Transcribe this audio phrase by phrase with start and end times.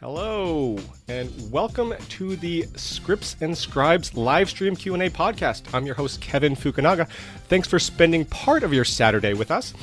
[0.00, 0.78] Hello,
[1.08, 5.74] and welcome to the Scripts and Scribes live stream Q&A podcast.
[5.74, 7.06] I'm your host Kevin Fukunaga.
[7.48, 9.74] Thanks for spending part of your Saturday with us.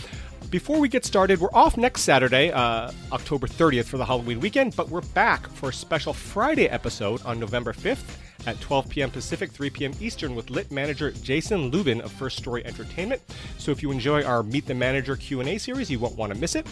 [0.49, 4.75] Before we get started, we're off next Saturday, uh, October 30th for the Halloween weekend,
[4.75, 8.17] but we're back for a special Friday episode on November 5th
[8.47, 9.11] at 12 p.m.
[9.11, 9.91] Pacific, 3 p.m.
[9.99, 13.21] Eastern with lit manager Jason Lubin of First Story Entertainment.
[13.57, 16.55] So if you enjoy our Meet the Manager Q&A series, you won't want to miss
[16.55, 16.65] it.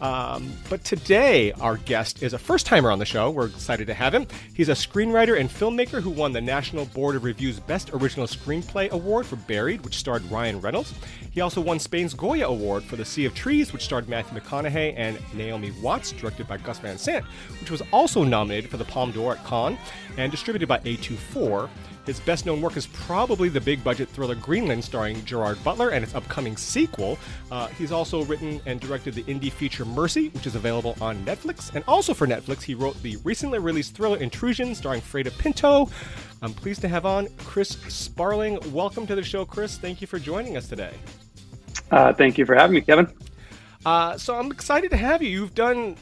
[0.00, 3.30] Um, but today, our guest is a first timer on the show.
[3.30, 4.26] We're excited to have him.
[4.52, 8.90] He's a screenwriter and filmmaker who won the National Board of Review's Best Original Screenplay
[8.90, 10.92] Award for Buried, which starred Ryan Reynolds.
[11.30, 14.94] He also won Spain's Goya Award for The Sea of Trees, which starred Matthew McConaughey
[14.96, 17.24] and Naomi Watts, directed by Gus Van Sant,
[17.60, 19.78] which was also nominated for the Palme d'Or at Cannes
[20.16, 20.78] and distributed by
[21.14, 21.68] A24.
[22.06, 26.04] His best known work is probably the big budget thriller Greenland, starring Gerard Butler, and
[26.04, 27.18] its upcoming sequel.
[27.50, 31.74] Uh, he's also written and directed the indie feature Mercy, which is available on Netflix.
[31.74, 35.88] And also for Netflix, he wrote the recently released thriller Intrusion, starring Freida Pinto.
[36.42, 38.58] I'm pleased to have on Chris Sparling.
[38.72, 39.78] Welcome to the show, Chris.
[39.78, 40.92] Thank you for joining us today.
[41.90, 43.10] Uh, thank you for having me, Kevin.
[43.86, 45.28] Uh, so I'm excited to have you.
[45.30, 45.96] You've done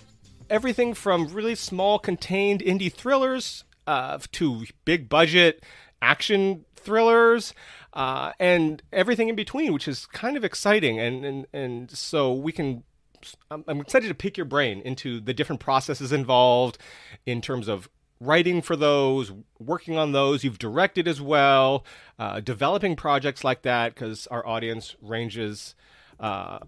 [0.50, 5.64] everything from really small, contained indie thrillers uh, to big budget
[6.00, 7.55] action thrillers,
[7.92, 10.98] uh, and everything in between, which is kind of exciting.
[10.98, 12.84] And and and so we can.
[13.48, 16.77] I'm excited to pick your brain into the different processes involved
[17.25, 17.88] in terms of
[18.19, 20.42] writing for those, working on those.
[20.42, 21.84] You've directed as well,
[22.19, 25.77] uh, developing projects like that because our audience ranges.
[26.19, 26.58] Uh,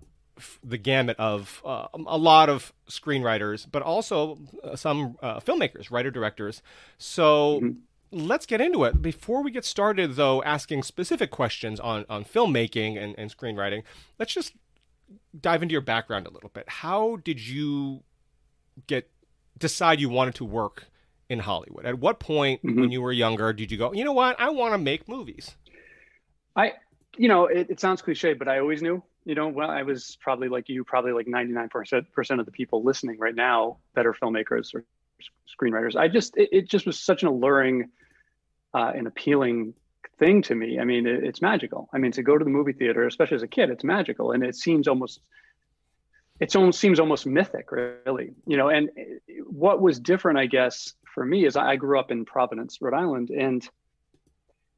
[0.62, 6.10] the gamut of uh, a lot of screenwriters, but also uh, some uh, filmmakers, writer
[6.10, 6.62] directors.
[6.98, 7.78] So mm-hmm
[8.14, 9.02] let's get into it.
[9.02, 13.82] Before we get started, though, asking specific questions on, on filmmaking and, and screenwriting,
[14.18, 14.54] let's just
[15.38, 16.68] dive into your background a little bit.
[16.68, 18.02] How did you
[18.86, 19.10] get
[19.58, 20.86] decide you wanted to work
[21.28, 21.84] in Hollywood?
[21.84, 22.80] At what point mm-hmm.
[22.80, 25.56] when you were younger did you go, you know what, I want to make movies?
[26.56, 26.74] I,
[27.16, 29.02] you know, it, it sounds cliche, but I always knew.
[29.24, 33.18] You know, well, I was probably like you, probably like 99% of the people listening
[33.18, 34.84] right now that are filmmakers or
[35.48, 35.96] screenwriters.
[35.96, 37.90] I just, it, it just was such an alluring
[38.74, 39.72] uh, an appealing
[40.18, 40.78] thing to me.
[40.78, 41.88] I mean, it, it's magical.
[41.92, 44.44] I mean, to go to the movie theater, especially as a kid, it's magical, and
[44.44, 45.20] it seems almost
[46.40, 48.32] it almost seems almost mythic, really.
[48.46, 48.90] You know, and
[49.46, 53.30] what was different, I guess, for me is I grew up in Providence, Rhode Island,
[53.30, 53.66] and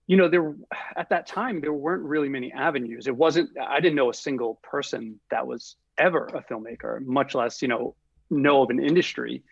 [0.07, 0.55] you know, there
[0.97, 3.07] at that time there weren't really many avenues.
[3.07, 3.51] It wasn't.
[3.59, 7.95] I didn't know a single person that was ever a filmmaker, much less you know
[8.31, 9.43] know of an industry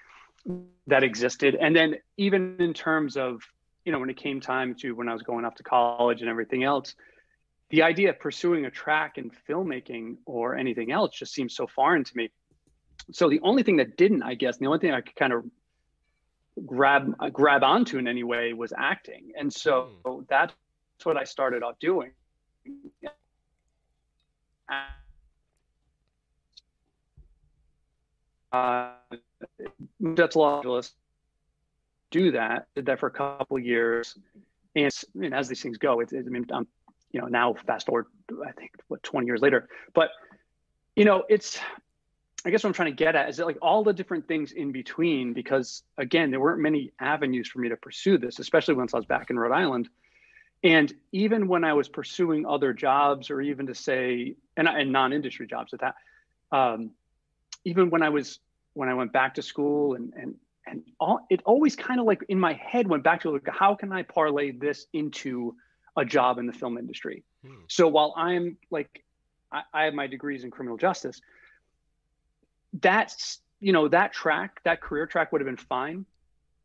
[0.86, 1.56] that existed.
[1.60, 3.40] And then even in terms of
[3.84, 6.30] you know, when it came time to when I was going off to college and
[6.30, 6.94] everything else,
[7.70, 12.04] the idea of pursuing a track in filmmaking or anything else just seemed so foreign
[12.04, 12.30] to me.
[13.12, 15.44] So the only thing that didn't, I guess, the only thing I could kind of
[16.64, 20.26] grab grab onto in any way was acting, and so mm.
[20.28, 20.54] that's
[21.02, 22.12] what I started off doing.
[28.52, 28.90] Uh,
[30.00, 30.92] that's Los Angeles
[32.14, 32.68] do that.
[32.76, 34.16] Did that for a couple years,
[34.76, 36.68] and, and as these things go, it's, it's I mean, I'm
[37.10, 40.10] you know now fast forward, I think what 20 years later, but
[40.94, 41.58] you know it's
[42.44, 44.52] I guess what I'm trying to get at is that like all the different things
[44.52, 48.92] in between, because again, there weren't many avenues for me to pursue this, especially once
[48.92, 49.88] I was back in Rhode Island.
[50.62, 55.46] And even when I was pursuing other jobs, or even to say, and, and non-industry
[55.46, 55.94] jobs at that,
[56.52, 56.90] um,
[57.64, 58.40] even when I was
[58.74, 60.34] when I went back to school and and
[60.66, 63.74] and all, it always kind of like in my head went back to like how
[63.74, 65.54] can i parlay this into
[65.96, 67.54] a job in the film industry hmm.
[67.68, 69.04] so while i'm like
[69.52, 71.20] I, I, have my degrees in criminal justice
[72.80, 76.04] that's you know that track that career track would have been fine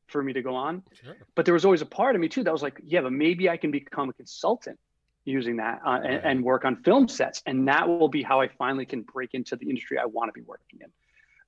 [0.07, 1.15] for me to go on sure.
[1.35, 3.49] but there was always a part of me too that was like yeah but maybe
[3.49, 4.79] i can become a consultant
[5.25, 6.05] using that uh, right.
[6.05, 9.33] and, and work on film sets and that will be how i finally can break
[9.33, 10.89] into the industry i want to be working in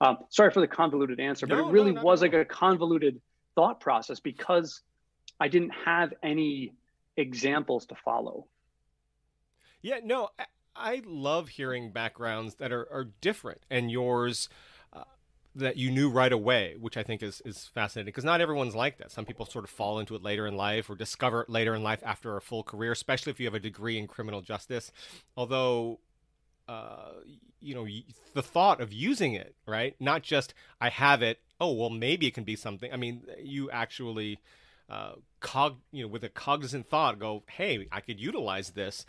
[0.02, 3.22] um, sorry for the convoluted answer, but it really no, was like a convoluted
[3.54, 4.82] thought process because
[5.40, 6.74] I didn't have any
[7.18, 8.48] examples to follow.
[9.84, 10.30] Yeah, no,
[10.76, 14.50] I love hearing backgrounds that are, are different and yours
[14.94, 15.04] uh,
[15.56, 18.98] that you knew right away, which I think is, is fascinating because not everyone's like
[18.98, 19.12] that.
[19.12, 21.84] Some people sort of fall into it later in life or discover it later in
[21.84, 24.92] life after a full career, especially if you have a degree in criminal justice.
[25.36, 26.00] Although
[26.68, 27.12] uh,
[27.60, 27.86] you know
[28.34, 32.34] the thought of using it right not just i have it oh well maybe it
[32.34, 34.40] can be something i mean you actually
[34.92, 39.06] uh, cog you know with a cognizant thought go hey i could utilize this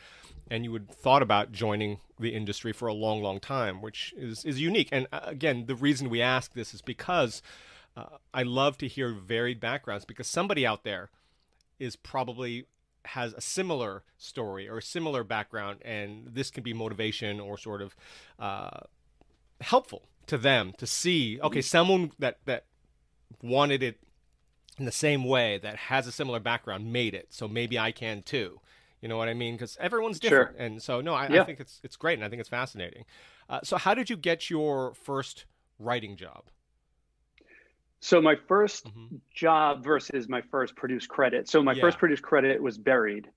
[0.50, 4.44] and you would thought about joining the industry for a long long time which is
[4.44, 7.43] is unique and uh, again the reason we ask this is because
[7.96, 11.11] uh, I love to hear varied backgrounds because somebody out there
[11.79, 12.67] is probably
[13.06, 17.82] has a similar story or a similar background, and this can be motivation or sort
[17.82, 17.96] of
[18.38, 18.81] uh,
[19.61, 21.38] helpful to them to see.
[21.40, 21.64] Okay, mm-hmm.
[21.64, 22.64] someone that that
[23.43, 23.99] wanted it
[24.82, 28.23] in the same way that has a similar background made it, so maybe I can
[28.23, 28.61] too.
[29.00, 29.55] You know what I mean?
[29.55, 30.67] Because everyone's different, sure.
[30.67, 31.43] and so no, I, yeah.
[31.43, 33.05] I, think it's it's great, and I think it's fascinating.
[33.49, 35.44] Uh, so, how did you get your first
[35.79, 36.46] writing job?
[38.00, 39.17] So my 1st mm-hmm.
[39.32, 41.49] job versus my first produced credit.
[41.49, 41.82] So my yeah.
[41.82, 43.28] first produced credit was buried.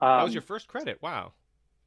[0.00, 1.02] Um, that was um, your first credit.
[1.02, 1.32] Wow.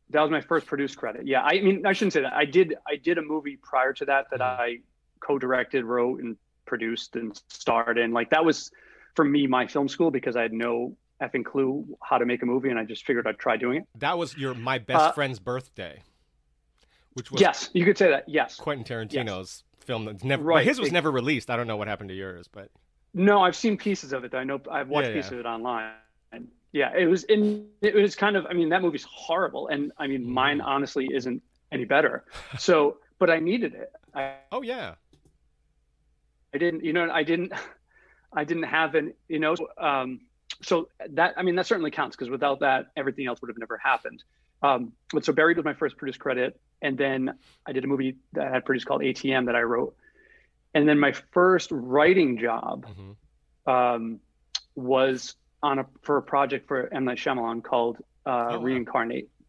[0.10, 1.25] That was my first produced credit.
[1.25, 1.44] Yeah.
[1.44, 2.34] I mean, I shouldn't say that.
[2.34, 2.75] I did.
[2.86, 4.62] I did a movie prior to that that mm-hmm.
[4.62, 4.78] I
[5.22, 6.36] co-directed, wrote, and
[6.66, 8.12] produced and starred in.
[8.12, 8.72] Like that was
[9.15, 12.45] for me my film school because I had no effing clue how to make a
[12.45, 13.88] movie, and I just figured I'd try doing it.
[13.95, 16.01] That was your my best uh, friend's birthday,
[17.13, 18.27] which was yes, you could say that.
[18.27, 20.65] Yes, Quentin Tarantino's film that's never right.
[20.65, 21.50] his was it, never released.
[21.50, 22.69] I don't know what happened to yours, but
[23.13, 24.33] no, I've seen pieces of it.
[24.33, 25.91] I know I've watched yeah, pieces of it online.
[26.31, 29.91] And yeah, it was in it was kind of I mean that movie's horrible and
[29.97, 30.65] I mean mine mm.
[30.65, 31.41] honestly isn't
[31.71, 32.25] any better.
[32.57, 33.91] So, but I needed it.
[34.13, 34.95] I, oh yeah.
[36.53, 37.53] I didn't, you know, I didn't
[38.31, 40.22] I didn't have an, you know, um
[40.62, 43.78] so that I mean that certainly counts because without that everything else would have never
[43.78, 44.24] happened.
[44.62, 48.18] Um, but so Buried was my first produced credit, and then I did a movie
[48.34, 49.96] that I had produced called ATM that I wrote,
[50.74, 53.72] and then my first writing job mm-hmm.
[53.72, 54.20] um,
[54.76, 59.26] was on a for a project for M Night Shyamalan called uh, oh, Reincarnate.
[59.26, 59.46] Wow.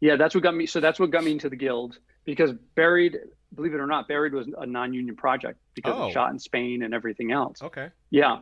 [0.00, 0.66] Yeah, that's what got me.
[0.66, 3.18] So that's what got me into the guild because Buried,
[3.54, 6.06] believe it or not, Buried was a non-union project because oh.
[6.08, 7.62] it shot in Spain and everything else.
[7.62, 7.88] Okay.
[8.10, 8.38] Yeah.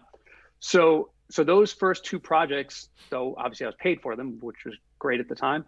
[0.61, 4.75] So so those first two projects, though obviously I was paid for them, which was
[4.99, 5.65] great at the time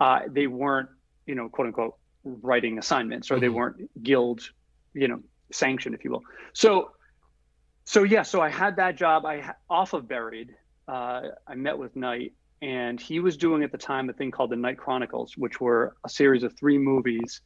[0.00, 0.88] uh, they weren't,
[1.26, 3.40] you know, quote unquote, writing assignments or mm-hmm.
[3.42, 4.40] they weren't guild,
[4.94, 5.20] you know,
[5.52, 6.22] sanctioned, if you will.
[6.54, 6.92] So,
[7.84, 9.26] so yeah, so I had that job.
[9.26, 10.54] I off of Buried.
[10.88, 12.32] Uh, I met with Night,
[12.62, 15.94] and he was doing at the time a thing called the Night Chronicles, which were
[16.04, 17.40] a series of three movies,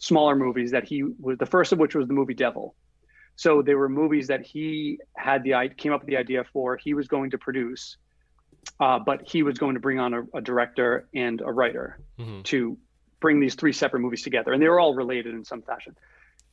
[0.00, 2.74] smaller movies that he was the first of which was the movie Devil.
[3.36, 6.76] So they were movies that he had the came up with the idea for.
[6.76, 7.98] He was going to produce,
[8.80, 12.42] uh, but he was going to bring on a, a director and a writer mm-hmm.
[12.42, 12.78] to
[13.20, 15.94] bring these three separate movies together, and they were all related in some fashion.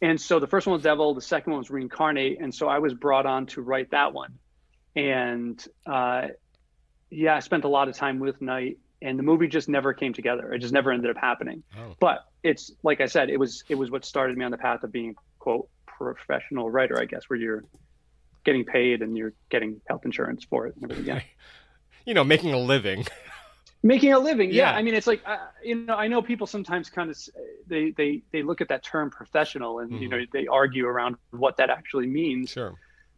[0.01, 2.79] And so the first one was Devil, the second one was Reincarnate, and so I
[2.79, 4.37] was brought on to write that one.
[4.95, 6.27] And uh,
[7.09, 10.13] yeah, I spent a lot of time with Night, and the movie just never came
[10.13, 10.53] together.
[10.53, 11.61] It just never ended up happening.
[11.77, 11.95] Oh.
[11.99, 14.83] But it's like I said, it was it was what started me on the path
[14.83, 17.65] of being quote professional writer, I guess, where you're
[18.43, 21.15] getting paid and you're getting health insurance for it and everything.
[21.15, 21.21] Yeah.
[22.05, 23.05] you know, making a living.
[23.83, 24.71] making a living, yeah.
[24.71, 24.77] yeah.
[24.77, 27.17] I mean, it's like uh, you know, I know people sometimes kind of
[27.67, 30.01] they they they look at that term professional and mm-hmm.
[30.01, 32.51] you know they argue around what that actually means.
[32.51, 32.73] Sure.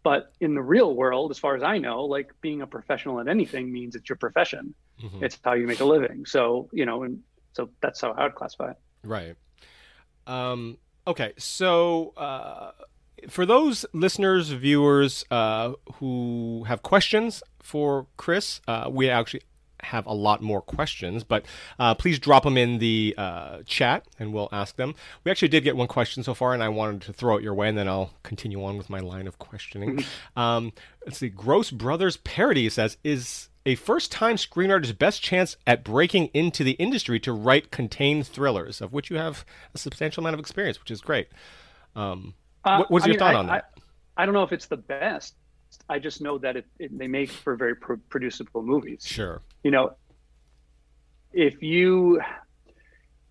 [0.06, 3.28] But in the real world, as far as I know, like being a professional at
[3.28, 4.76] anything means it's your profession.
[5.02, 5.24] Mm-hmm.
[5.24, 6.28] It's how you make a living.
[6.28, 7.22] So you know, and
[7.54, 8.78] so that's how I would classify it.
[9.04, 9.36] Right.
[10.28, 11.34] Um, okay.
[11.38, 12.14] So.
[12.16, 12.72] Uh
[13.30, 19.42] for those listeners, viewers uh, who have questions for Chris, uh, we actually
[19.86, 21.46] have a lot more questions, but
[21.80, 24.96] uh, please drop them in the uh, chat and we'll ask them.
[25.24, 27.54] We actually did get one question so far, and I wanted to throw it your
[27.54, 30.04] way, and then I'll continue on with my line of questioning.
[30.36, 30.74] Um,
[31.06, 31.30] let's see.
[31.30, 36.72] Gross Brothers Parody says, Is a first time screenwriter's best chance at breaking into the
[36.72, 40.92] industry to write contained thrillers, of which you have a substantial amount of experience, which
[40.92, 41.28] is great.
[41.96, 43.72] Um, uh, what's your mean, thought I, on that?
[44.18, 45.36] I, I, don't know if it's the best.
[45.90, 49.06] I just know that it, it they make for very pro- producible movies.
[49.06, 49.42] Sure.
[49.64, 49.96] You know,
[51.34, 52.22] if you,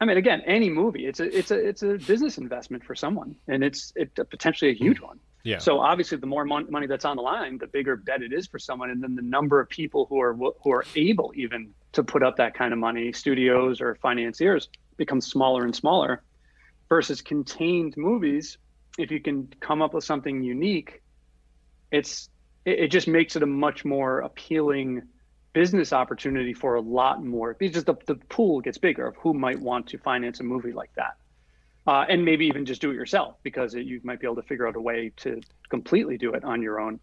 [0.01, 3.37] I mean, again, any movie, it's a it's a it's a business investment for someone,
[3.49, 5.07] and it's it potentially a huge mm.
[5.07, 5.21] one.
[5.45, 5.59] Yeah.
[5.59, 8.47] So obviously, the more mon- money that's on the line, the bigger bet it is
[8.47, 12.03] for someone, and then the number of people who are who are able even to
[12.03, 16.23] put up that kind of money, studios or financiers, becomes smaller and smaller.
[16.89, 18.59] Versus contained movies,
[18.99, 21.03] if you can come up with something unique,
[21.91, 22.29] it's
[22.65, 25.03] it, it just makes it a much more appealing
[25.53, 29.59] business opportunity for a lot more because the, the pool gets bigger of who might
[29.59, 31.17] want to finance a movie like that.
[31.87, 34.43] Uh, and maybe even just do it yourself because it, you might be able to
[34.43, 36.99] figure out a way to completely do it on your own.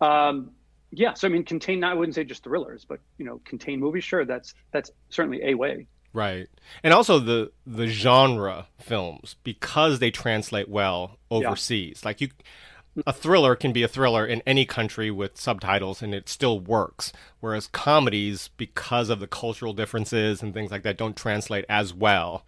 [0.00, 0.52] Um,
[0.90, 1.84] yeah, so I mean, contain.
[1.84, 4.04] I wouldn't say just thrillers, but you know, contain movies.
[4.04, 5.86] Sure, that's that's certainly a way.
[6.12, 6.48] Right.
[6.82, 12.00] And also the the genre films because they translate well overseas.
[12.02, 12.08] Yeah.
[12.08, 12.28] Like you
[13.06, 17.12] a thriller can be a thriller in any country with subtitles and it still works.
[17.40, 22.44] Whereas comedies because of the cultural differences and things like that don't translate as well.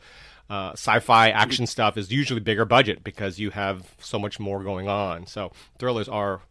[0.51, 4.89] uh, sci-fi action stuff is usually bigger budget because you have so much more going
[4.89, 5.27] on.
[5.27, 6.43] So thrillers are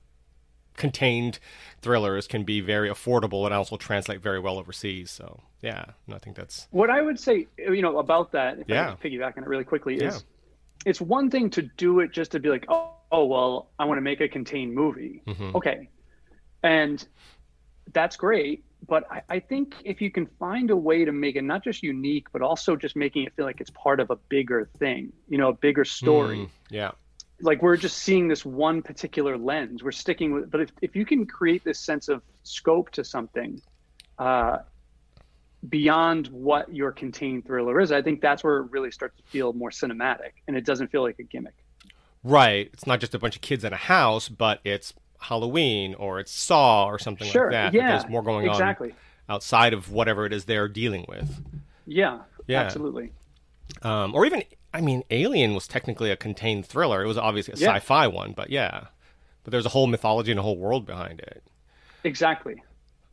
[0.76, 1.38] contained
[1.84, 5.12] thrillers can be very affordable and also translate very well overseas.
[5.12, 7.48] So yeah, I think that's what I would say.
[7.58, 8.60] You know about that.
[8.60, 8.92] If yeah.
[8.92, 10.02] I piggyback on it really quickly is.
[10.16, 10.20] Yeah.
[10.86, 13.98] It's one thing to do it just to be like, oh, oh well, I want
[13.98, 15.22] to make a contained movie.
[15.26, 15.56] Mm-hmm.
[15.56, 15.90] Okay.
[16.64, 17.06] And
[17.94, 18.66] that's great.
[18.86, 21.84] But I, I, think if you can find a way to make it not just
[21.84, 25.38] unique, but also just making it feel like it's part of a bigger thing, you
[25.38, 26.40] know, a bigger story.
[26.40, 26.92] Mm, yeah
[27.42, 31.06] like we're just seeing this one particular lens we're sticking with but if, if you
[31.06, 33.62] can create this sense of scope to something
[34.20, 34.60] uh,
[35.68, 39.52] beyond what your contained thriller is i think that's where it really starts to feel
[39.54, 41.56] more cinematic and it doesn't feel like a gimmick
[42.24, 46.20] right it's not just a bunch of kids in a house but it's halloween or
[46.20, 47.44] it's saw or something sure.
[47.44, 48.90] like that yeah there's more going exactly.
[48.90, 51.42] on outside of whatever it is they're dealing with
[51.86, 53.12] yeah yeah absolutely
[53.82, 57.04] um, or even I mean, Alien was technically a contained thriller.
[57.04, 57.76] It was obviously a yeah.
[57.76, 58.86] sci-fi one, but yeah,
[59.44, 61.44] but there's a whole mythology and a whole world behind it.
[62.04, 62.64] Exactly.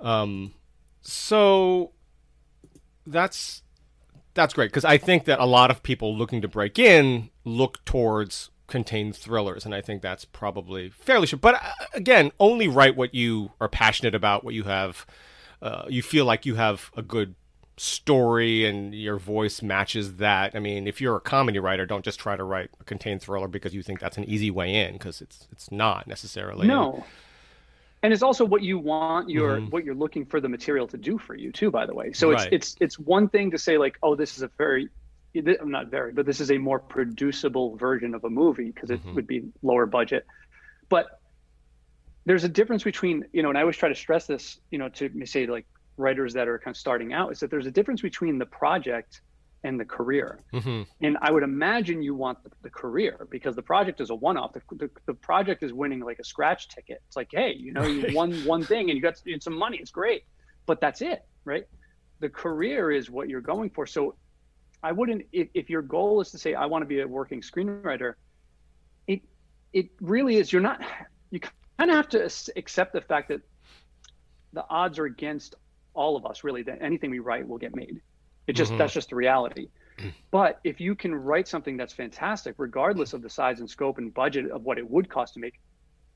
[0.00, 0.54] Um,
[1.02, 1.92] so
[3.06, 3.62] that's
[4.32, 7.84] that's great because I think that a lot of people looking to break in look
[7.84, 11.38] towards contained thrillers, and I think that's probably fairly sure.
[11.38, 15.04] But uh, again, only write what you are passionate about, what you have,
[15.60, 17.34] uh, you feel like you have a good
[17.76, 20.54] story and your voice matches that.
[20.54, 23.48] I mean, if you're a comedy writer, don't just try to write a contained thriller
[23.48, 26.66] because you think that's an easy way in because it's it's not necessarily.
[26.66, 27.04] No.
[28.02, 29.70] And it's also what you want your mm-hmm.
[29.70, 32.12] what you're looking for the material to do for you too by the way.
[32.12, 32.52] So right.
[32.52, 34.88] it's it's it's one thing to say like, "Oh, this is a very
[35.34, 39.00] I'm not very, but this is a more producible version of a movie because it
[39.00, 39.14] mm-hmm.
[39.14, 40.26] would be lower budget."
[40.88, 41.20] But
[42.26, 44.88] there's a difference between, you know, and I always try to stress this, you know,
[44.90, 48.02] to say like writers that are kind of starting out is that there's a difference
[48.02, 49.20] between the project
[49.62, 50.40] and the career.
[50.52, 50.82] Mm-hmm.
[51.02, 54.54] And I would imagine you want the, the career because the project is a one-off.
[54.54, 57.02] The, the, the, project is winning like a scratch ticket.
[57.06, 59.78] It's like, hey, you know, you won one thing and you got some money.
[59.78, 60.24] It's great,
[60.66, 61.64] but that's it, right?
[62.20, 63.86] The career is what you're going for.
[63.86, 64.14] So
[64.82, 67.42] I wouldn't, if, if your goal is to say, I want to be a working
[67.42, 68.14] screenwriter,
[69.06, 69.20] it,
[69.72, 70.80] it really is, you're not,
[71.30, 73.40] you kind of have to accept the fact that
[74.52, 75.54] the odds are against
[75.94, 78.00] all of us really that anything we write will get made.
[78.46, 78.78] It just mm-hmm.
[78.78, 79.68] that's just the reality.
[80.30, 84.14] But if you can write something that's fantastic, regardless of the size and scope and
[84.14, 85.60] budget of what it would cost to make,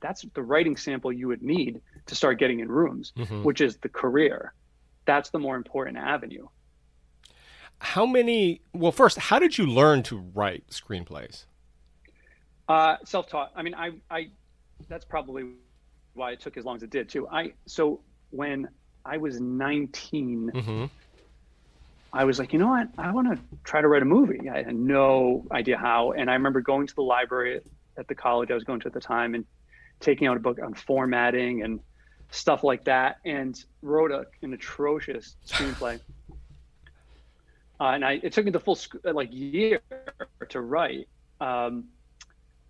[0.00, 3.42] that's the writing sample you would need to start getting in rooms, mm-hmm.
[3.42, 4.54] which is the career.
[5.06, 6.46] That's the more important avenue.
[7.84, 8.62] How many?
[8.72, 11.44] Well, first, how did you learn to write screenplays?
[12.68, 13.52] Uh, self-taught.
[13.54, 14.30] I mean, I, I,
[14.88, 15.50] that's probably
[16.14, 17.28] why it took as long as it did too.
[17.28, 18.00] I so
[18.30, 18.68] when
[19.04, 20.84] I was 19, mm-hmm.
[22.12, 22.88] I was like, you know what?
[22.96, 24.48] I want to try to write a movie.
[24.48, 26.12] I had no idea how.
[26.12, 27.60] And I remember going to the library
[27.98, 29.44] at the college I was going to at the time and
[30.00, 31.80] taking out a book on formatting and
[32.30, 36.00] stuff like that and wrote a, an atrocious screenplay.
[37.80, 39.80] Uh, and I, it took me the full like year
[40.48, 41.08] to write.
[41.40, 41.84] Um,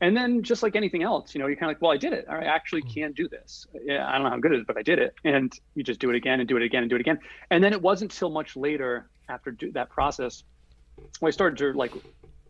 [0.00, 2.12] and then just like anything else, you know, you're kind of like, well, I did
[2.12, 2.26] it.
[2.28, 2.88] I actually hmm.
[2.88, 3.66] can do this.
[3.84, 5.14] Yeah, I don't know how good it is, but I did it.
[5.24, 7.18] And you just do it again and do it again and do it again.
[7.50, 10.42] And then it wasn't till much later after that process
[11.20, 11.92] when I started to like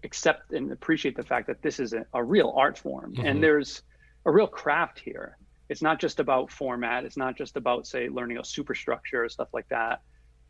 [0.02, 3.26] accept and appreciate the fact that this is a, a real art form mm-hmm.
[3.26, 3.82] and there's
[4.26, 5.36] a real craft here.
[5.68, 7.04] It's not just about format.
[7.04, 10.02] It's not just about say learning a superstructure or stuff like that.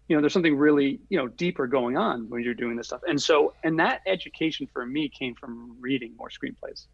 [0.09, 3.01] You know, there's something really you know deeper going on when you're doing this stuff.
[3.09, 6.87] And so, and that education for me came from reading more screenplays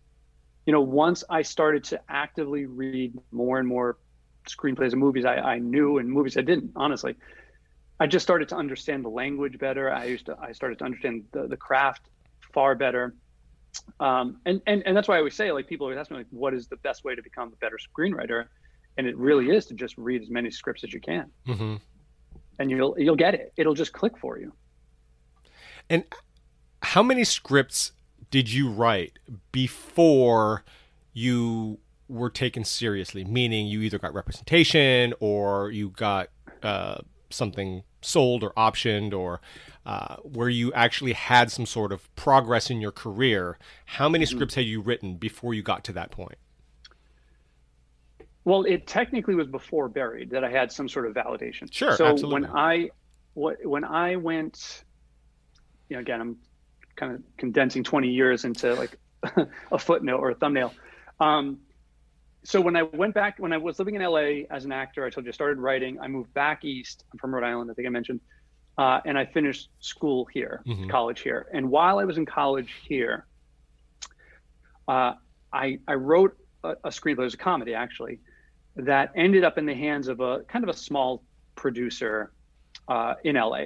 [0.66, 3.98] you know, once I started to actively read more and more
[4.48, 7.16] screenplays and movies I, I knew and movies I didn't, honestly,
[7.98, 9.92] I just started to understand the language better.
[9.92, 12.02] I used to, I started to understand the, the craft
[12.52, 13.14] far better.
[13.98, 16.26] Um, and, and, and that's why I always say, like, people always ask me, like,
[16.30, 18.46] what is the best way to become a better screenwriter?
[18.96, 21.30] And it really is to just read as many scripts as you can.
[21.46, 21.76] Mm-hmm.
[22.58, 23.52] And you'll, you'll get it.
[23.56, 24.52] It'll just click for you.
[25.88, 26.04] And
[26.82, 27.92] how many scripts
[28.30, 29.18] did you write
[29.52, 30.64] before
[31.12, 31.78] you
[32.08, 33.24] were taken seriously?
[33.24, 36.28] Meaning you either got representation or you got
[36.62, 36.98] uh,
[37.30, 39.40] something sold or optioned or
[39.86, 43.58] uh, where you actually had some sort of progress in your career.
[43.86, 44.36] How many mm-hmm.
[44.36, 46.36] scripts had you written before you got to that point?
[48.44, 51.72] Well, it technically was before Buried that I had some sort of validation.
[51.72, 51.96] Sure.
[51.96, 52.42] So absolutely.
[52.42, 52.90] when I
[53.34, 54.84] when I went,
[55.88, 56.36] you know, again, I'm
[56.96, 58.98] kind of condensing 20 years into like
[59.72, 60.74] a footnote or a thumbnail.
[61.20, 61.58] Um,
[62.42, 65.10] so when I went back, when I was living in LA as an actor, I
[65.10, 66.00] told you I started writing.
[66.00, 67.04] I moved back east.
[67.12, 68.20] I'm from Rhode Island, I think I mentioned.
[68.78, 70.88] uh, and I finished school here, mm-hmm.
[70.88, 71.46] college here.
[71.52, 73.26] And while I was in college here,
[74.88, 75.12] uh,
[75.52, 77.20] I I wrote a, a screenplay.
[77.20, 78.20] It was a comedy actually
[78.76, 81.22] that ended up in the hands of a kind of a small
[81.54, 82.32] producer
[82.88, 83.64] uh, in LA,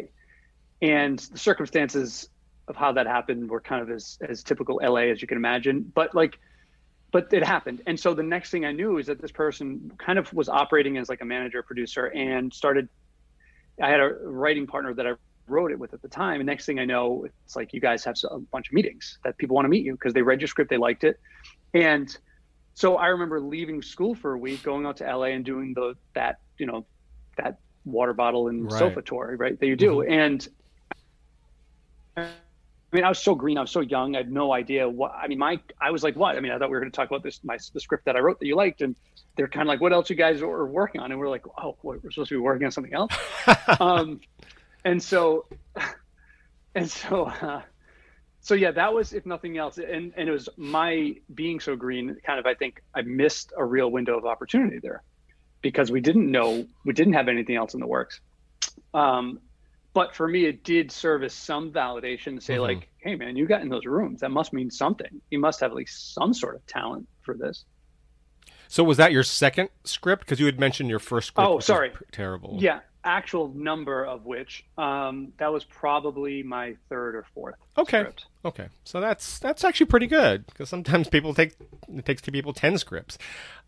[0.83, 2.29] and the circumstances
[2.69, 5.91] of how that happened were kind of as as typical LA as you can imagine.
[5.95, 6.39] But like,
[7.11, 10.19] but it happened, and so the next thing I knew is that this person kind
[10.19, 12.89] of was operating as like a manager producer and started.
[13.83, 15.13] I had a writing partner that I
[15.49, 18.05] wrote it with at the time, and next thing I know, it's like you guys
[18.05, 20.49] have a bunch of meetings that people want to meet you because they read your
[20.49, 21.19] script, they liked it,
[21.75, 22.17] and
[22.75, 25.95] so I remember leaving school for a week, going out to LA and doing the
[26.14, 26.85] that you know
[27.37, 28.78] that water bottle and right.
[28.78, 29.59] sofa tour, right?
[29.59, 30.12] That you do, mm-hmm.
[30.12, 30.49] and
[32.95, 33.59] I mean, I was so green.
[33.59, 34.14] I was so young.
[34.14, 35.12] I had no idea what.
[35.12, 36.37] I mean, my I was like, what?
[36.37, 38.14] I mean, I thought we were going to talk about this, my the script that
[38.14, 38.95] I wrote that you liked, and
[39.37, 41.11] they're kind of like, what else you guys are working on?
[41.11, 43.12] And we're like, oh, what, we're supposed to be working on something else.
[43.81, 44.21] um,
[44.85, 45.47] and so,
[46.75, 47.62] and so, uh,
[48.45, 52.15] so yeah, that was if nothing else, and and it was my being so green.
[52.27, 55.03] Kind of, I think I missed a real window of opportunity there
[55.63, 58.21] because we didn't know we didn't have anything else in the works.
[58.93, 59.41] Um,
[59.95, 62.63] but for me, it did serve as some validation to say, mm-hmm.
[62.65, 64.21] like, hey, man, you got in those rooms.
[64.21, 65.23] That must mean something.
[65.31, 67.65] You must have at least some sort of talent for this.
[68.69, 70.27] So was that your second script?
[70.27, 71.49] Because you had mentioned your first script.
[71.49, 72.59] Oh, sorry, terrible.
[72.61, 77.57] Yeah, actual number of which um, that was probably my third or fourth.
[77.77, 78.01] Okay.
[78.01, 78.27] Script.
[78.45, 81.55] Okay, so that's that's actually pretty good because sometimes people take
[81.89, 83.17] it takes two people ten scripts,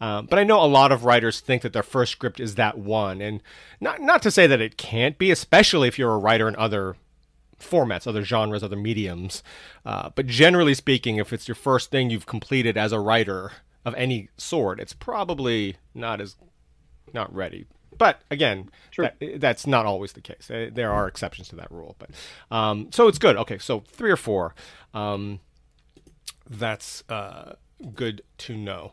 [0.03, 2.77] um, but I know a lot of writers think that their first script is that
[2.77, 3.43] one, and
[3.81, 6.97] not not to say that it can't be, especially if you're a writer in other
[7.59, 9.43] formats, other genres, other mediums.
[9.87, 13.53] Uh, but generally speaking, if it's your first thing you've completed as a writer
[13.87, 16.37] of any sort, it's probably not as
[17.15, 17.67] not ready
[17.99, 20.51] but again, that, that's not always the case.
[20.51, 21.97] Uh, there are exceptions to that rule.
[21.99, 22.11] But
[22.51, 23.37] um, so it's good.
[23.37, 24.55] Okay, so three or four.
[24.95, 25.41] Um,
[26.49, 27.55] that's uh,
[27.95, 28.93] good to know.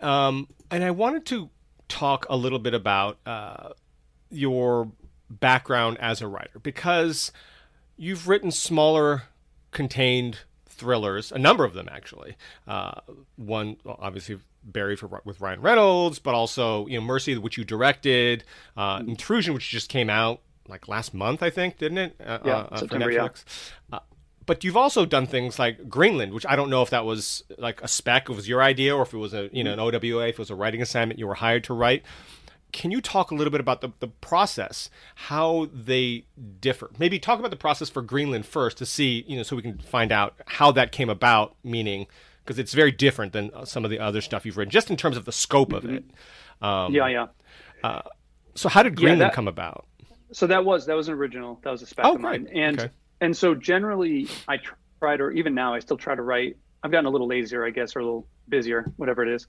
[0.00, 1.50] Um, and I wanted to
[1.88, 3.70] talk a little bit about uh,
[4.30, 4.90] your
[5.30, 7.32] background as a writer because
[7.96, 9.24] you've written smaller,
[9.70, 10.40] contained
[10.74, 12.36] thrillers, a number of them actually.
[12.66, 13.00] Uh,
[13.36, 18.44] one, obviously, Buried for with Ryan Reynolds, but also you know Mercy, which you directed,
[18.78, 19.10] uh, mm-hmm.
[19.10, 22.16] Intrusion, which just came out like last month, I think, didn't it?
[22.18, 23.44] Uh, yeah, uh, September, for Netflix.
[23.90, 23.96] Yeah.
[23.96, 24.00] Uh,
[24.46, 27.82] but you've also done things like Greenland, which I don't know if that was like
[27.82, 29.80] a spec, if it was your idea, or if it was a you know an
[29.80, 32.04] OWA, if it was a writing assignment you were hired to write.
[32.74, 36.26] Can you talk a little bit about the, the process, how they
[36.60, 36.90] differ?
[36.98, 39.78] Maybe talk about the process for Greenland first to see, you know, so we can
[39.78, 42.08] find out how that came about, meaning
[42.44, 45.16] because it's very different than some of the other stuff you've written, just in terms
[45.16, 46.04] of the scope of it.
[46.60, 47.26] Um, yeah, yeah.
[47.84, 48.02] Uh,
[48.56, 49.86] so how did Greenland yeah, that, come about?
[50.32, 51.60] So that was that was an original.
[51.62, 52.56] That was a spec oh, of mine, great.
[52.56, 52.90] and okay.
[53.20, 54.58] and so generally I
[54.98, 56.56] tried, or even now I still try to write.
[56.82, 59.46] I've gotten a little lazier, I guess, or a little busier, whatever it is,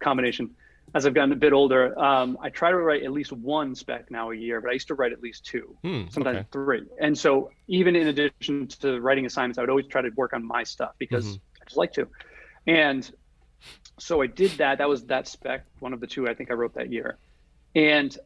[0.00, 0.54] combination.
[0.96, 4.10] As I've gotten a bit older, um, I try to write at least one spec
[4.10, 6.46] now a year, but I used to write at least two, hmm, sometimes okay.
[6.50, 6.84] three.
[6.98, 10.42] And so even in addition to writing assignments, I would always try to work on
[10.42, 11.60] my stuff because mm-hmm.
[11.60, 12.08] I just like to.
[12.66, 13.10] And
[13.98, 14.78] so I did that.
[14.78, 17.18] That was that spec, one of the two I think I wrote that year.
[17.74, 18.16] And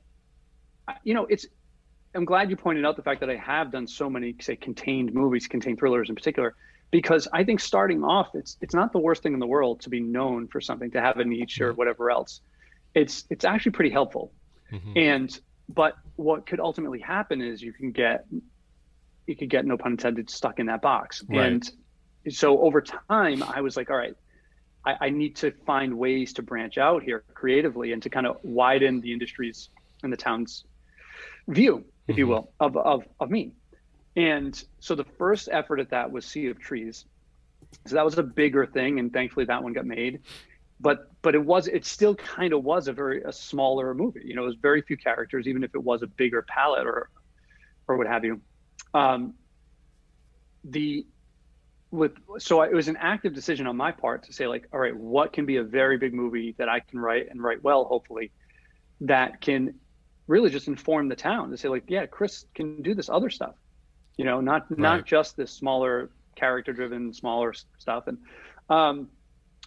[1.03, 1.47] you know, it's
[2.15, 5.13] I'm glad you pointed out the fact that I have done so many say contained
[5.13, 6.55] movies, contained thrillers in particular,
[6.93, 9.91] because I think starting off it's it's not the worst thing in the world to
[9.91, 12.41] be known for something, to have a niche or whatever else.
[12.95, 14.33] It's it's actually pretty helpful.
[14.73, 14.93] Mm-hmm.
[14.97, 18.27] And but what could ultimately happen is you can get
[19.27, 21.23] you could get no pun intended stuck in that box.
[21.29, 21.47] Right.
[21.47, 21.71] And
[22.31, 24.17] so over time I was like, all right,
[24.85, 28.39] I, I need to find ways to branch out here creatively and to kind of
[28.43, 29.69] widen the industries
[30.03, 30.65] and the town's
[31.49, 32.19] view, if mm-hmm.
[32.19, 33.53] you will, of, of, of me.
[34.17, 37.05] And so the first effort at that was Sea of Trees.
[37.87, 40.21] So that was a bigger thing, and thankfully that one got made.
[40.81, 44.23] But but it was it still kind of was a very a smaller movie.
[44.25, 47.11] You know, it was very few characters, even if it was a bigger palette or
[47.87, 48.41] or what have you.
[48.95, 49.35] Um,
[50.65, 51.07] the
[51.91, 54.79] with so I, it was an active decision on my part to say like all
[54.79, 57.85] right what can be a very big movie that i can write and write well
[57.85, 58.31] hopefully
[59.01, 59.75] that can
[60.29, 63.55] really just inform the town to say like yeah chris can do this other stuff
[64.17, 64.79] you know not right.
[64.79, 68.19] not just this smaller character driven smaller stuff and
[68.69, 69.09] um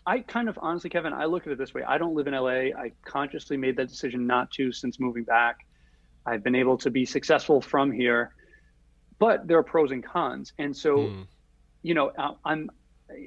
[0.06, 2.34] i kind of honestly kevin i look at it this way i don't live in
[2.34, 5.66] la i consciously made that decision not to since moving back
[6.26, 8.34] i've been able to be successful from here
[9.20, 11.26] but there are pros and cons and so mm
[11.84, 12.72] you know, uh, I'm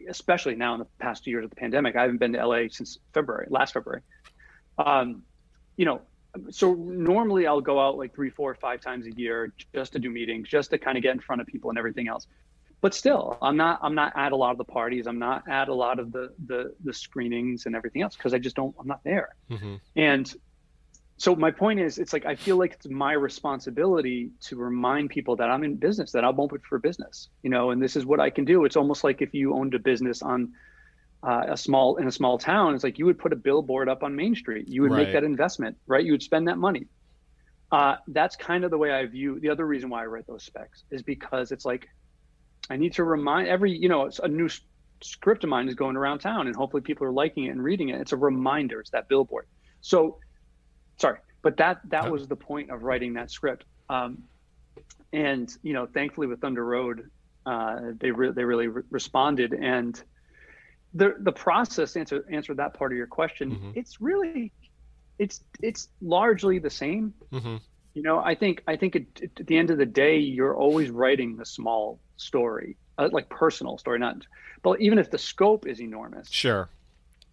[0.08, 1.94] especially now in the past two years of the pandemic.
[1.94, 4.00] I haven't been to LA since February, last February.
[4.78, 5.22] Um,
[5.76, 6.00] you know,
[6.50, 10.10] so normally I'll go out like three, four, five times a year just to do
[10.10, 12.26] meetings, just to kind of get in front of people and everything else.
[12.80, 15.06] But still, I'm not I'm not at a lot of the parties.
[15.06, 18.38] I'm not at a lot of the the the screenings and everything else because I
[18.38, 19.34] just don't I'm not there.
[19.50, 19.76] Mm-hmm.
[19.96, 20.34] And
[21.18, 25.36] so my point is it's like i feel like it's my responsibility to remind people
[25.36, 28.20] that i'm in business that i'm open for business you know and this is what
[28.20, 30.52] i can do it's almost like if you owned a business on
[31.22, 34.02] uh, a small in a small town it's like you would put a billboard up
[34.02, 35.04] on main street you would right.
[35.04, 36.86] make that investment right you would spend that money
[37.72, 40.44] uh, that's kind of the way i view the other reason why i write those
[40.44, 41.88] specs is because it's like
[42.70, 44.48] i need to remind every you know a new
[45.02, 47.90] script of mine is going around town and hopefully people are liking it and reading
[47.90, 49.46] it it's a reminder it's that billboard
[49.80, 50.18] so
[50.96, 53.64] sorry, but that that was the point of writing that script.
[53.88, 54.24] Um,
[55.12, 57.10] and you know, thankfully with Thunder Road,
[57.44, 60.02] uh, they re- they really re- responded, and
[60.94, 63.52] the the process answer answer that part of your question.
[63.52, 63.70] Mm-hmm.
[63.74, 64.52] It's really,
[65.18, 67.14] it's it's largely the same.
[67.32, 67.56] Mm-hmm.
[67.96, 70.54] You know, I think I think it, it, at the end of the day, you're
[70.54, 74.18] always writing the small story, uh, like personal story, not.
[74.62, 76.68] But even if the scope is enormous, sure,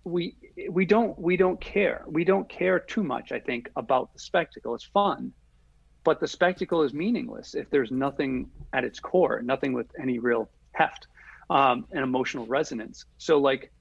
[0.03, 0.35] we
[0.69, 4.75] we don't we don't care we don't care too much i think about the spectacle
[4.75, 5.31] it's fun
[6.03, 10.49] but the spectacle is meaningless if there's nothing at its core nothing with any real
[10.73, 11.07] heft
[11.49, 13.71] um, and emotional resonance so like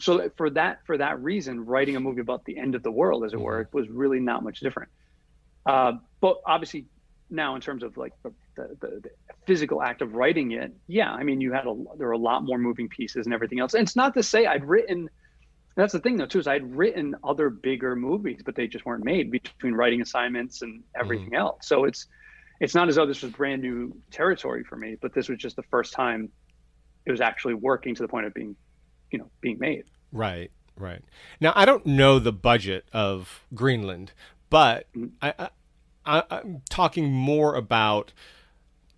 [0.00, 3.24] so for that for that reason writing a movie about the end of the world
[3.24, 3.76] as it were mm-hmm.
[3.76, 4.90] was really not much different
[5.68, 6.86] uh, but obviously
[7.30, 9.10] now in terms of like the, the, the,
[9.46, 12.44] physical act of writing it yeah i mean you had a there were a lot
[12.44, 15.08] more moving pieces and everything else and it's not to say i'd written
[15.78, 19.04] that's the thing though too is I'd written other bigger movies, but they just weren't
[19.04, 21.36] made between writing assignments and everything mm-hmm.
[21.36, 21.68] else.
[21.68, 22.08] So it's
[22.58, 25.54] it's not as though this was brand new territory for me, but this was just
[25.54, 26.30] the first time
[27.06, 28.56] it was actually working to the point of being,
[29.12, 29.84] you know, being made.
[30.10, 31.00] Right, right.
[31.40, 34.12] Now I don't know the budget of Greenland,
[34.50, 35.14] but mm-hmm.
[35.22, 35.48] I,
[36.08, 38.12] I I'm talking more about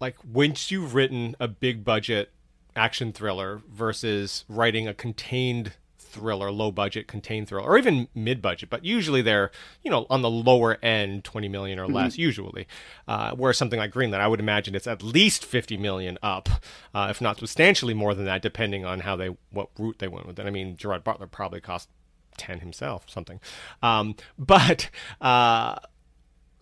[0.00, 2.32] like once you've written a big budget
[2.76, 8.68] action thriller versus writing a contained thriller, low budget, contained thriller, or even mid budget,
[8.68, 9.50] but usually they're
[9.82, 12.22] you know on the lower end, twenty million or less mm-hmm.
[12.22, 12.66] usually.
[13.06, 16.48] Uh, whereas something like Greenland, I would imagine it's at least fifty million up,
[16.94, 20.26] uh, if not substantially more than that, depending on how they what route they went
[20.26, 20.46] with it.
[20.46, 21.88] I mean, Gerard Butler probably cost
[22.36, 23.40] ten himself, something.
[23.82, 25.76] Um, but uh,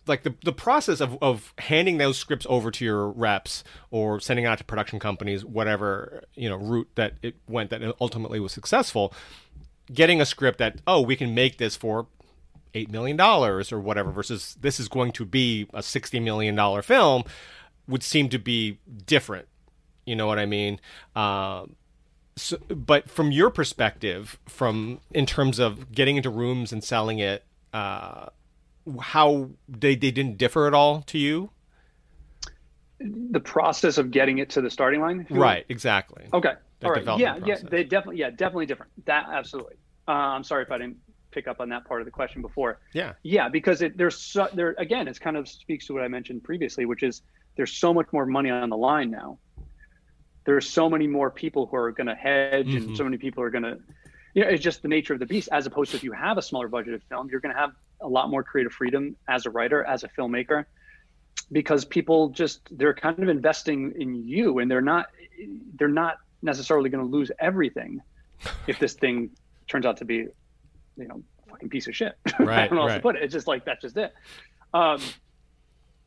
[0.09, 4.45] like the the process of of handing those scripts over to your reps or sending
[4.45, 9.13] out to production companies, whatever you know route that it went that ultimately was successful,
[9.93, 12.07] getting a script that oh we can make this for
[12.73, 16.81] eight million dollars or whatever versus this is going to be a sixty million dollar
[16.81, 17.23] film
[17.87, 19.47] would seem to be different.
[20.05, 20.79] You know what I mean?
[21.15, 21.65] Uh,
[22.35, 27.43] so, but from your perspective, from in terms of getting into rooms and selling it,
[27.73, 28.27] uh,
[28.97, 31.51] how they, they didn't differ at all to you?
[32.99, 35.25] The process of getting it to the starting line?
[35.29, 36.25] Right, exactly.
[36.33, 36.53] Okay.
[36.83, 37.03] all right.
[37.17, 37.63] Yeah, process.
[37.63, 38.91] yeah, they definitely, yeah, definitely different.
[39.05, 39.75] That absolutely.
[40.07, 40.97] Uh, I'm sorry if I didn't
[41.31, 42.79] pick up on that part of the question before.
[42.93, 43.13] Yeah.
[43.23, 46.43] Yeah, because it, there's so, there again, it's kind of speaks to what I mentioned
[46.43, 47.21] previously, which is
[47.55, 49.39] there's so much more money on the line now.
[50.45, 52.89] There's so many more people who are going to hedge, mm-hmm.
[52.89, 53.77] and so many people are going to
[54.33, 55.49] you know, it's just the nature of the beast.
[55.51, 58.07] As opposed to if you have a smaller budgeted film, you're going to have a
[58.07, 60.65] lot more creative freedom as a writer, as a filmmaker,
[61.51, 65.07] because people just they're kind of investing in you, and they're not
[65.75, 68.01] they're not necessarily going to lose everything
[68.67, 69.29] if this thing
[69.67, 70.27] turns out to be,
[70.97, 72.17] you know, fucking piece of shit.
[72.39, 72.59] Right.
[72.63, 72.91] I don't know right.
[72.91, 73.23] how to put it.
[73.23, 74.13] It's just like that's just it.
[74.73, 75.01] Um,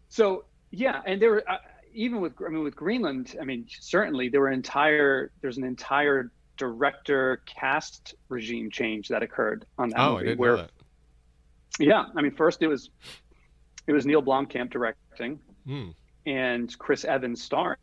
[0.08, 1.58] so yeah, and there were uh,
[1.94, 6.30] even with I mean with Greenland, I mean certainly there were entire there's an entire
[6.56, 10.34] director cast regime change that occurred on that oh, movie.
[10.34, 10.66] Where.
[11.78, 12.90] Yeah, I mean, first it was
[13.86, 15.94] it was Neil Blomkamp directing, mm.
[16.26, 17.78] and Chris Evans starring,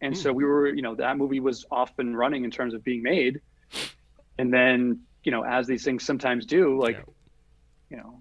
[0.00, 0.16] and mm.
[0.16, 3.02] so we were, you know, that movie was off and running in terms of being
[3.02, 3.40] made,
[4.38, 7.02] and then you know, as these things sometimes do, like, yeah.
[7.90, 8.20] you know,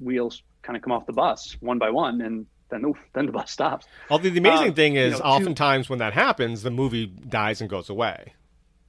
[0.00, 3.32] wheels kind of come off the bus one by one, and then oof, then the
[3.32, 3.86] bus stops.
[4.10, 7.60] Although the amazing uh, thing is, you know, oftentimes when that happens, the movie dies
[7.60, 8.34] and goes away.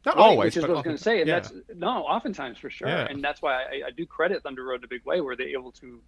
[0.05, 1.39] Not right, always, which is what I was going to say, and yeah.
[1.39, 3.07] that's no, oftentimes for sure, yeah.
[3.09, 5.47] and that's why I, I, do credit Thunder Road in a big way, where they're
[5.47, 6.01] able to,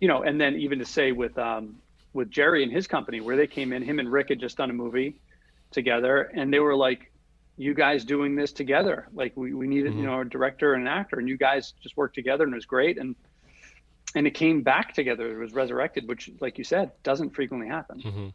[0.00, 1.76] you know, and then even to say with um,
[2.14, 4.70] with Jerry and his company, where they came in, him and Ric had just done
[4.70, 5.20] a movie
[5.70, 7.12] together, and they were like,
[7.58, 9.08] "You guys doing this together?
[9.12, 10.00] Like we we needed, mm-hmm.
[10.00, 12.56] you know, a director and an actor, and you guys just worked together, and it
[12.56, 13.14] was great." And
[14.14, 15.30] and it came back together.
[15.30, 18.00] It was resurrected, which, like you said, doesn't frequently happen.
[18.00, 18.28] Mm-hmm.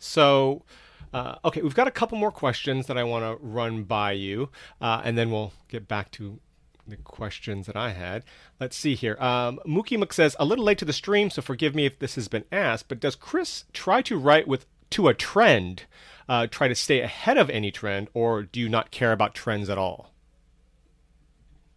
[0.00, 0.64] So
[1.12, 4.50] uh, okay, we've got a couple more questions that I want to run by you,
[4.80, 6.40] uh, and then we'll get back to
[6.86, 8.24] the questions that I had.
[8.58, 9.16] Let's see here.
[9.20, 12.14] Um, Mookie Mc says, a little late to the stream, so forgive me if this
[12.14, 15.84] has been asked, but does Chris try to write with to a trend,
[16.28, 19.68] uh, try to stay ahead of any trend, or do you not care about trends
[19.68, 20.12] at all?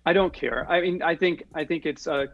[0.05, 0.65] I don't care.
[0.69, 2.29] I mean, I think I think it's a,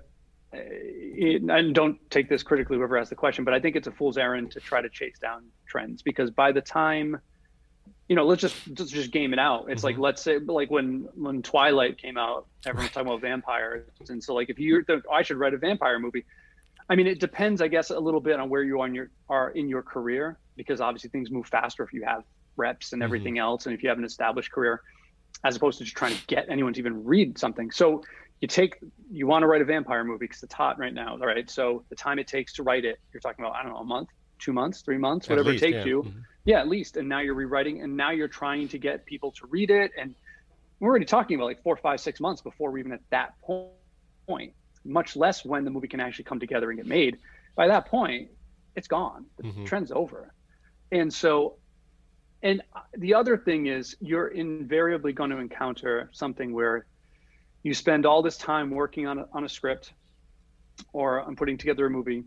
[0.54, 3.92] it, and don't take this critically, whoever asked the question, but I think it's a
[3.92, 7.20] fool's errand to try to chase down trends because by the time
[8.08, 9.66] you know, let's just let's just game it out.
[9.70, 9.86] It's mm-hmm.
[9.86, 14.34] like let's say like when when Twilight came out, everyone's talking about vampires, and so
[14.34, 16.26] like if you I should write a vampire movie,
[16.90, 19.10] I mean it depends, I guess, a little bit on where you are in your
[19.30, 22.24] are in your career because obviously things move faster if you have
[22.56, 23.06] reps and mm-hmm.
[23.06, 23.44] everything mm-hmm.
[23.44, 24.82] else, and if you have an established career,
[25.44, 27.72] as opposed to just trying to get anyone to even read something.
[27.72, 28.04] So
[28.42, 28.78] you take
[29.12, 31.50] you want to write a vampire movie because it's hot right now, right?
[31.50, 33.86] So the time it takes to write it, you're talking about I don't know a
[33.86, 35.86] month, two months, three months, whatever least, it takes yeah.
[35.86, 36.04] you.
[36.04, 36.96] Mm-hmm yeah, at least.
[36.96, 39.92] And now you're rewriting, and now you're trying to get people to read it.
[40.00, 40.16] And
[40.80, 43.34] we're already talking about like four, five, six months before we're even at that
[44.26, 44.54] point.
[44.86, 47.18] Much less when the movie can actually come together and get made.
[47.56, 48.30] By that point,
[48.78, 49.26] it's gone.
[49.36, 49.66] The mm-hmm.
[49.66, 50.34] trend's over.
[50.90, 51.58] And so,
[52.42, 52.62] and
[52.98, 56.86] the other thing is, you're invariably going to encounter something where
[57.68, 59.92] you spend all this time working on a, on a script
[60.94, 62.24] or on putting together a movie,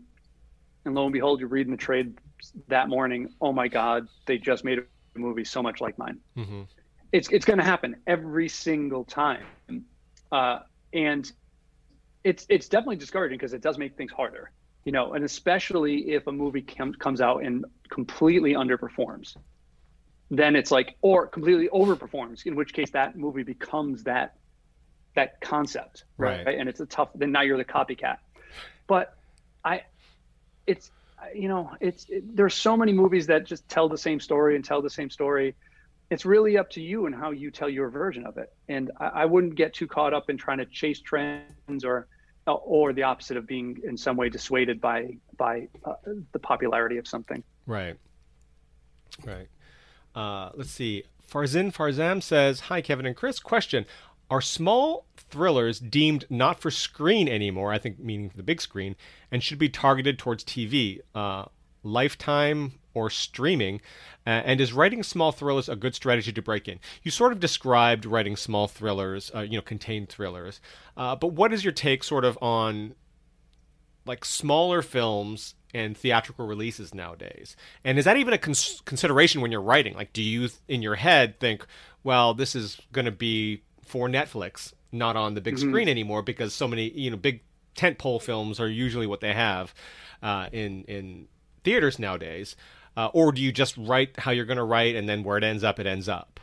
[0.85, 2.13] and lo and behold, you're reading the trade
[2.67, 6.19] that morning, oh my God, they just made a movie so much like mine.
[6.37, 6.61] Mm-hmm.
[7.11, 9.45] It's it's going to happen every single time,
[10.31, 10.59] uh,
[10.93, 11.29] and
[12.23, 14.51] it's it's definitely discouraging because it does make things harder,
[14.85, 19.35] you know, and especially if a movie com- comes out and completely underperforms,
[20.29, 24.35] then it's like or completely overperforms, in which case that movie becomes that
[25.15, 26.45] that concept, right?
[26.45, 26.59] right?
[26.59, 27.09] And it's a tough.
[27.15, 28.17] Then now you're the copycat,
[28.87, 29.15] but
[29.63, 29.83] I,
[30.67, 30.91] it's
[31.33, 34.65] you know, it's it, there's so many movies that just tell the same story and
[34.65, 35.55] tell the same story.
[36.09, 38.51] It's really up to you and how you tell your version of it.
[38.67, 42.07] And I, I wouldn't get too caught up in trying to chase trends or
[42.47, 45.93] or the opposite of being in some way dissuaded by by uh,
[46.31, 47.43] the popularity of something.
[47.65, 47.95] Right.
[49.25, 49.47] Right.
[50.15, 51.03] Uh, let's see.
[51.29, 53.39] Farzin Farzam says, "Hi, Kevin and Chris.
[53.39, 53.85] Question:
[54.31, 58.95] Are small thrillers deemed not for screen anymore, I think meaning for the big screen,
[59.29, 61.45] and should be targeted towards TV, uh,
[61.83, 63.81] lifetime, or streaming?
[64.25, 66.79] Uh, and is writing small thrillers a good strategy to break in?
[67.03, 70.61] You sort of described writing small thrillers, uh, you know, contained thrillers.
[70.95, 72.95] Uh, but what is your take sort of on
[74.05, 77.57] like smaller films and theatrical releases nowadays?
[77.83, 79.93] And is that even a cons- consideration when you're writing?
[79.93, 81.65] Like, do you in your head think,
[82.01, 85.69] well, this is going to be for Netflix not on the big mm-hmm.
[85.69, 87.41] screen anymore because so many you know big
[87.75, 89.73] tentpole films are usually what they have
[90.21, 91.27] uh, in in
[91.63, 92.55] theaters nowadays.
[92.97, 95.43] Uh, or do you just write how you're going to write and then where it
[95.45, 96.41] ends up, it ends up?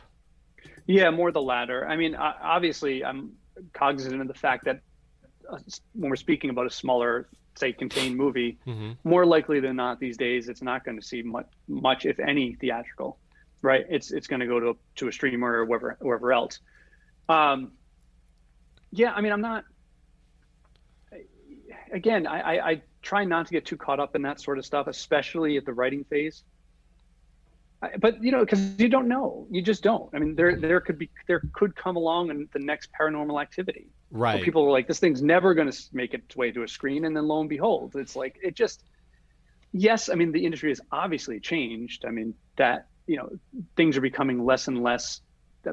[0.87, 1.87] Yeah, more the latter.
[1.87, 3.33] I mean, obviously, I'm
[3.73, 4.81] cognizant of the fact that
[5.47, 5.59] uh,
[5.93, 8.93] when we're speaking about a smaller, say, contained movie, mm-hmm.
[9.03, 12.55] more likely than not these days, it's not going to see much, much if any,
[12.55, 13.19] theatrical.
[13.61, 13.85] Right?
[13.89, 16.59] It's it's going to go to to a streamer or wherever wherever else.
[17.29, 17.71] Um,
[18.91, 19.63] yeah, I mean, I'm not.
[21.93, 24.65] Again, I, I, I try not to get too caught up in that sort of
[24.65, 26.43] stuff, especially at the writing phase.
[27.81, 30.09] I, but you know, because you don't know, you just don't.
[30.13, 33.87] I mean, there there could be there could come along and the next paranormal activity.
[34.11, 34.43] Right.
[34.43, 37.15] people are like, this thing's never going to make its way to a screen, and
[37.15, 38.83] then lo and behold, it's like it just.
[39.71, 42.03] Yes, I mean the industry has obviously changed.
[42.03, 43.29] I mean that you know
[43.75, 45.21] things are becoming less and less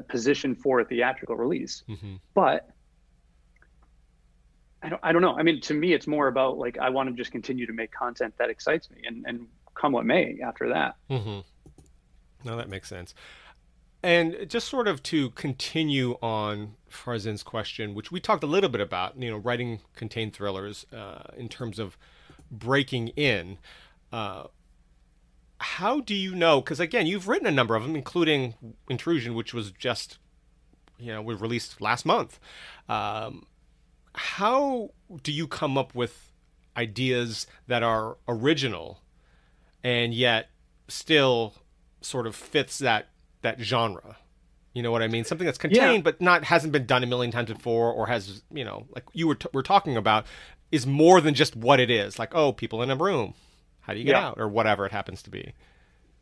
[0.07, 2.15] positioned for a theatrical release, mm-hmm.
[2.33, 2.69] but
[4.83, 5.35] I don't, I don't know.
[5.35, 7.91] I mean, to me, it's more about like I want to just continue to make
[7.91, 10.95] content that excites me, and and come what may after that.
[11.09, 11.39] Mm-hmm.
[12.47, 13.13] No, that makes sense.
[14.03, 18.79] And just sort of to continue on Farzin's question, which we talked a little bit
[18.79, 21.97] about, you know, writing contained thrillers uh, in terms of
[22.51, 23.57] breaking in.
[24.13, 24.43] Uh,
[25.59, 26.61] how do you know?
[26.61, 28.55] Because again, you've written a number of them, including
[28.89, 30.17] Intrusion, which was just,
[30.97, 32.39] you know, was released last month.
[32.87, 33.47] Um,
[34.13, 34.91] how
[35.23, 36.31] do you come up with
[36.75, 39.01] ideas that are original
[39.83, 40.49] and yet
[40.87, 41.55] still
[42.01, 43.09] sort of fits that
[43.41, 44.17] that genre?
[44.73, 45.23] You know what I mean?
[45.23, 46.01] Something that's contained yeah.
[46.01, 49.27] but not hasn't been done a million times before, or has you know, like you
[49.27, 50.27] were t- were talking about,
[50.71, 52.19] is more than just what it is.
[52.19, 53.33] Like, oh, people in a room,
[53.87, 54.27] how do you get yeah.
[54.27, 55.53] out, or whatever it happens to be.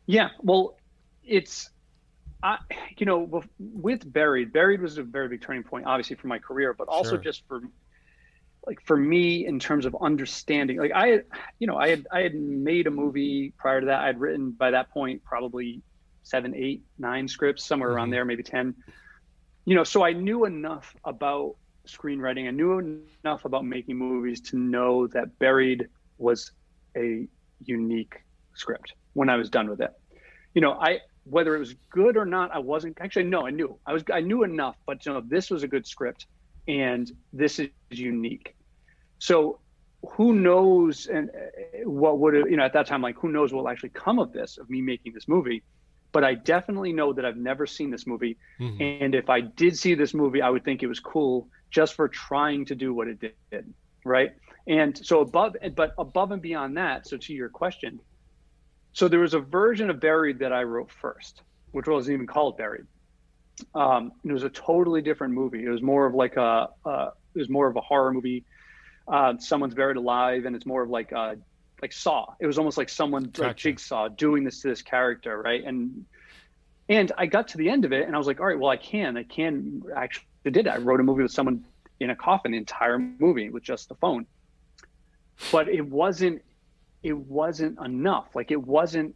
[0.05, 0.77] Yeah, well,
[1.23, 1.69] it's
[2.43, 2.59] I,
[2.97, 6.73] you know, with Buried, Buried was a very big turning point, obviously for my career,
[6.73, 7.17] but also sure.
[7.17, 7.61] just for
[8.67, 11.19] like for me in terms of understanding like i
[11.59, 14.71] you know i had i had made a movie prior to that i'd written by
[14.71, 15.83] that point probably
[16.23, 17.97] seven eight nine scripts somewhere mm-hmm.
[17.97, 18.73] around there maybe 10
[19.65, 22.47] you know so i knew enough about screenwriting.
[22.47, 26.51] I knew enough about making movies to know that Buried was
[26.95, 27.27] a
[27.63, 29.91] unique script when I was done with it.
[30.53, 33.77] You know, I whether it was good or not, I wasn't actually no, I knew.
[33.85, 36.27] I was I knew enough, but you know, this was a good script
[36.67, 38.55] and this is unique.
[39.19, 39.59] So
[40.11, 43.63] who knows and uh, what would you know at that time like who knows what
[43.63, 45.63] will actually come of this of me making this movie
[46.11, 48.81] but i definitely know that i've never seen this movie mm-hmm.
[48.81, 52.07] and if i did see this movie i would think it was cool just for
[52.07, 54.33] trying to do what it did right
[54.67, 57.99] and so above but above and beyond that so to your question
[58.93, 62.57] so there was a version of buried that i wrote first which wasn't even called
[62.57, 62.85] buried
[63.73, 67.39] um, it was a totally different movie it was more of like a uh, it
[67.39, 68.43] was more of a horror movie
[69.07, 71.35] uh, someone's buried alive, and it's more of like uh,
[71.81, 72.33] like Saw.
[72.39, 73.43] It was almost like someone gotcha.
[73.43, 75.63] like Jigsaw doing this to this character, right?
[75.63, 76.05] And
[76.89, 78.69] and I got to the end of it, and I was like, all right, well,
[78.69, 80.67] I can, I can actually did it.
[80.67, 81.65] I wrote a movie with someone
[81.99, 84.25] in a coffin, the entire movie with just the phone.
[85.51, 86.41] But it wasn't,
[87.03, 88.35] it wasn't enough.
[88.35, 89.15] Like it wasn't,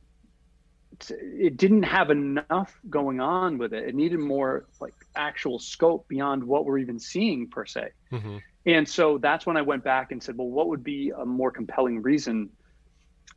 [1.10, 3.88] it didn't have enough going on with it.
[3.88, 7.92] It needed more like actual scope beyond what we're even seeing per se.
[8.12, 8.38] Mm-hmm.
[8.66, 11.52] And so that's when I went back and said, well, what would be a more
[11.52, 12.50] compelling reason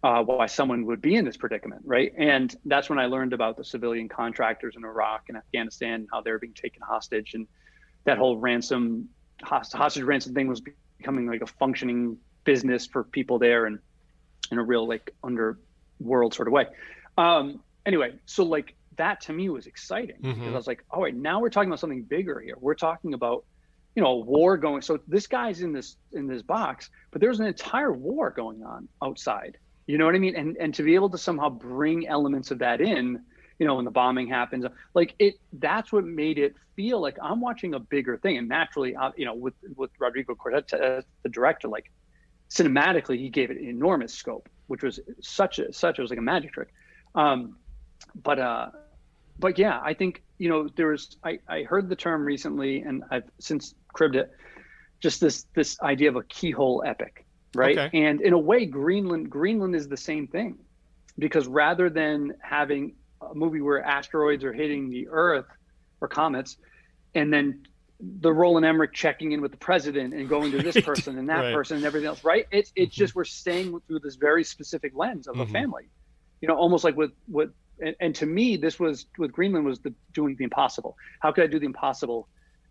[0.03, 2.13] uh, why someone would be in this predicament, right?
[2.19, 6.33] And that's when I learned about the civilian contractors in Iraq and Afghanistan, how they
[6.33, 7.47] were being taken hostage, and
[8.05, 9.09] that whole ransom
[9.45, 10.61] hostage ransom thing was
[10.99, 13.79] becoming like a functioning business for people there, and
[14.51, 16.67] in a real like underworld sort of way.
[17.17, 20.39] Um, anyway, so like that to me was exciting mm-hmm.
[20.39, 22.57] because I was like, all right, now we're talking about something bigger here.
[22.61, 23.45] We're talking about
[23.95, 24.83] you know, a war going.
[24.83, 28.89] So this guy's in this in this box, but there's an entire war going on
[29.03, 29.59] outside.
[29.87, 30.37] You know what I mean?
[30.37, 33.21] And and to be able to somehow bring elements of that in,
[33.59, 37.41] you know, when the bombing happens, like it, that's what made it feel like I'm
[37.41, 38.39] watching a bigger thing.
[38.39, 41.91] And naturally, uh, you know, with with Rodrigo Cortés, uh, the director, like
[42.53, 46.23] cinematically, he gave it enormous scope, which was such a such it was like a
[46.23, 46.69] magic trick.
[47.15, 47.57] Um,
[48.23, 48.71] but uh,
[49.39, 53.05] but yeah, I think you know there was I, I heard the term recently, and
[53.11, 54.31] I've since cribbed it.
[55.01, 57.77] Just this this idea of a keyhole epic, right?
[57.77, 57.99] Okay.
[57.99, 60.59] And in a way, Greenland Greenland is the same thing,
[61.19, 65.47] because rather than having a movie where asteroids are hitting the Earth
[66.01, 66.57] or comets,
[67.15, 67.65] and then
[68.03, 71.41] the Roland Emmerich checking in with the president and going to this person and that
[71.41, 71.55] right.
[71.55, 72.47] person and everything else, right?
[72.51, 72.99] It's it's mm-hmm.
[72.99, 75.43] just we're staying through this very specific lens of mm-hmm.
[75.43, 75.89] a family,
[76.41, 79.81] you know, almost like with what and, and to me, this was with Greenland was
[79.81, 80.97] the doing the impossible.
[81.21, 82.29] How could I do the impossible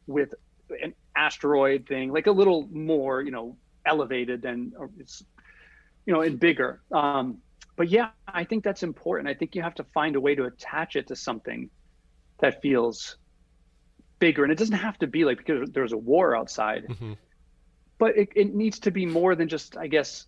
[0.07, 0.33] with
[0.81, 5.23] an asteroid thing, like a little more, you know, elevated than it's,
[6.05, 6.81] you know, and bigger.
[6.91, 7.39] Um,
[7.75, 9.29] but yeah, I think that's important.
[9.29, 11.69] I think you have to find a way to attach it to something
[12.39, 13.17] that feels
[14.21, 16.85] bigger, and it doesn't have to be like because there's a war outside.
[16.87, 17.13] Mm-hmm.
[17.97, 20.27] But it, it needs to be more than just, I guess,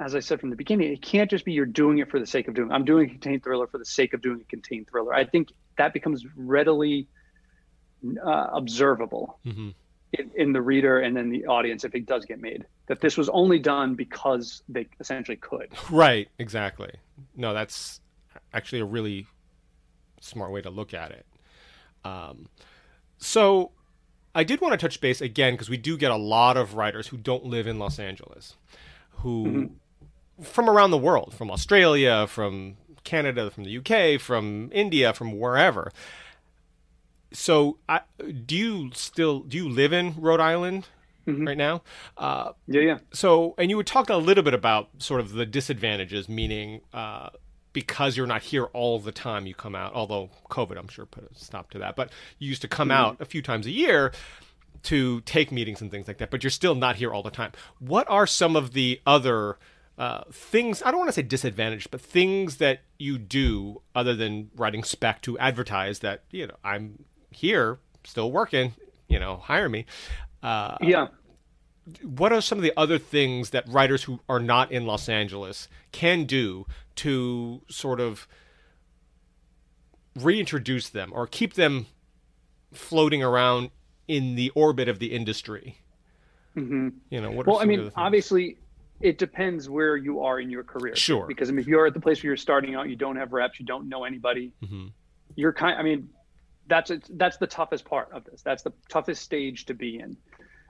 [0.00, 2.26] as I said from the beginning, it can't just be you're doing it for the
[2.26, 2.72] sake of doing.
[2.72, 5.12] I'm doing a contained thriller for the sake of doing a contained thriller.
[5.12, 7.08] I think that becomes readily
[8.24, 9.70] uh, observable mm-hmm.
[10.12, 12.64] in, in, the reader and then the audience if it does get made.
[12.86, 15.68] That this was only done because they essentially could.
[15.90, 16.28] Right.
[16.38, 16.92] Exactly.
[17.36, 18.00] No, that's
[18.52, 19.26] actually a really
[20.20, 21.26] smart way to look at it.
[22.04, 22.48] Um,
[23.22, 23.70] so
[24.34, 27.08] I did want to touch base again because we do get a lot of writers
[27.08, 28.56] who don't live in Los Angeles
[29.16, 29.74] who mm-hmm
[30.42, 35.90] from around the world, from Australia, from Canada, from the UK, from India, from wherever.
[37.32, 38.00] So, I,
[38.46, 40.88] do you still do you live in Rhode Island
[41.26, 41.46] mm-hmm.
[41.46, 41.82] right now?
[42.16, 42.98] Uh, yeah, yeah.
[43.12, 47.30] So, and you were talking a little bit about sort of the disadvantages, meaning uh,
[47.72, 49.92] because you're not here all the time, you come out.
[49.94, 51.96] Although COVID, I'm sure, put a stop to that.
[51.96, 52.98] But you used to come mm-hmm.
[52.98, 54.12] out a few times a year
[54.84, 56.30] to take meetings and things like that.
[56.30, 57.52] But you're still not here all the time.
[57.78, 59.58] What are some of the other
[59.98, 64.50] uh, things I don't want to say disadvantaged, but things that you do other than
[64.56, 68.74] writing spec to advertise that you know I'm here, still working,
[69.08, 69.86] you know, hire me.
[70.42, 71.08] Uh, yeah.
[72.02, 75.68] What are some of the other things that writers who are not in Los Angeles
[75.90, 76.66] can do
[76.96, 78.28] to sort of
[80.14, 81.86] reintroduce them or keep them
[82.72, 83.70] floating around
[84.06, 85.78] in the orbit of the industry?
[86.56, 86.88] Mm-hmm.
[87.10, 87.46] You know, what?
[87.46, 88.58] well, I mean, obviously,
[89.00, 90.94] it depends where you are in your career.
[90.94, 91.26] Sure.
[91.26, 93.32] Because I mean, if you're at the place where you're starting out, you don't have
[93.32, 94.52] reps, you don't know anybody.
[94.62, 94.88] Mm-hmm.
[95.34, 95.78] You're kind.
[95.78, 96.08] I mean,
[96.68, 98.42] that's a, that's the toughest part of this.
[98.42, 100.16] That's the toughest stage to be in.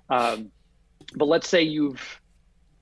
[0.08, 0.50] Um,
[1.14, 2.20] but let's say you've,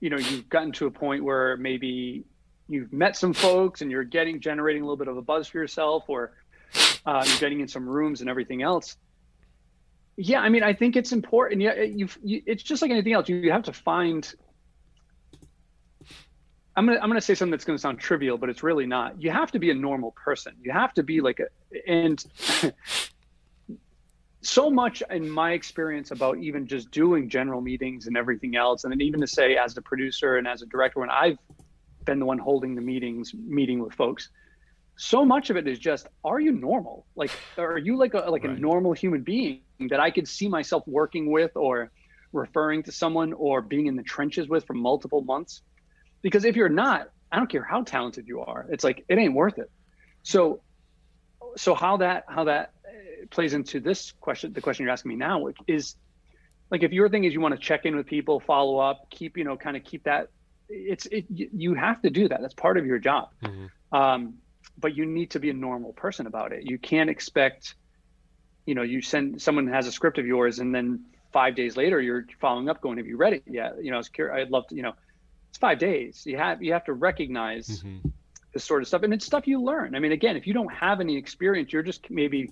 [0.00, 2.24] you know, you've gotten to a point where maybe
[2.68, 5.58] you've met some folks and you're getting generating a little bit of a buzz for
[5.58, 6.32] yourself, or
[7.04, 8.96] uh, you're getting in some rooms and everything else.
[10.16, 11.60] Yeah, I mean, I think it's important.
[11.60, 13.28] Yeah, you, you it's just like anything else.
[13.28, 14.32] You, you have to find.
[16.76, 19.20] I'm gonna I'm gonna say something that's gonna sound trivial, but it's really not.
[19.20, 20.54] You have to be a normal person.
[20.62, 22.24] You have to be like a and.
[24.42, 28.92] So much in my experience about even just doing general meetings and everything else and
[28.92, 31.36] then even to say as a producer and as a director when i've
[32.06, 34.30] been the one holding the meetings meeting with folks
[35.00, 37.06] so much of it is just are you normal?
[37.16, 38.58] Like are you like a like right.
[38.58, 41.90] a normal human being that i could see myself working with or
[42.34, 45.62] referring to someone or being in the trenches with for multiple months?
[46.20, 49.32] Because if you're not i don't care how talented you are it's like it ain't
[49.32, 49.70] worth it.
[50.22, 50.60] So
[51.56, 52.74] so how that how that
[53.28, 55.96] plays into this question, the question you're asking me now, is
[56.70, 59.36] like if your thing is you want to check in with people, follow up, keep
[59.36, 60.28] you know, kind of keep that.
[60.68, 62.40] It's it, you have to do that.
[62.40, 63.30] That's part of your job.
[63.42, 63.96] Mm-hmm.
[63.96, 64.34] Um,
[64.78, 66.62] but you need to be a normal person about it.
[66.70, 67.74] You can't expect,
[68.66, 72.00] you know, you send someone has a script of yours, and then five days later
[72.00, 74.46] you're following up, going, "Have you read it yet?" You know, I was curious.
[74.46, 74.76] I'd love to.
[74.76, 74.94] You know,
[75.48, 76.22] it's five days.
[76.24, 77.82] You have you have to recognize.
[77.82, 78.08] Mm-hmm.
[78.52, 79.94] This sort of stuff, and it's stuff you learn.
[79.94, 82.50] I mean, again, if you don't have any experience, you're just maybe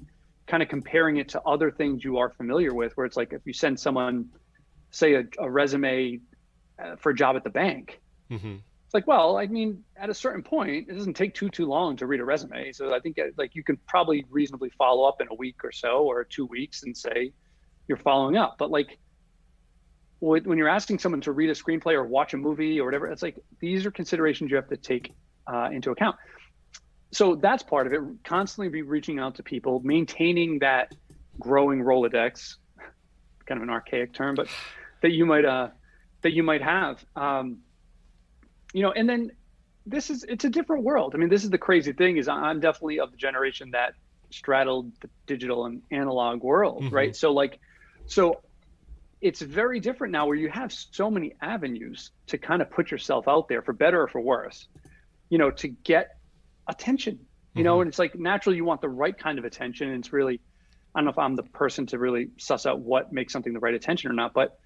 [0.49, 3.43] kind of comparing it to other things you are familiar with, where it's like if
[3.45, 4.31] you send someone,
[4.91, 6.21] say, a, a resume
[6.83, 8.57] uh, for a job at the bank, mm-hmm.
[8.85, 11.97] it's like, well, I mean, at a certain point, it doesn't take too too long
[11.99, 12.73] to read a resume.
[12.73, 15.71] So I think uh, like you can probably reasonably follow up in a week or
[15.71, 17.33] so or two weeks and say
[17.87, 18.57] you're following up.
[18.59, 18.99] But like
[20.21, 23.23] when you're asking someone to read a screenplay or watch a movie or whatever, it's
[23.23, 25.13] like these are considerations you have to take
[25.47, 26.17] uh, into account
[27.11, 30.95] so that's part of it constantly be reaching out to people maintaining that
[31.41, 32.57] growing rolodex
[33.47, 34.49] kind of an archaic term but
[35.03, 35.69] that you might uh
[36.23, 37.05] that you might have.
[37.17, 37.59] Um
[38.73, 39.33] you know and then
[39.87, 41.15] this is it's a different world.
[41.15, 43.95] I mean this is the crazy thing is i'm definitely of the generation that
[44.31, 46.95] straddled the digital and analog world mm-hmm.
[46.95, 47.17] right?
[47.17, 47.59] So like
[48.07, 48.43] so
[49.21, 53.27] it's very different now where you have so many avenues to kind of put yourself
[53.27, 54.69] out there for better or for worse
[55.31, 56.18] you know to get
[56.69, 57.19] attention
[57.55, 57.65] you mm-hmm.
[57.65, 60.41] know and it's like naturally you want the right kind of attention and it's really
[60.95, 63.61] i don't know if i'm the person to really suss out what makes something the
[63.61, 64.59] right attention or not but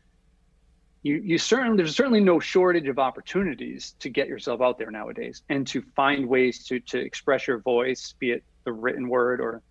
[1.02, 5.42] you you certainly there's certainly no shortage of opportunities to get yourself out there nowadays
[5.48, 9.62] and to find ways to to express your voice be it the written word or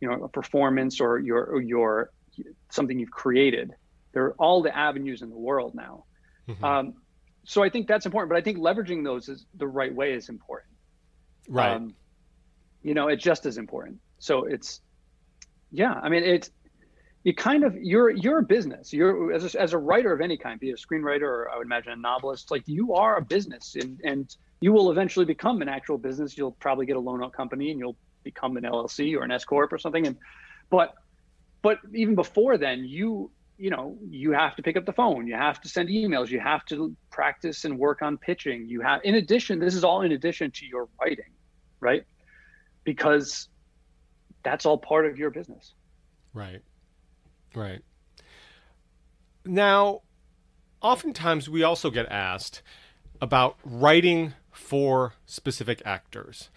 [0.00, 2.10] you know a performance or your or your
[2.70, 3.74] something you've created
[4.12, 6.04] there are all the avenues in the world now
[6.48, 6.64] mm-hmm.
[6.64, 6.94] um,
[7.44, 10.28] so i think that's important but i think leveraging those is the right way is
[10.28, 10.69] important
[11.48, 11.76] Right.
[11.76, 11.94] Um,
[12.82, 13.98] you know, it's just as important.
[14.18, 14.80] So it's,
[15.70, 16.50] yeah, I mean, it's,
[17.24, 20.36] you kind of you're you're a business you're as a, as a writer of any
[20.36, 23.76] kind be a screenwriter or i would imagine a novelist like you are a business
[23.78, 27.32] and and you will eventually become an actual business you'll probably get a loan out
[27.32, 30.16] company and you'll become an llc or an s corp or something and
[30.70, 30.94] but
[31.62, 33.30] but even before then you
[33.60, 36.40] you know you have to pick up the phone you have to send emails you
[36.40, 40.12] have to practice and work on pitching you have in addition this is all in
[40.12, 41.30] addition to your writing
[41.80, 42.04] right?
[42.84, 43.48] Because
[44.42, 45.74] that's all part of your business.
[46.32, 46.62] Right.
[47.54, 47.82] Right.
[49.44, 50.02] Now,
[50.80, 52.62] oftentimes we also get asked
[53.20, 56.50] about writing for specific actors.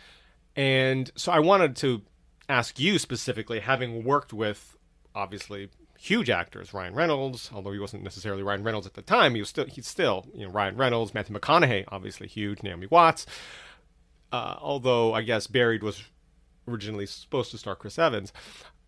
[0.56, 2.04] And so I wanted to
[2.48, 4.78] ask you specifically, having worked with
[5.16, 5.70] obviously
[6.04, 9.50] huge actors, Ryan Reynolds, although he wasn't necessarily Ryan Reynolds at the time, he was
[9.50, 13.26] still he's still, you know, Ryan Reynolds, Matthew McConaughey, obviously huge, Naomi Watts,
[14.34, 16.04] uh, although I guess Buried was
[16.68, 18.34] originally supposed to star Chris Evans.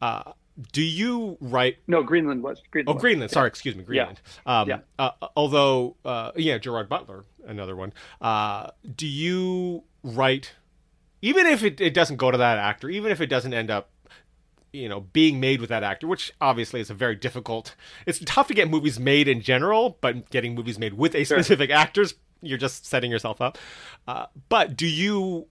[0.01, 0.33] Uh,
[0.73, 1.77] do you write?
[1.87, 2.61] No, Greenland was.
[2.71, 3.29] Greenland oh, Greenland.
[3.29, 3.33] Was.
[3.33, 4.21] Sorry, excuse me, Greenland.
[4.45, 4.59] Yeah.
[4.59, 4.79] Um, yeah.
[4.99, 7.93] Uh, although, uh, yeah, Gerard Butler, another one.
[8.21, 10.51] Uh, do you write,
[11.21, 13.89] even if it, it doesn't go to that actor, even if it doesn't end up,
[14.75, 17.75] you know, being made with that actor, which obviously is a very difficult.
[18.05, 21.69] It's tough to get movies made in general, but getting movies made with a specific
[21.69, 21.77] sure.
[21.77, 23.57] actor's you're just setting yourself up.
[24.07, 25.47] Uh, but do you,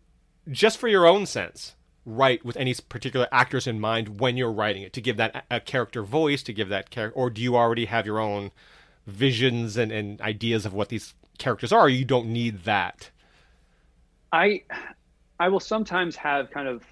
[0.51, 1.75] just for your own sense,
[2.07, 5.61] write with any particular actors in mind when you're writing it to give that a
[5.61, 8.51] character voice, to give that character, or do you already have your own
[9.07, 11.89] visions and, and ideas of what these characters are?
[11.89, 13.11] you don't need that.
[14.33, 14.65] I,
[15.39, 16.83] I will sometimes have kind of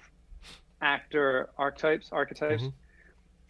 [0.83, 2.63] actor archetypes, archetypes.
[2.63, 2.77] Mm-hmm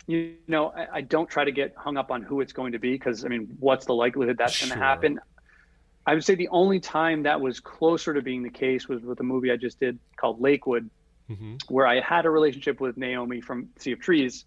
[0.07, 2.79] you know, I, I, don't try to get hung up on who it's going to
[2.79, 4.67] be because I mean, what's the likelihood that's sure.
[4.67, 5.19] going to happen?
[6.05, 9.19] I would say the only time that was closer to being the case was with
[9.21, 10.89] a movie I just did called Lakewood,
[11.29, 11.55] mm-hmm.
[11.69, 14.43] where I had a relationship with Naomi from Sea of Trees,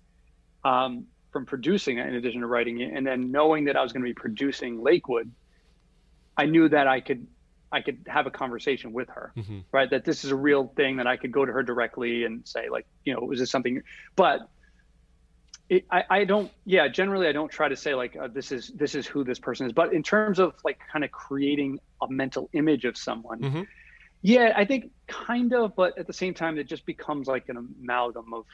[0.65, 3.93] um, from producing it in addition to writing it, and then knowing that I was
[3.93, 5.31] going to be producing Lakewood,
[6.37, 7.27] I knew that I could
[7.73, 9.61] I could have a conversation with her, mm-hmm.
[9.73, 9.91] right?
[9.91, 12.69] That this is a real thing that I could go to her directly and say,
[12.69, 13.83] like, you know, was this something?
[14.15, 14.49] But
[15.69, 18.69] it, I, I don't yeah generally i don't try to say like uh, this is
[18.69, 22.09] this is who this person is but in terms of like kind of creating a
[22.09, 23.63] mental image of someone Mm-hmm.
[24.23, 27.57] yeah i think kind of but at the same time it just becomes like an
[27.57, 28.45] amalgam of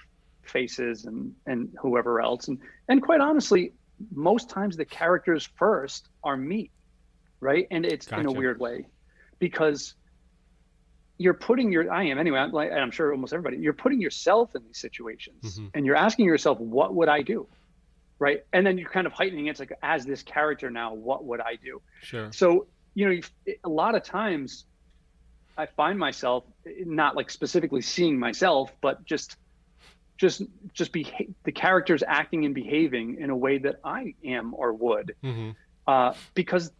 [0.43, 2.59] faces and and whoever else and
[2.89, 3.73] and quite honestly
[4.15, 6.71] most times the characters first are me
[7.41, 8.87] right and it's in a weird way
[9.43, 9.95] because
[11.19, 14.01] you're putting your i am anyway i'm like and i'm sure almost everybody you're putting
[14.01, 15.71] yourself in these situations Mhm.
[15.75, 17.49] and you're asking yourself what would i do
[18.21, 19.51] right and then you're kind of heightening it.
[19.51, 22.31] it's like as this character now what would i do Sure.
[22.33, 23.21] so you know
[23.65, 24.65] a lot of times
[25.59, 26.45] i find myself
[26.87, 29.37] not like specifically seeing myself but just
[30.19, 31.03] just just be
[31.43, 35.51] the characters acting and behaving in a way that i am or would Mm-hmm.
[35.89, 36.71] uh, because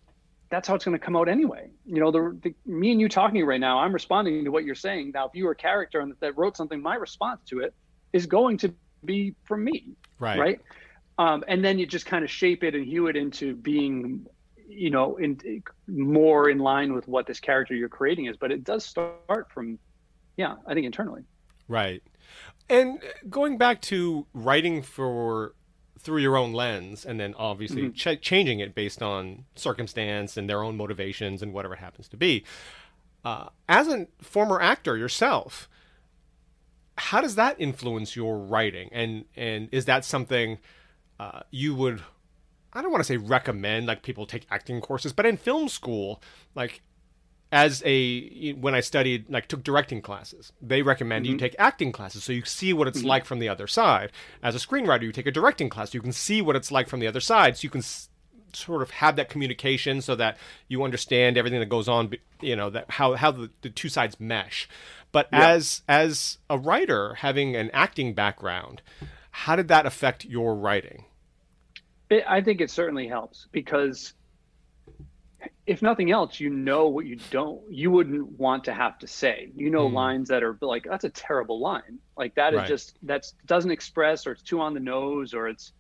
[0.53, 1.71] that's how it's going to come out anyway.
[1.87, 4.75] You know, the, the me and you talking right now, I'm responding to what you're
[4.75, 5.13] saying.
[5.15, 7.73] Now, if you were a character and that wrote something, my response to it
[8.13, 10.39] is going to be from me, Right.
[10.39, 10.61] right?
[11.17, 14.27] Um, and then you just kind of shape it and hew it into being,
[14.69, 18.37] you know, in more in line with what this character you're creating is.
[18.37, 19.79] But it does start from,
[20.37, 21.23] yeah, I think internally.
[21.67, 22.03] Right.
[22.69, 23.01] And
[23.31, 25.55] going back to writing for
[26.03, 27.93] through your own lens and then obviously Mm-hmm.
[28.17, 32.17] ch- changing it based on circumstance and their own motivations and whatever it happens to
[32.17, 32.45] be.
[33.25, 35.69] Uh, as a former actor yourself,
[36.99, 38.89] how does that influence your writing?
[38.93, 40.59] And and is that something
[41.21, 42.03] uh, you would
[42.73, 46.23] I don't want to say recommend like people take acting courses, but in film school,
[46.55, 46.83] like
[47.53, 51.39] as a when I studied like took directing classes, they recommend you mm-hmm.
[51.39, 53.09] take acting classes so you see what it's mm-hmm.
[53.09, 54.11] like from the other side.
[54.43, 57.01] As a screenwriter, you take a directing class, you can see what it's like from
[57.01, 58.09] the other side, so you can s-
[58.55, 62.13] sort of have that communication so that you understand everything that goes on.
[62.41, 64.67] You know that how how the, the two sides mesh.
[65.13, 68.81] But as as a writer having an acting background,
[69.31, 71.05] how did that affect your writing?
[72.09, 74.15] It, I think it certainly helps because
[75.67, 79.51] if nothing else, you know what you don't, you wouldn't want to have to say.
[79.55, 79.95] You know, Hmm.
[79.95, 81.99] lines that are like, that's a terrible line.
[82.17, 82.69] Like that is Right.
[82.69, 85.73] just, that's doesn't express or it's too on the nose or it's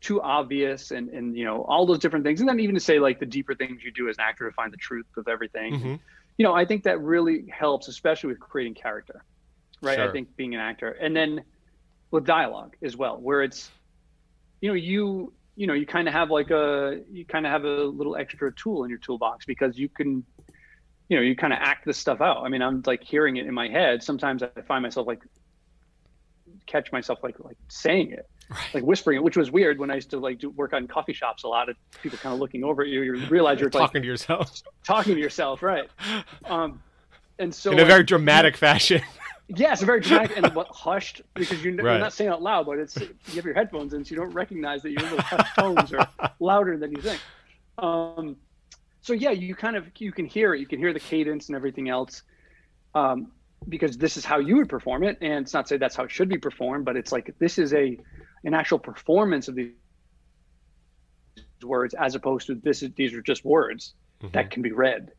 [0.00, 2.40] too obvious and, and, you know, all those different things.
[2.40, 4.54] And then even to say like the deeper things you do as an actor to
[4.54, 5.74] find the truth of everything.
[5.74, 6.00] Mhm.
[6.36, 9.24] You know, I think that really helps, especially with creating character,
[9.80, 9.94] right?
[9.94, 10.08] Sure.
[10.08, 10.90] I think being an actor.
[10.90, 11.44] And then
[12.10, 13.70] with dialogue as well, where it's,
[14.60, 17.64] you know, you you know, you kind of have like a you kind of have
[17.64, 20.24] a little extra tool in your toolbox because you can,
[21.08, 22.44] you know, you kind of act this stuff out.
[22.44, 24.02] I mean, I'm like hearing it in my head.
[24.02, 25.22] Sometimes I find myself like
[26.66, 28.28] catch myself like like saying it,
[28.72, 31.12] like whispering it, which was weird when I used to like do work on coffee
[31.12, 33.02] shops a lot of people kind of looking over at you.
[33.02, 35.88] You realize you're like Talking to yourself talking to yourself, right?
[36.44, 36.82] Um,
[37.38, 39.02] and so in a like, very dramatic fashion.
[39.48, 41.92] Yes, very dramatic and what hushed because you, Right.
[41.92, 44.16] you're not saying it out loud, but it's you have your headphones in, so you
[44.16, 46.08] don't recognize that your little hushed tones are
[46.40, 47.20] louder than you think.
[47.78, 48.36] Um,
[49.02, 51.56] so yeah, you kind of you can hear it, you can hear the cadence and
[51.56, 52.22] everything else,
[52.94, 53.32] um,
[53.68, 56.04] because this is how you would perform it, and it's not to say that's how
[56.04, 57.98] it should be performed, but it's like this is a
[58.44, 59.72] an actual performance of these
[61.62, 63.94] words as opposed to this is these are just words
[64.32, 65.12] that can be read.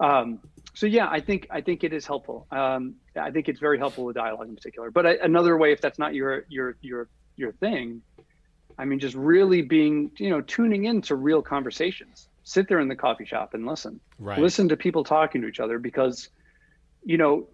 [0.00, 0.40] Um,
[0.74, 2.46] so yeah, I think I think it is helpful.
[2.50, 4.90] Um, I think it's very helpful with dialogue in particular.
[4.90, 8.02] But I, another way, if that's not your your your your thing,
[8.78, 12.28] I mean, just really being you know tuning into real conversations.
[12.44, 14.00] Sit there in the coffee shop and listen.
[14.18, 14.38] Right.
[14.38, 16.30] Listen to people talking to each other because,
[17.04, 17.48] you know,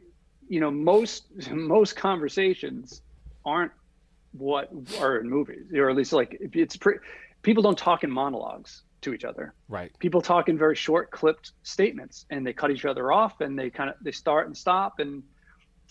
[0.48, 3.00] you know most most conversations
[3.44, 3.72] aren't
[4.32, 4.70] what
[5.00, 7.00] are in movies, or at least like it's pretty
[7.42, 9.54] people don't talk in monologues to each other.
[9.68, 9.90] Right.
[9.98, 13.70] people talk in very short clipped statements and they cut each other off and they
[13.70, 15.22] kind of they start and stop and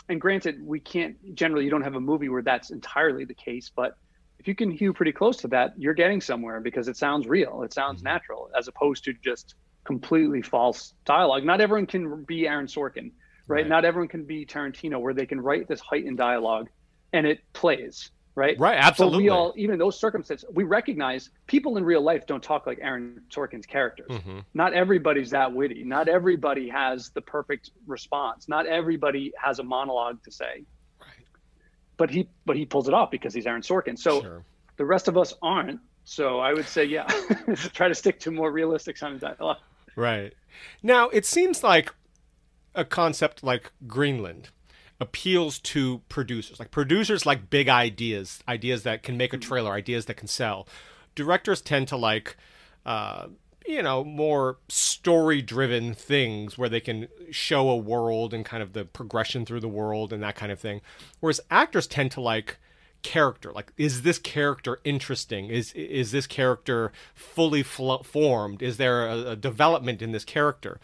[0.09, 3.71] and granted we can't generally you don't have a movie where that's entirely the case
[3.73, 3.97] but
[4.39, 7.63] if you can hew pretty close to that you're getting somewhere because it sounds real
[7.63, 8.13] it sounds mm-hmm.
[8.13, 11.43] natural as opposed to just completely false dialogue.
[11.43, 13.11] Not everyone can be aaron sorkin
[13.47, 13.67] right, Right.
[13.67, 16.69] not everyone can be tarantino where they can write this heightened dialogue
[17.11, 18.75] and it plays right Right.
[18.79, 19.23] but Absolutely.
[19.23, 22.79] we all, even in those circumstances, we recognize people in real life don't talk like
[22.81, 24.07] Aaron Sorkin's characters.
[24.21, 25.83] hmm Not everybody's that witty.
[25.83, 28.47] Not everybody has the perfect response.
[28.49, 30.63] Not everybody has a monologue to say.
[30.99, 31.09] Right.
[31.97, 33.97] But he, but he pulls it off because he's Aaron Sorkin.
[33.97, 34.43] So Sure.
[34.77, 35.79] the rest of us aren't.
[36.05, 37.03] So I would say, yeah,
[37.73, 39.57] try to stick to more realistic sounding dialogue.
[39.95, 40.33] Right.
[40.81, 41.93] Now, it seems like
[42.75, 44.49] a concept like Greenland
[45.03, 46.59] appeals to producers.
[46.59, 50.67] Like producers like big ideas, ideas that can make a trailer, ideas that can sell.
[51.15, 52.35] Directors tend to like
[52.85, 53.27] uh
[53.65, 58.73] you know, more story driven things where they can show a world and kind of
[58.73, 60.81] the progression through the world and that kind of thing.
[61.21, 62.57] Whereas actors tend to like
[63.03, 69.07] character like is this character interesting is is this character fully fl- formed is there
[69.07, 70.79] a, a, development in this character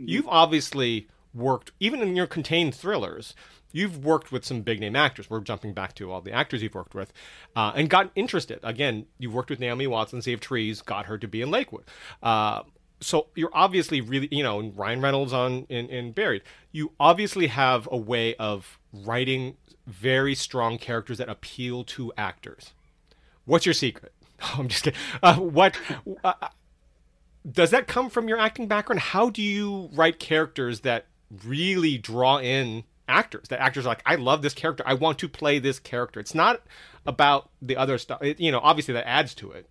[0.00, 0.08] mm-hmm.
[0.08, 3.34] you've obviously worked even in your contained thrillers
[3.74, 6.74] you've worked with some big name actors we're jumping back to all the actors you've
[6.74, 7.12] worked with
[7.56, 11.06] uh, and got interested again you've worked with naomi Watts on Sea of Trees got
[11.06, 11.84] her to be in lakewood
[12.22, 12.62] uh,
[13.00, 17.86] so you're obviously really you know ryan reynolds on in, in buried you obviously have
[17.92, 19.56] a way of writing
[19.86, 22.72] very strong characters that appeal to actors.
[23.44, 24.12] What's your secret?
[24.42, 24.98] Oh, I'm just kidding.
[25.22, 25.78] Uh, what
[26.22, 26.34] uh,
[27.50, 29.00] does that come from your acting background?
[29.00, 31.06] How do you write characters that
[31.44, 33.48] really draw in actors?
[33.48, 34.82] That actors are like, I love this character.
[34.86, 36.20] I want to play this character.
[36.20, 36.62] It's not
[37.06, 38.22] about the other stuff.
[38.22, 39.68] It, you know, obviously that adds to it,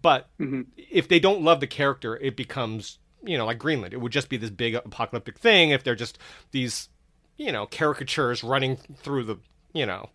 [0.00, 0.62] but mm-hmm.
[0.76, 3.94] if they don't love the character, it becomes you know like Greenland.
[3.94, 6.18] It would just be this big apocalyptic thing if they're just
[6.52, 6.88] these
[7.36, 9.38] you know caricatures running through the
[9.76, 10.08] you know,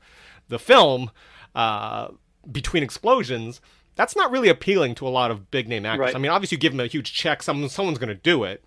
[0.49, 1.11] the film
[1.55, 2.09] uh,
[2.51, 3.61] between explosions,
[3.95, 6.05] that's not really appealing to a lot of big name actors.
[6.05, 6.15] Right.
[6.15, 8.63] I mean, obviously, you give them a huge check, someone someone's going to do it.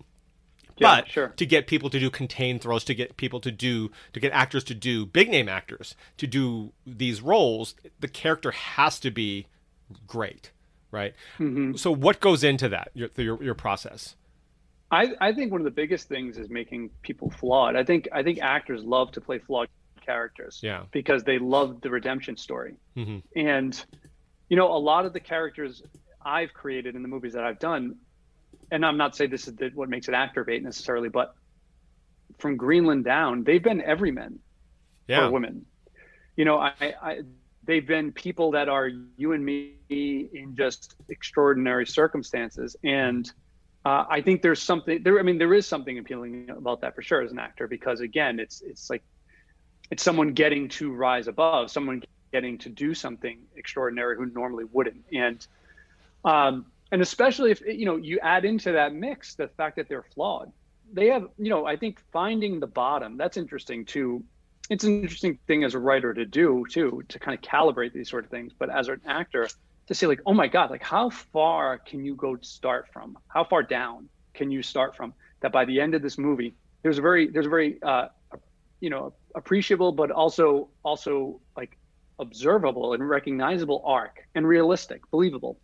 [0.77, 1.27] Yeah, but sure.
[1.29, 4.63] to get people to do contained throws, to get people to do, to get actors
[4.65, 9.47] to do big name actors to do these roles, the character has to be
[10.05, 10.51] great,
[10.91, 11.13] right?
[11.39, 11.75] Mm-hmm.
[11.75, 14.15] So, what goes into that your, your your process?
[14.91, 17.75] I I think one of the biggest things is making people flawed.
[17.77, 19.69] I think I think actors love to play flawed
[20.05, 20.59] characters.
[20.61, 20.83] Yeah.
[20.91, 22.75] Because they love the redemption story.
[22.95, 23.19] Mm-hmm.
[23.35, 23.85] And,
[24.49, 25.81] you know, a lot of the characters
[26.23, 27.97] I've created in the movies that I've done,
[28.71, 31.35] and I'm not saying this is what makes it actor bait necessarily, but
[32.37, 34.39] from Greenland down, they've been everymen
[35.07, 35.27] yeah.
[35.27, 35.65] for women.
[36.35, 37.21] You know, I, I
[37.63, 43.31] they've been people that are you and me in just extraordinary circumstances and
[43.85, 45.19] uh, I think there's something there.
[45.19, 48.39] I mean, there is something appealing about that for sure as an actor because again,
[48.39, 49.03] it's it's like
[49.91, 52.01] it's someone getting to rise above, someone
[52.31, 55.05] getting to do something extraordinary who normally wouldn't.
[55.13, 55.45] And
[56.25, 60.05] um, and especially if you know you add into that mix the fact that they're
[60.13, 60.51] flawed.
[60.93, 64.23] They have, you know, I think finding the bottom, that's interesting too.
[64.69, 68.09] It's an interesting thing as a writer to do too, to kind of calibrate these
[68.09, 68.53] sort of things.
[68.57, 69.47] But as an actor,
[69.87, 73.17] to say like, oh my God, like how far can you go start from?
[73.27, 75.13] How far down can you start from?
[75.41, 78.07] That by the end of this movie, there's a very there's a very uh,
[78.79, 81.77] you know appreciable but also also like
[82.19, 85.57] observable and recognizable arc and realistic believable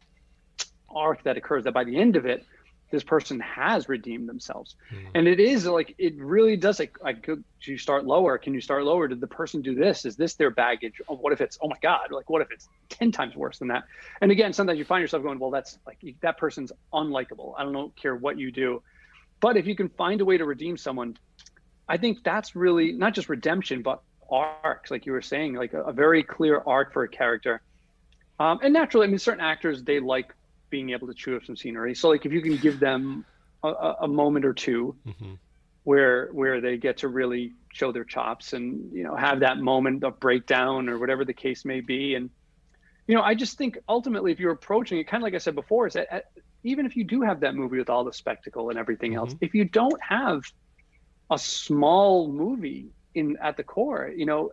[0.96, 2.46] arc that occurs that by the end of it
[2.92, 4.76] this person has redeemed themselves.
[4.94, 5.08] Mm.
[5.16, 8.38] and it is like it really does like, like could you start lower?
[8.38, 9.08] Can you start lower?
[9.08, 10.06] Did the person do this?
[10.06, 11.02] Is this their baggage?
[11.08, 13.70] Oh, what if it's oh my god like what if it's 10 times worse than
[13.70, 13.84] that?
[14.20, 17.54] And again sometimes you find yourself going well that's like that person's unlikable.
[17.58, 18.82] I don't care what you do.
[19.40, 21.18] But if you can find a way to redeem someone
[21.88, 25.84] I think that's really not just redemption, but arcs, like you were saying, like a,
[25.84, 27.62] a very clear arc for a character.
[28.40, 30.34] Um, and naturally, I mean, certain actors they like
[30.72, 31.94] being able to chew up some scenery.
[31.94, 33.26] So, like, if you can give them
[33.64, 35.34] a, a moment or 2 mm-hmm.
[35.84, 40.04] where where they get to really show their chops and you know have that moment
[40.04, 42.32] of breakdown or whatever the case may be, and
[43.08, 45.56] you know, I just think ultimately, if you're approaching it, kind of like I said
[45.56, 46.26] before, is that at,
[46.64, 49.20] even if you do have that movie with all the spectacle and everything mm-hmm.
[49.20, 50.42] else, if you don't have
[51.30, 54.52] a small movie in at the core, you know,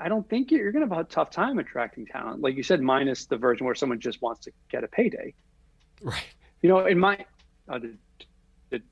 [0.00, 2.40] I don't think you're going to have a tough time attracting talent.
[2.40, 5.34] Like you said, minus the version where someone just wants to get a payday.
[6.02, 6.24] Right.
[6.62, 7.24] You know, in my,
[7.68, 7.98] uh, did,
[8.70, 8.82] did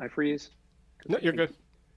[0.00, 0.50] I freeze?
[1.06, 1.54] No, you're good.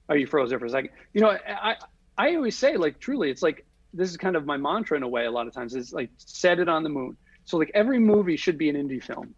[0.09, 0.91] Oh, you froze there for a second.
[1.13, 1.75] You know, I,
[2.17, 5.07] I always say like, truly, it's like, this is kind of my mantra in a
[5.07, 5.25] way.
[5.25, 7.17] A lot of times is like, set it on the moon.
[7.45, 9.33] So like every movie should be an indie film.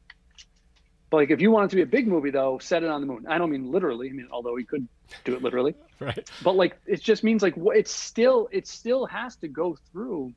[1.10, 3.02] But like if you want it to be a big movie though, set it on
[3.02, 3.26] the moon.
[3.28, 4.10] I don't mean literally.
[4.10, 4.88] I mean, although he could
[5.26, 5.76] do it literally.
[6.16, 6.30] right.
[6.44, 10.34] But like it just means like it's still it still has to go through.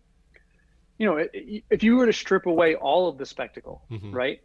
[0.99, 4.12] You know, if you were to strip away all of the spectacle, mm-hmm.
[4.12, 4.41] right,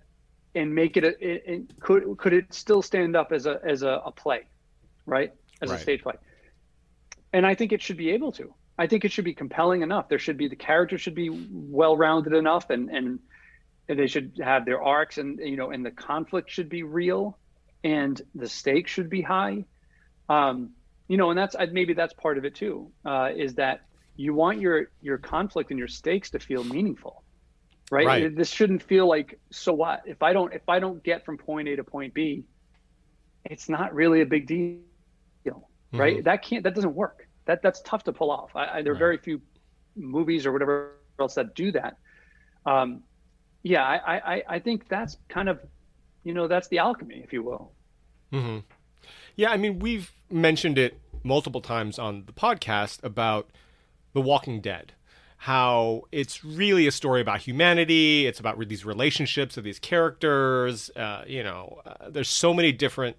[0.53, 3.83] and make it a, it, it, could could it still stand up as a as
[3.83, 4.41] a, a play,
[5.05, 5.79] right, as right.
[5.79, 6.15] a stage play?
[7.31, 8.53] And I think it should be able to.
[8.77, 10.09] I think it should be compelling enough.
[10.09, 13.19] There should be the character should be well rounded enough and and
[13.87, 17.37] they should have their arcs and you know and the conflict should be real
[17.83, 19.65] and the stakes should be high
[20.29, 20.71] um,
[21.11, 23.81] you know and that's maybe that's part of it too uh, is that
[24.15, 27.23] you want your your conflict and your stakes to feel meaningful
[27.91, 28.07] right?
[28.07, 31.37] right this shouldn't feel like so what if i don't if i don't get from
[31.37, 32.45] point a to point b
[33.45, 34.79] it's not really a big deal
[35.93, 36.23] right mm-hmm.
[36.23, 38.95] that can't that doesn't work that that's tough to pull off I, I, there are
[38.95, 38.99] right.
[38.99, 39.41] very few
[39.95, 41.97] movies or whatever else that do that
[42.65, 43.03] um,
[43.63, 45.59] yeah, I, I, I think that's kind of,
[46.23, 47.73] you know, that's the alchemy, if you will.
[48.33, 48.59] Mm-hmm.
[49.35, 53.49] Yeah, I mean, we've mentioned it multiple times on the podcast about
[54.13, 54.93] The Walking Dead.
[55.41, 58.27] how it's really a story about humanity.
[58.27, 60.91] It's about these relationships of these characters.
[60.95, 63.17] Uh, you know, uh, there's so many different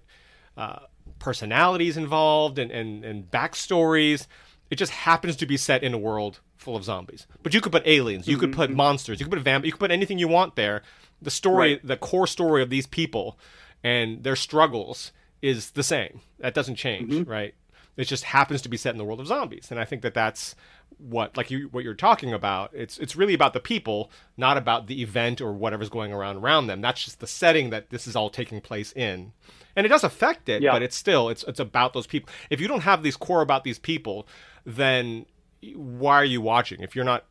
[0.55, 0.79] uh,
[1.19, 4.27] personalities involved and, and, and backstories.
[4.69, 7.27] It just happens to be set in a world full of zombies.
[7.43, 8.45] But you could put aliens, you mm-hmm.
[8.45, 10.81] could put monsters, you could put vamp, you could put anything you want there.
[11.21, 11.85] The story, right.
[11.85, 13.37] the core story of these people
[13.83, 15.11] and their struggles
[15.43, 16.21] is the same.
[16.39, 17.29] That doesn't change, mm-hmm.
[17.29, 17.53] right?
[17.97, 20.15] It just happens to be set in the world of zombies, and I think that
[20.15, 20.55] that's
[20.97, 22.71] what like you what you're talking about.
[22.73, 26.67] It's it's really about the people, not about the event or whatever's going around around
[26.67, 26.81] them.
[26.81, 29.33] That's just the setting that this is all taking place in,
[29.75, 30.71] and it does affect it, yeah.
[30.71, 32.29] but it's still it's it's about those people.
[32.49, 34.27] If you don't have these core about these people,
[34.65, 35.27] then
[35.75, 36.81] why are you watching?
[36.81, 37.25] If you're not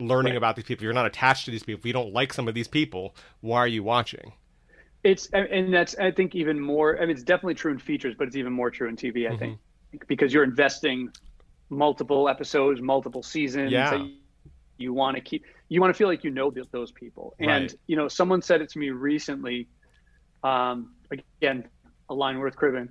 [0.00, 0.38] learning right.
[0.38, 1.80] about these people, if you're not attached to these people.
[1.80, 4.32] If you don't like some of these people, why are you watching?
[5.04, 6.98] It's and that's I think even more.
[6.98, 9.26] I mean, it's definitely true in features, but it's even more true in TV.
[9.26, 9.38] I mm-hmm.
[9.38, 11.10] think because you're investing
[11.70, 13.72] multiple episodes, multiple seasons.
[13.72, 14.06] Yeah.
[14.76, 15.44] You, want to keep.
[15.68, 17.34] You want to feel like you know those people.
[17.38, 17.74] And right.
[17.86, 19.68] you know, someone said it to me recently.
[20.42, 21.68] Um, again,
[22.08, 22.88] a line worth cribbing.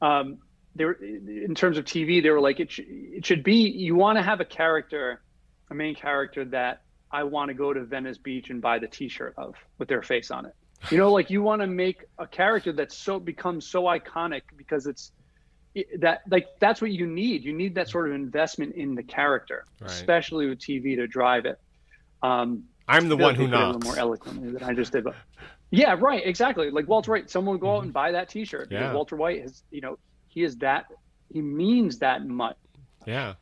[0.00, 0.38] Um,
[0.74, 2.22] they were in terms of TV.
[2.22, 2.70] They were like it.
[2.70, 3.68] Sh- it should be.
[3.68, 5.22] You want to have a character,
[5.70, 9.34] a main character that I want to go to Venice Beach and buy the T-shirt
[9.36, 10.54] of with their face on it.
[10.90, 14.86] You know, like you want to make a character that's so becomes so iconic because
[14.86, 15.12] it's
[15.98, 17.44] that like that's what you need.
[17.44, 19.90] You need that sort of investment in the character, right.
[19.90, 21.58] especially with TV to drive it.
[22.22, 23.62] Um, I'm the one who knocks.
[23.62, 25.14] A little more eloquently than I just did, but
[25.70, 26.70] yeah, right, exactly.
[26.70, 28.68] Like Walter White, someone go out and buy that T-shirt.
[28.70, 28.92] Yeah.
[28.92, 30.86] Walter White has, you know, he is that
[31.32, 32.56] he means that much.
[33.06, 33.34] Yeah.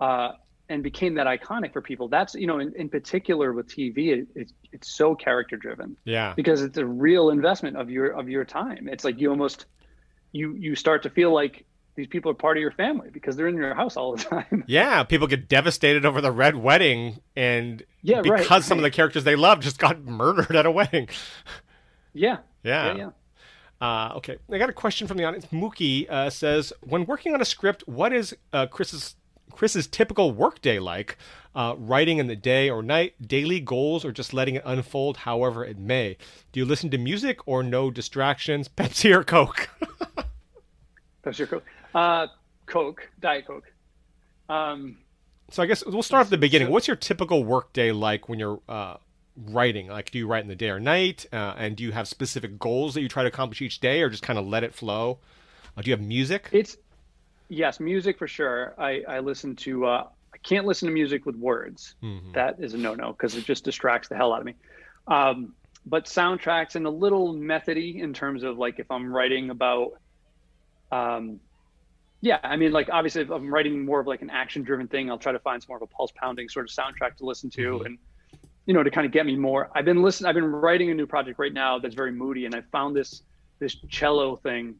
[0.00, 0.32] Uh,
[0.68, 2.08] and became that iconic for people.
[2.08, 5.96] That's you know, in, in particular with TV, it, it, it's so character driven.
[6.04, 6.34] Yeah.
[6.34, 8.88] Because it's a real investment of your of your time.
[8.88, 9.66] It's like you almost
[10.32, 11.64] you you start to feel like
[11.96, 14.64] these people are part of your family because they're in your house all the time.
[14.66, 18.86] Yeah, people get devastated over the red wedding, and yeah, because right, some right.
[18.86, 21.08] of the characters they love just got murdered at a wedding.
[22.16, 22.96] Yeah, yeah, yeah.
[22.96, 23.10] yeah.
[23.80, 25.46] Uh, okay, I got a question from the audience.
[25.46, 29.16] Mookie uh, says, "When working on a script, what is uh, Chris's
[29.54, 31.16] Chris's typical workday like?
[31.54, 35.64] Uh, writing in the day or night, daily goals, or just letting it unfold however
[35.64, 36.16] it may?
[36.50, 38.68] Do you listen to music or no distractions?
[38.76, 39.68] Pepsi or Coke?"
[41.24, 41.64] Pepsi or Coke?
[41.94, 42.26] Uh,
[42.66, 43.72] Coke, Diet Coke.
[44.48, 44.98] Um,
[45.50, 46.70] so I guess we'll start at the beginning.
[46.70, 48.96] What's your typical workday like when you're uh,
[49.36, 49.88] writing?
[49.88, 51.26] Like, do you write in the day or night?
[51.32, 54.10] Uh, and do you have specific goals that you try to accomplish each day, or
[54.10, 55.18] just kind of let it flow?
[55.76, 56.48] Uh, do you have music?
[56.52, 56.76] It's
[57.48, 58.74] yes, music for sure.
[58.78, 59.86] I I listen to.
[59.86, 61.94] Uh, I can't listen to music with words.
[62.02, 62.32] Mm-hmm.
[62.32, 64.54] That is a no no because it just distracts the hell out of me.
[65.06, 65.54] Um,
[65.86, 69.92] but soundtracks and a little methody in terms of like if I'm writing about
[70.90, 71.40] um,
[72.24, 75.18] yeah, I mean, like obviously, if I'm writing more of like an action-driven thing, I'll
[75.18, 77.86] try to find some more of a pulse-pounding sort of soundtrack to listen to, mm-hmm.
[77.86, 77.98] and
[78.64, 79.70] you know, to kind of get me more.
[79.74, 80.28] I've been listening.
[80.28, 83.22] I've been writing a new project right now that's very moody, and I found this
[83.58, 84.74] this cello thing,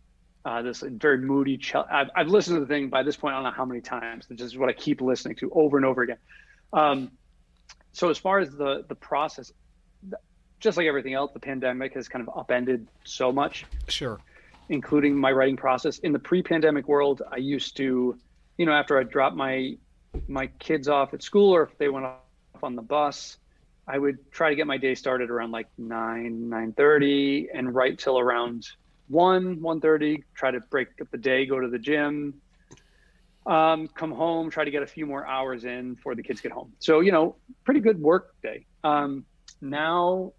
[0.44, 1.86] uh, this very moody cello.
[1.90, 3.34] I've, I've listened to the thing by this point.
[3.34, 4.26] I don't know how many times.
[4.28, 6.18] This is what I keep listening to over and over again.
[6.72, 7.10] Um,
[7.92, 9.52] so as far as the the process,
[10.60, 13.64] just like everything else, the pandemic has kind of upended so much.
[13.88, 14.20] Sure
[14.68, 15.98] including my writing process.
[15.98, 18.18] In the pre-pandemic world, I used to,
[18.56, 19.76] you know, after I dropped my
[20.28, 23.36] my kids off at school or if they went off on the bus,
[23.88, 27.98] I would try to get my day started around like nine, nine thirty, and write
[27.98, 28.68] till around
[29.08, 30.24] one, one thirty.
[30.34, 32.40] Try to break up the day, go to the gym,
[33.46, 36.52] um, come home, try to get a few more hours in before the kids get
[36.52, 36.72] home.
[36.78, 38.66] So you know, pretty good work day.
[38.82, 39.24] Um,
[39.60, 40.32] now,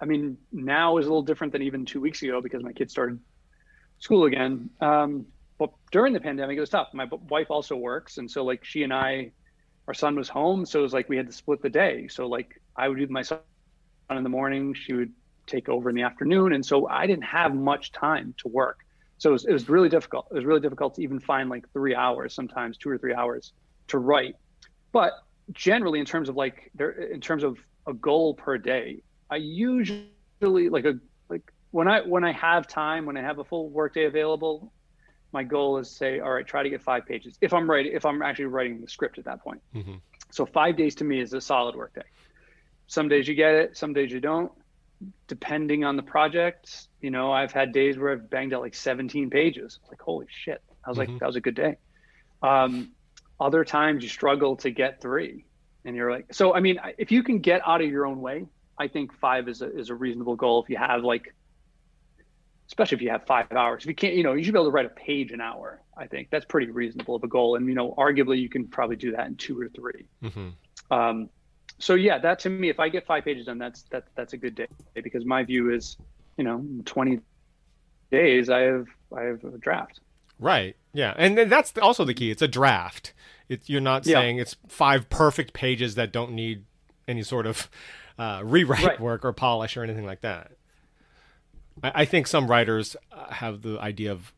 [0.00, 2.92] I mean, now is a little different than even two weeks ago because my kids
[2.92, 3.20] started
[3.98, 4.70] school again.
[4.80, 5.26] Um,
[5.58, 6.88] but during the pandemic, it was tough.
[6.94, 9.32] My wife also works, and so like she and I,
[9.86, 12.08] our son was home, so it was like we had to split the day.
[12.08, 13.38] So like I would do my son
[14.10, 15.12] in the morning, she would
[15.50, 18.80] take over in the afternoon, and so I didn't have much time to work.
[19.18, 20.28] So it was, it was really difficult.
[20.30, 23.52] It was really difficult to even find like three hours, sometimes two or three hours
[23.88, 24.36] to write.
[24.92, 25.12] But
[25.52, 30.68] generally, in terms of like there, in terms of a goal per day, I usually
[30.70, 30.98] like a
[31.28, 34.72] like when I when I have time, when I have a full workday available,
[35.32, 37.36] my goal is say, all right, try to get five pages.
[37.40, 39.60] If I'm writing, if I'm actually writing the script at that point.
[39.74, 39.94] Mm-hmm.
[40.30, 42.08] So five days to me is a solid workday.
[42.86, 44.50] Some days you get it, some days you don't.
[45.28, 49.30] Depending on the project, you know, I've had days where I've banged out like 17
[49.30, 49.78] pages.
[49.88, 50.62] Like, holy shit!
[50.84, 51.12] I was mm-hmm.
[51.12, 51.76] like, that was a good day.
[52.42, 52.92] Um,
[53.38, 55.46] other times you struggle to get three,
[55.84, 58.46] and you're like, so I mean, if you can get out of your own way,
[58.78, 60.62] I think five is a is a reasonable goal.
[60.62, 61.34] If you have like
[62.70, 63.82] especially if you have five hours.
[63.82, 65.82] If you can't, you know, you should be able to write a page an hour.
[65.98, 67.56] I think that's pretty reasonable of a goal.
[67.56, 70.94] And, you know, arguably you can probably do that in two or 3 mm-hmm.
[70.94, 71.28] um,
[71.80, 74.36] so yeah, that to me, if I get five pages done, that's, that, that's a
[74.36, 75.96] good day because my view is,
[76.36, 77.20] you know, 20
[78.10, 80.00] days, I have, I have a draft.
[80.38, 80.76] Right.
[80.92, 81.14] Yeah.
[81.16, 82.30] And that's also the key.
[82.30, 83.12] It's a draft.
[83.48, 86.64] It's, you're not saying it's five perfect pages that don't need
[87.08, 87.68] any sort of
[88.18, 89.00] uh, rewrite right.
[89.00, 90.52] work or polish or anything like that.
[91.82, 94.32] I, I think some writers uh, have the idea of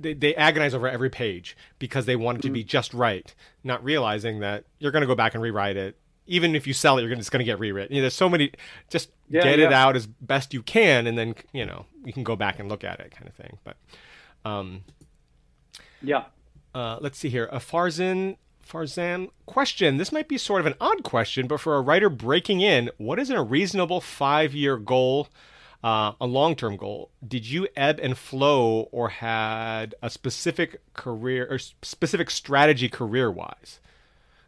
[0.00, 2.68] they, they agonize over every page because they want it to be mm-hmm.
[2.68, 3.34] just right,
[3.64, 5.96] not realizing that you're going to go back and rewrite it.
[6.26, 7.94] Even if you sell it, you're gonna, it's going to get rewritten.
[7.94, 8.52] You know, there's so many.
[8.90, 9.66] Just yeah, get yeah.
[9.66, 12.68] it out as best you can, and then you know you can go back and
[12.68, 13.58] look at it, kind of thing.
[13.64, 13.76] But,
[14.44, 14.84] um,
[16.02, 16.24] yeah.
[16.74, 17.48] Uh, let's see here.
[17.50, 18.36] A Farzan
[18.68, 19.96] Farzan question.
[19.96, 23.18] This might be sort of an odd question, but for a writer breaking in, what
[23.18, 25.28] is a reasonable five-year goal?
[25.82, 31.46] Uh, a long term goal, did you ebb and flow or had a specific career
[31.48, 33.80] or specific strategy career wise?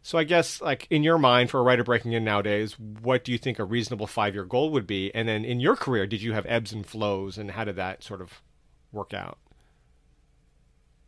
[0.03, 3.33] So I guess like in your mind for a writer breaking in nowadays, what do
[3.33, 5.15] you think a reasonable five year goal would be?
[5.15, 8.03] And then in your career, did you have ebbs and flows and how did that
[8.03, 8.41] sort of
[8.93, 9.39] work out?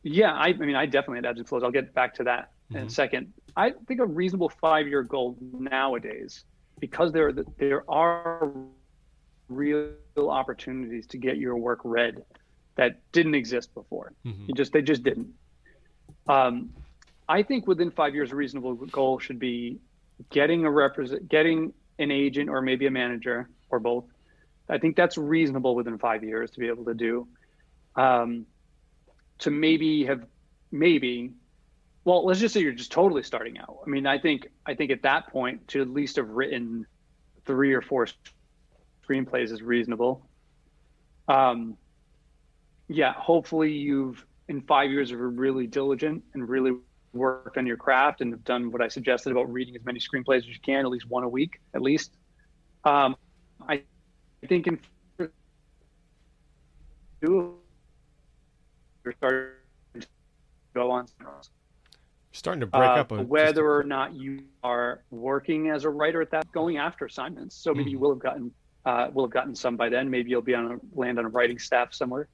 [0.04, 1.62] Yeah, I, I mean, I definitely had ebbs and flows.
[1.62, 2.78] I'll get back to that mm-hmm.
[2.78, 3.32] in a second.
[3.56, 6.44] I think a reasonable five year goal nowadays,
[6.78, 8.52] because there there are
[9.48, 12.24] real opportunities to get your work read
[12.76, 14.12] that didn't exist before.
[14.24, 14.44] Mm-hmm.
[14.48, 15.34] You just they just didn't.
[16.28, 16.70] Um,
[17.28, 19.78] I think within five years, a reasonable goal should be
[20.30, 24.04] getting a represent, getting an agent or maybe a manager or both.
[24.68, 27.28] I think that's reasonable within five years to be able to do.
[27.96, 28.46] Um,
[29.40, 30.24] to maybe have
[30.70, 31.32] maybe,
[32.04, 33.78] well, let's just say you're just totally starting out.
[33.84, 36.86] I mean, I think I think at that point to at least have written
[37.44, 38.06] three or four
[39.06, 40.26] screenplays is reasonable.
[41.28, 41.76] Um,
[42.88, 46.72] yeah, hopefully you've in five years of really diligent and really
[47.12, 50.38] worked on your craft and have done what I suggested about reading as many screenplays
[50.38, 52.16] as you can, at least one a week, at least.
[52.84, 53.16] Um,
[53.68, 53.82] I
[54.48, 54.78] think in
[57.20, 57.58] two,
[59.04, 59.50] you're starting
[60.00, 60.06] to
[60.74, 61.06] go on
[62.32, 63.12] starting to break uh, up.
[63.12, 67.56] A, whether or not you are working as a writer at that, going after assignments.
[67.56, 67.92] So maybe mm.
[67.92, 68.50] you will have gotten
[68.84, 70.10] uh, will have gotten some by then.
[70.10, 72.28] Maybe you'll be on a land on a writing staff somewhere.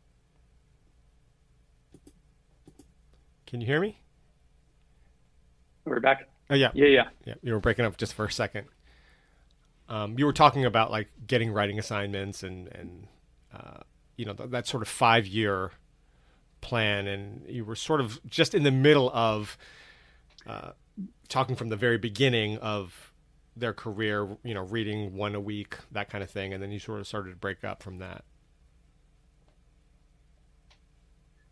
[3.46, 3.98] Can you hear me?
[5.84, 6.28] We're back.
[6.50, 7.08] Oh yeah, yeah, yeah.
[7.24, 8.66] Yeah, you were breaking up just for a second.
[9.88, 13.06] Um, you were talking about like getting writing assignments and and
[13.54, 13.80] uh,
[14.16, 15.72] you know th- that sort of five year
[16.60, 19.56] plan, and you were sort of just in the middle of
[20.46, 20.72] uh,
[21.28, 23.07] talking from the very beginning of
[23.58, 26.78] their career, you know, reading one a week, that kind of thing, and then you
[26.78, 28.24] sort of started to break up from that.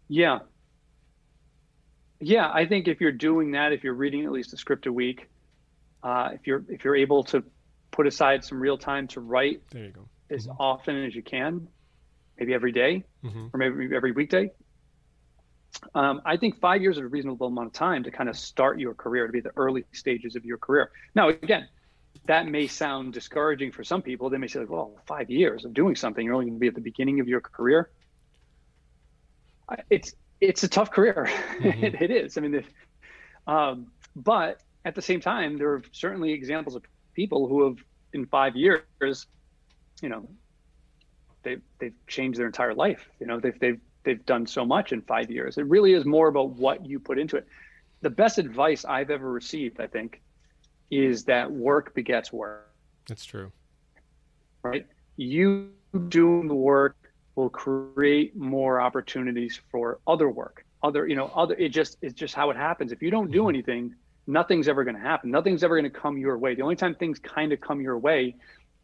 [0.08, 0.40] Yeah.
[2.20, 4.92] Yeah, I think if you're doing that, if you're reading at least a script a
[4.92, 5.28] week,
[6.02, 7.42] uh, if you're if you're able to
[7.90, 10.08] put aside some real time to write there you go.
[10.30, 10.56] as mm-hmm.
[10.60, 11.66] often as you can,
[12.38, 13.46] maybe every day, mm-hmm.
[13.52, 14.50] or maybe every weekday.
[15.94, 18.78] Um, I think five years is a reasonable amount of time to kind of start
[18.78, 20.90] your career, to be the early stages of your career.
[21.14, 21.68] Now, again,
[22.26, 24.30] that may sound discouraging for some people.
[24.30, 26.68] They may say, like, well, five years of doing something, you're only going to be
[26.68, 27.90] at the beginning of your career.
[29.90, 31.28] It's it's a tough career.
[31.60, 31.84] Mm-hmm.
[31.84, 32.36] it, it is.
[32.36, 32.64] I mean,
[33.46, 37.78] um, but at the same time, there are certainly examples of people who have,
[38.12, 39.26] in five years,
[40.00, 40.28] you know,
[41.42, 43.08] they've they've changed their entire life.
[43.18, 45.58] You know, they've they've they've done so much in five years.
[45.58, 47.46] It really is more about what you put into it.
[48.02, 50.20] The best advice I've ever received, I think,
[50.90, 52.70] is that work begets work.
[53.08, 53.52] That's true.
[54.62, 54.86] Right?
[55.16, 55.70] You
[56.08, 56.96] doing the work
[57.34, 60.64] will create more opportunities for other work.
[60.82, 62.92] Other, you know, other it just it's just how it happens.
[62.92, 63.48] If you don't do mm-hmm.
[63.50, 63.94] anything,
[64.26, 65.30] nothing's ever going to happen.
[65.30, 66.54] Nothing's ever going to come your way.
[66.54, 68.36] The only time things kind of come your way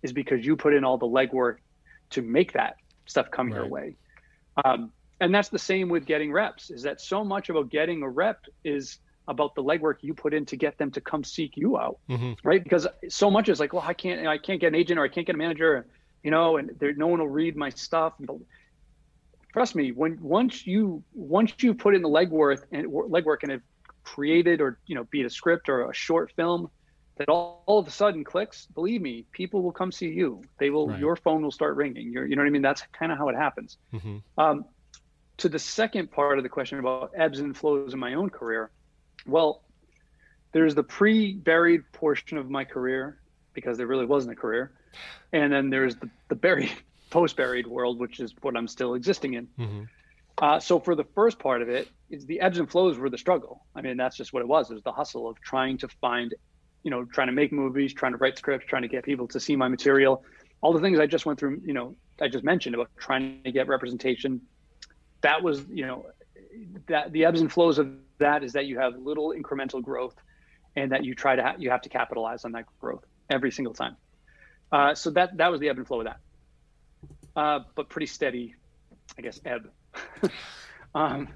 [0.03, 1.57] is because you put in all the legwork
[2.11, 2.77] to make that
[3.07, 3.57] stuff come right.
[3.57, 3.97] your way.
[4.65, 6.71] Um, and that's the same with getting reps.
[6.71, 8.99] Is that so much about getting a rep is
[9.29, 12.33] about the legwork you put in to get them to come seek you out, mm-hmm.
[12.43, 12.63] right?
[12.63, 15.09] Because so much is like, well, I can't, I can't get an agent or I
[15.09, 15.87] can't get a manager,
[16.23, 18.15] you know, and there, no one will read my stuff.
[19.53, 23.61] Trust me, when once you once you put in the legwork and legwork and have
[24.03, 26.71] created or you know, be it a script or a short film,
[27.17, 28.67] that all, all of a sudden clicks.
[28.75, 30.43] Believe me, people will come see you.
[30.59, 30.89] They will.
[30.89, 30.99] Right.
[30.99, 32.11] Your phone will start ringing.
[32.13, 32.63] You're, you know what I mean?
[32.63, 33.77] That's kind of how it happens.
[33.93, 34.19] Mm-hmm.
[34.39, 34.65] Um,
[35.39, 38.71] to the second part of the question about ebbs and flows in my own career
[39.27, 39.63] well,
[40.53, 43.19] there's the pre-buried portion of my career
[43.55, 44.73] because there really wasn't a career,
[45.33, 46.71] and then there's the, the buried
[47.11, 49.49] post buried world, which is what I'm still existing in.
[49.59, 49.83] Mm-hmm.
[50.39, 53.19] Uh, so for the first part of it, is the ebbs and flows were the
[53.19, 53.65] struggle.
[53.75, 54.71] I mean, that's just what it was.
[54.71, 56.35] It was the hustle of trying to find,
[56.83, 59.41] you know, trying to make movies, trying to write scripts, trying to get people to
[59.41, 60.23] see my material,
[60.61, 61.63] all the things I just went through.
[61.65, 64.43] You know, I just mentioned about trying to get representation.
[65.23, 66.07] That was, you know,
[66.87, 67.91] that the ebbs and flows of
[68.23, 70.17] that is that you have little incremental growth,
[70.75, 73.75] and that you try to ha- you have to capitalize on that growth every single
[73.75, 73.97] time.
[74.71, 76.21] Uh, so that that was the ebb and flow of that.
[77.37, 78.55] Uh, but pretty steady,
[79.19, 79.71] I guess, ebb.
[80.95, 81.29] um,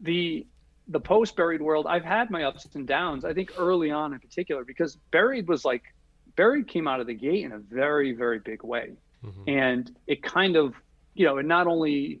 [0.00, 0.46] the
[0.86, 3.24] the post buried world, I've had my ups and downs.
[3.24, 5.82] I think early on in particular, because buried was like
[6.36, 8.92] buried came out of the gate in a very very big way,
[9.24, 9.42] mm-hmm.
[9.48, 10.74] and it kind of
[11.14, 12.20] you know, and not only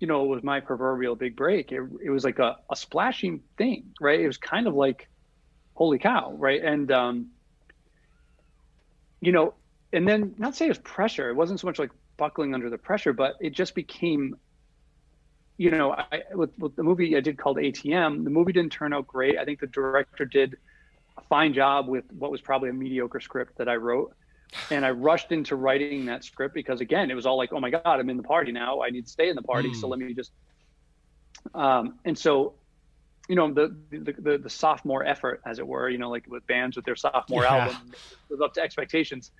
[0.00, 1.72] you know, it was my proverbial big break.
[1.72, 4.20] It, it was like a, a splashing thing, right?
[4.20, 5.08] It was kind of like,
[5.74, 6.62] holy cow, right?
[6.62, 7.26] And, um,
[9.20, 9.54] you know,
[9.92, 11.30] and then not say it was pressure.
[11.30, 14.36] It wasn't so much like buckling under the pressure, but it just became
[15.56, 18.92] you know, I, with, with, the movie I did called ATM, the movie didn't turn
[18.92, 19.38] out great.
[19.38, 20.56] I think the director did
[21.16, 24.14] a fine job with what was probably a mediocre script that I wrote.
[24.70, 27.70] And I rushed into writing that script because, again, it was all like, oh my
[27.70, 28.82] God, I'm in the party now.
[28.82, 29.70] I need to stay in the party.
[29.70, 29.76] Mm.
[29.76, 29.90] So hmm.
[29.90, 30.32] let me just.
[31.54, 32.54] Um, and so,
[33.28, 36.46] you know, the, the, the, the, sophomore effort, as it were, you know, like with
[36.46, 37.66] bands with their sophomore yeah.
[37.66, 37.92] album,
[38.30, 39.30] live up to expectations.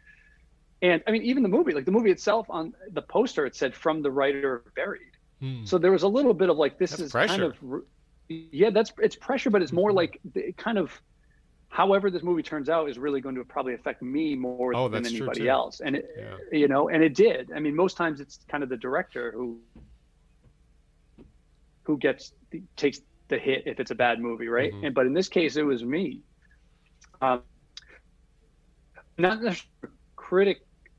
[0.83, 3.75] And I mean, even the movie, like the movie itself on the poster, it said
[3.75, 5.65] from the writer of Buried Hmm.
[5.65, 7.29] So there was a little bit of like this that's is pressure.
[7.29, 7.83] kind of
[8.29, 9.97] yeah, that's it's pressure, but it's more hmm.
[9.97, 10.21] like
[10.57, 11.01] kind of
[11.75, 15.05] however this movie turns out is really going to probably affect me more oh, than
[15.05, 16.37] anybody else and it yeah.
[16.57, 19.59] you know and it did i mean most times it's kind of the director who
[21.83, 22.33] who gets
[22.77, 24.85] takes the hit if it's a bad movie right mm-hmm.
[24.85, 26.23] and but in this case it was me
[27.21, 27.43] um
[29.19, 30.59] not necessarily critic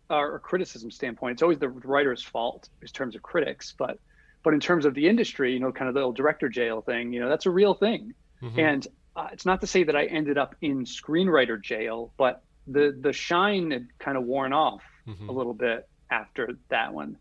[0.10, 3.98] or criticism standpoint it's always the writer's fault in terms of critics but
[4.44, 7.12] but in terms of the industry, you know, kind of the little director jail thing,
[7.12, 8.14] you know, that's a real thing.
[8.44, 8.60] Mm-hmm.
[8.60, 12.96] And uh, it's not to say that I ended up in screenwriter jail, but the
[13.00, 15.30] the shine had kind of worn off mm-hmm.
[15.30, 17.18] a little bit after that one.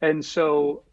[0.00, 0.84] And so,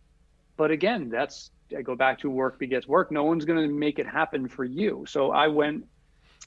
[0.57, 3.11] but again, that's I go back to work begets work.
[3.11, 5.05] No one's going to make it happen for you.
[5.07, 5.85] So I went,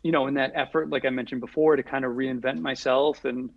[0.03, 3.51] you know, in that effort, like I mentioned before, to kind of reinvent myself and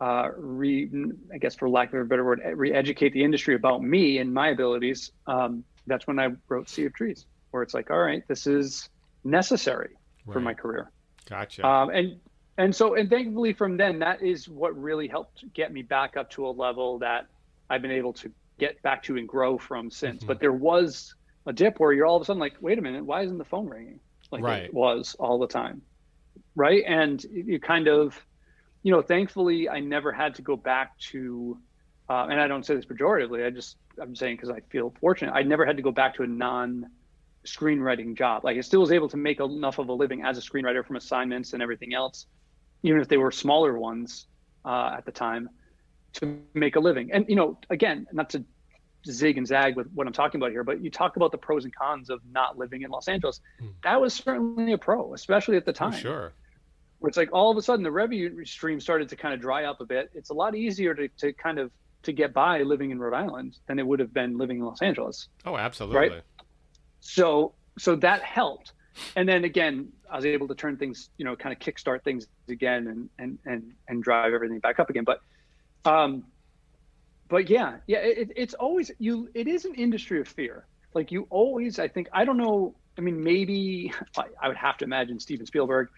[0.00, 0.90] uh, re,
[1.32, 4.48] I guess for lack of a better word, re-educate the industry about me and my
[4.48, 5.12] abilities.
[5.26, 8.88] Um, that's when I wrote Sea of Trees, where it's like, all right, this is
[9.24, 9.90] necessary
[10.26, 10.32] right.
[10.32, 10.90] for my career.
[11.28, 11.66] Gotcha.
[11.66, 12.20] Um, and
[12.56, 16.30] and so and thankfully from then, that is what really helped get me back up
[16.30, 17.26] to a level that
[17.68, 20.18] I've been able to get back to and grow from since.
[20.18, 20.26] Mm-hmm.
[20.26, 21.14] But there was
[21.46, 23.44] a dip where you're all of a sudden like, wait a minute, why isn't the
[23.44, 24.00] phone ringing
[24.30, 24.64] like right.
[24.64, 25.82] it was all the time,
[26.54, 26.82] right?
[26.86, 28.20] And you kind of
[28.84, 31.58] you know, thankfully, I never had to go back to,
[32.08, 33.44] uh, and I don't say this pejoratively.
[33.44, 35.32] I just I'm saying because I feel fortunate.
[35.32, 36.90] I never had to go back to a non
[37.46, 38.44] screenwriting job.
[38.44, 40.96] Like I still was able to make enough of a living as a screenwriter from
[40.96, 42.26] assignments and everything else,
[42.82, 44.26] even if they were smaller ones
[44.64, 45.48] uh, at the time,
[46.14, 47.10] to make a living.
[47.12, 48.44] And you know, again, not to
[49.06, 51.64] zig and zag with what I'm talking about here, but you talk about the pros
[51.64, 53.40] and cons of not living in Los Angeles.
[53.60, 53.72] Mm.
[53.82, 55.92] That was certainly a pro, especially at the time.
[55.92, 56.32] sure
[57.04, 59.64] where it's like all of a sudden the revenue stream started to kind of dry
[59.64, 60.10] up a bit.
[60.14, 61.70] It's a lot easier to, to kind of
[62.04, 64.80] to get by living in Rhode Island than it would have been living in Los
[64.80, 65.28] Angeles.
[65.44, 65.98] Oh, absolutely.
[65.98, 66.22] Right.
[67.04, 68.72] So so that helped.
[69.14, 72.26] And then again, I was able to turn things, you know, kind of kickstart things
[72.48, 75.04] again and and and and drive everything back up again.
[75.04, 75.20] But
[75.84, 76.24] um
[77.28, 80.66] but yeah, yeah, it, it's always you it is an industry of fear.
[80.94, 83.92] Like you always I think I don't know, I mean maybe
[84.42, 85.88] I would have to imagine Steven Spielberg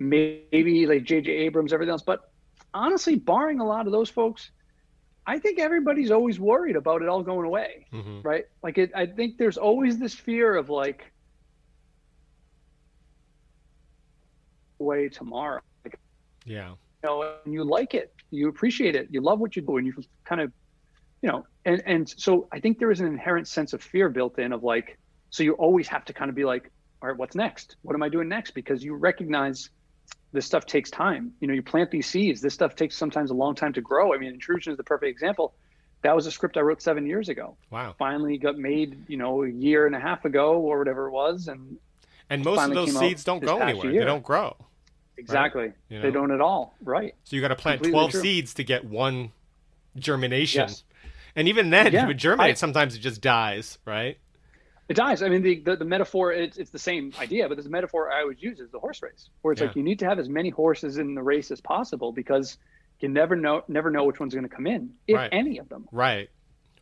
[0.00, 1.30] maybe like J.J.
[1.30, 2.02] Abrams, everything else.
[2.02, 2.32] But
[2.74, 4.50] honestly, barring a lot of those folks,
[5.26, 8.22] I think everybody's always worried about it all going away, mm-hmm.
[8.22, 8.46] right?
[8.62, 11.12] Like, it, I think there's always this fear of like,
[14.78, 15.60] way tomorrow.
[15.84, 15.98] Like,
[16.44, 16.70] yeah.
[16.70, 19.86] You know, and you like it, you appreciate it, you love what you do, and
[19.86, 19.94] you
[20.24, 20.52] kind of,
[21.22, 24.38] you know, and and so I think there is an inherent sense of fear built
[24.38, 24.98] in of like,
[25.30, 26.70] so you always have to kind of be like,
[27.02, 27.76] all right, what's next?
[27.82, 28.52] What am I doing next?
[28.52, 29.70] Because you recognize
[30.32, 31.32] this stuff takes time.
[31.40, 32.40] You know, you plant these seeds.
[32.40, 34.14] This stuff takes sometimes a long time to grow.
[34.14, 35.54] I mean, Intrusion is the perfect example.
[36.02, 37.56] That was a script I wrote seven years ago.
[37.70, 37.94] Wow.
[37.98, 41.48] Finally got made, you know, a year and a half ago or whatever it was,
[41.48, 41.76] and
[42.30, 43.90] and most of those seeds don't go anywhere.
[43.90, 44.00] Year.
[44.00, 44.56] They don't grow.
[45.18, 45.64] Exactly.
[45.64, 45.74] Right?
[45.90, 46.02] You know?
[46.02, 46.74] They don't at all.
[46.82, 47.14] Right.
[47.24, 48.20] So you got to plant Completely twelve true.
[48.22, 49.32] seeds to get one
[49.96, 50.60] germination.
[50.60, 50.84] Yes.
[51.36, 52.04] And even then, yeah.
[52.04, 54.18] if it germinates, I, sometimes it just dies, right?
[54.90, 55.22] It dies.
[55.22, 58.22] I mean, the, the, the metaphor, it's, it's the same idea, but the metaphor I
[58.22, 59.68] always use is the horse race, where it's yeah.
[59.68, 62.58] like you need to have as many horses in the race as possible because
[62.98, 65.28] you never know never know which one's going to come in, if Right.
[65.32, 65.88] any of them.
[65.92, 66.28] Right,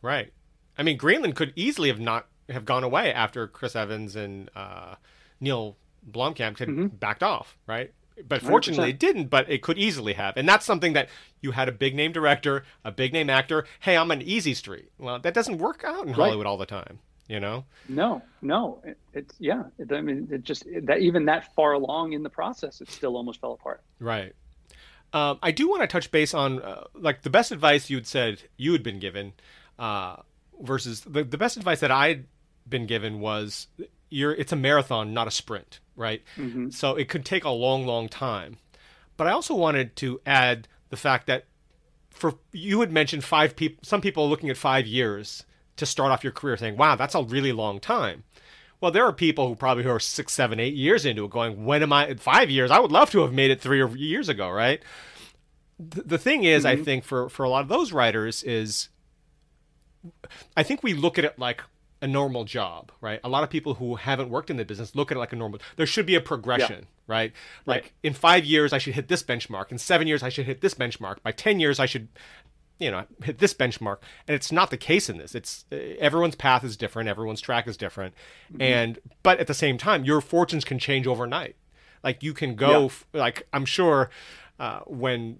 [0.01, 0.33] right.
[0.77, 4.95] I mean, Greenland could easily have not have gone away after Chris Evans and uh,
[5.39, 5.77] Neill
[6.09, 6.99] Blomkamp had Mhm.
[6.99, 7.93] backed off, right?
[8.27, 8.89] But fortunately, 100%.
[8.95, 9.27] it didn't.
[9.29, 11.09] But it could easily have, and that's something that
[11.41, 13.65] you had a big name director, a big name actor.
[13.81, 14.89] Hey, I'm an easy street.
[14.97, 16.15] Well, that doesn't work out in Right.
[16.15, 16.99] Hollywood all the time,
[17.29, 17.63] you know.
[17.87, 19.63] No, no, it, it's yeah.
[19.77, 23.15] It, I mean, it just that even that far along in the process, it still
[23.15, 23.81] almost fell apart.
[23.99, 24.33] Right.
[25.13, 28.43] Um, I do want to touch base on uh, like the best advice you'd said
[28.57, 29.33] you had been given
[29.79, 30.17] uh,
[30.61, 32.25] versus the, the best advice that I'd
[32.67, 33.67] been given was
[34.09, 36.21] you're it's a marathon, not a sprint, right?
[36.35, 36.73] Mhm.
[36.73, 38.57] So it could take a long, long time.
[39.17, 41.45] But I also wanted to add the fact that
[42.09, 45.43] for you had mentioned five people, some people are looking at five years
[45.79, 48.23] to start off your career, saying, "Wow, that's a really long time."
[48.81, 51.65] Well, there are people who probably who are six, seven, eight years into it, going,
[51.65, 52.07] "When am I?
[52.07, 52.71] In five years?
[52.71, 54.81] I would love to have made it three years ago, right?"
[55.79, 56.83] The, thing is, I mm-hmm.
[56.83, 58.89] think for for a lot of those writers is,
[60.57, 61.63] I think we look at it like
[62.01, 63.19] a normal job, right?
[63.23, 65.35] A lot of people who haven't worked in the business look at it like a
[65.35, 65.59] normal.
[65.75, 67.33] There should be a progression, right?
[67.65, 67.91] Like Right.
[68.03, 69.71] in five years, I should hit this benchmark.
[69.71, 71.21] In seven years, I should hit this benchmark.
[71.23, 72.09] By ten years, I should
[72.79, 75.35] you know hit this benchmark and it's not the case in this.
[75.35, 78.13] It's uh, everyone's path is different everyone's track is different.
[78.59, 81.55] And but at the same time your fortunes can change overnight.
[82.03, 82.85] Like you can go Yeah.
[82.85, 84.09] f- like i'm sure
[84.59, 85.37] uh, when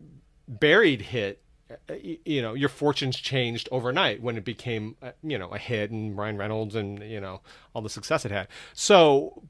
[0.47, 1.93] buried hit uh,
[2.25, 6.17] you know your fortunes changed overnight when it became uh, you know a hit and
[6.17, 7.41] ryan reynolds and you know
[7.73, 8.47] all the success it had.
[8.73, 9.43] So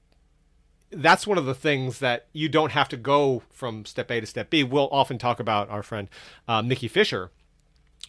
[0.91, 4.25] that's one of the things that you don't have to go from step A to
[4.25, 4.63] step B.
[4.63, 6.09] We'll often talk about our friend
[6.47, 7.31] um, Mickey Fisher,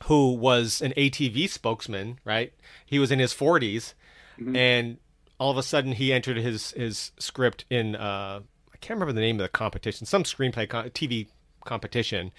[0.05, 2.53] who was an ATV spokesman, right?
[2.87, 3.95] He was in his 40s,
[4.57, 4.99] and
[5.39, 8.41] all of a sudden he entered his his script in uh,
[8.73, 11.29] I can't remember the name of the competition, some screenplay co- TV
[11.65, 12.33] competition.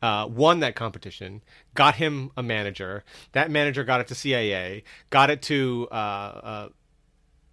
[0.00, 1.42] Uh, won that competition,
[1.74, 3.02] got him a manager.
[3.32, 6.68] That manager got it to CAA, got it to uh, uh,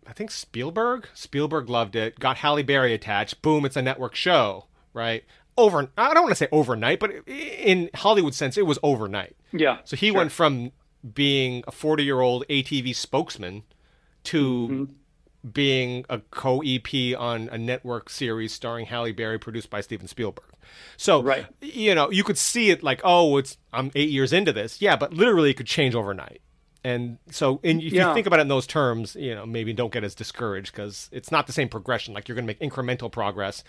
[0.08, 1.08] I think Spielberg.
[1.14, 2.20] Spielberg loved it.
[2.20, 3.42] Got Halle Berry attached.
[3.42, 3.66] Boom!
[3.66, 5.24] It's a network show, right?
[5.58, 5.89] Over.
[5.97, 9.36] I don't want to say overnight, but in Hollywood sense, it was overnight.
[9.53, 9.78] Yeah.
[9.86, 10.18] So he sure.
[10.18, 10.72] went from
[11.14, 13.64] being a forty-year-old ATV spokesman
[14.26, 15.49] to Mm-hmm.
[15.51, 20.45] being a co-EP on a network series starring Halle Berry, produced by Steven Spielberg.
[20.97, 21.45] So, Right.
[21.62, 24.95] you know, you could see it like, oh, it's I'm eight years into this, yeah,
[24.95, 26.41] but literally it could change overnight.
[26.84, 28.08] And so, and if Yeah.
[28.10, 31.10] you think about it in those terms, you know, maybe don't get as discouraged because
[31.12, 32.14] it's not the same progression.
[32.16, 33.64] Like you're going to make incremental progress.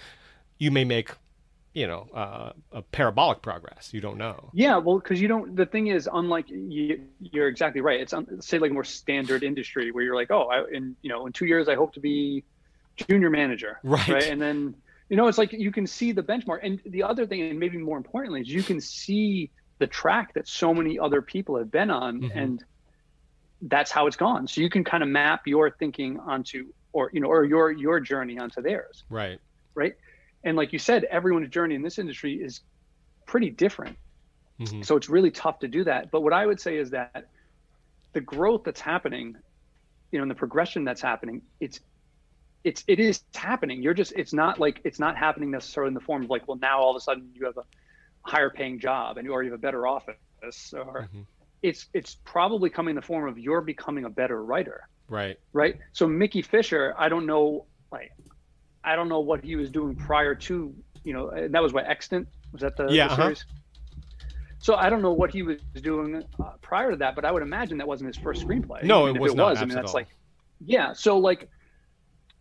[0.58, 1.10] You may make,
[1.76, 3.90] you know, uh, a parabolic progress.
[3.92, 4.48] You don't know.
[4.54, 5.54] Yeah, well, because you don't.
[5.54, 8.00] The thing is, unlike you, you're exactly right.
[8.00, 11.10] It's un, say like a more standard industry where you're like, oh, I, in you
[11.10, 12.44] know, in two years I hope to be
[12.96, 14.24] junior manager, Right.
[14.24, 14.74] And then
[15.10, 16.60] you know, it's like you can see the benchmark.
[16.62, 20.48] And the other thing, and maybe more importantly, is you can see the track that
[20.48, 22.32] so many other people have been on, Mhm.
[22.34, 22.64] and
[23.60, 24.48] that's how it's gone.
[24.48, 28.00] So you can kind of map your thinking onto, or you know, or your your
[28.00, 29.38] journey onto theirs, Right.
[29.74, 29.94] right?
[30.46, 32.62] And like you said, everyone's journey in this industry is
[33.26, 33.98] pretty different.
[34.58, 36.10] hmm So it's really tough to do that.
[36.12, 37.26] But what I would say is that
[38.14, 39.34] the growth that's happening,
[40.12, 41.80] you know, and the progression that's happening, it's
[42.64, 43.82] it's it is happening.
[43.82, 46.58] You're just it's not like it's not happening necessarily in the form of like, well,
[46.58, 47.64] now all of a sudden you have a
[48.22, 51.26] higher paying job and or you have a better office or Mhm.
[51.62, 55.38] it's it's probably coming in the form of you're becoming a better writer Right.
[55.52, 55.76] right?
[55.92, 58.10] So Mickey Fisher, I don't know, like,
[58.86, 61.86] I don't know what he was doing prior to, you know, and that was what
[61.86, 63.22] Extant was that the, Yeah, the uh-huh.
[63.24, 63.44] series.
[64.58, 67.42] So I don't know what he was doing uh, prior to that, but I would
[67.42, 68.84] imagine that wasn't his first screenplay.
[68.84, 69.58] No, it was it not, was.
[69.58, 70.08] I mean, that's like,
[70.64, 70.92] yeah.
[70.92, 71.48] So like,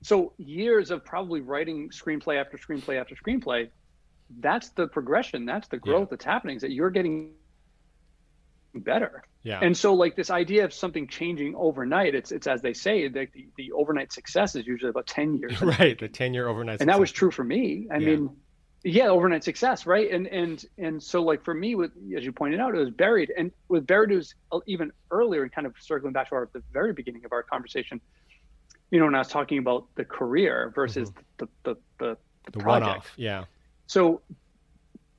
[0.02, 3.70] so years of probably writing screenplay after screenplay after screenplay.
[4.40, 5.46] That's the progression.
[5.46, 6.56] That's the growth that's happening.
[6.56, 7.34] Is that you're getting
[8.74, 9.24] better.
[9.46, 9.60] Yeah.
[9.62, 13.28] And so like this idea of something changing overnight, it's it's as they say, the,
[13.34, 15.62] the, the overnight success is usually about 10 years.
[15.80, 15.98] right.
[16.00, 16.82] The ten-year overnight.
[16.82, 17.88] And that was true for me.
[17.92, 18.08] I Yeah.
[18.08, 18.36] mean,
[18.84, 20.12] yeah, overnight success, right?
[20.12, 23.32] And and and so like for me with as you pointed out, it was buried.
[23.38, 24.34] And with buried it was
[24.66, 28.02] even earlier and kind of circling back to our the very beginning of our conversation,
[28.92, 32.60] you know, when I was talking about the career versus the, the the the, Mm-hmm.
[32.60, 32.88] the project.
[32.88, 33.14] one-off.
[33.18, 33.46] Yeah.
[33.88, 34.22] So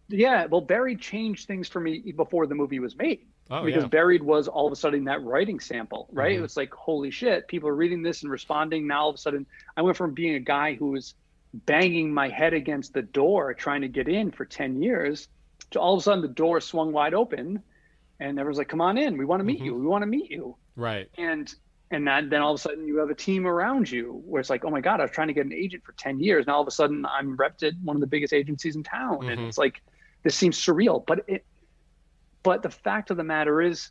[0.09, 3.21] yeah, well, Buried changed things for me before the movie was made
[3.51, 3.89] Oh because yeah.
[3.89, 6.35] Buried was all of a sudden that writing sample, right?
[6.35, 6.39] Mhm.
[6.39, 8.87] It was like, holy shit, people are reading this and responding.
[8.87, 9.47] Now all of a sudden,
[9.77, 11.15] I went from being a guy who was
[11.55, 15.29] banging my head against the door trying to get in for 10 years
[15.71, 17.63] to all of a sudden the door swung wide open
[18.21, 19.17] and everyone's like, come on in.
[19.17, 19.65] We want to meet Mhm.
[19.67, 19.75] you.
[19.75, 20.57] We want to meet you.
[20.75, 21.09] Right.
[21.17, 21.53] And
[21.93, 24.51] and that, then all of a sudden you have a team around you where it's
[24.51, 26.45] like, oh my God, I was trying to get an agent for 10 years.
[26.49, 29.29] Now all of a sudden I'm repped at one of the biggest agencies in town.
[29.31, 29.47] And Mhm.
[29.49, 29.81] it's like,
[30.25, 31.47] this seems surreal, but it,
[32.47, 33.91] but the fact of the matter is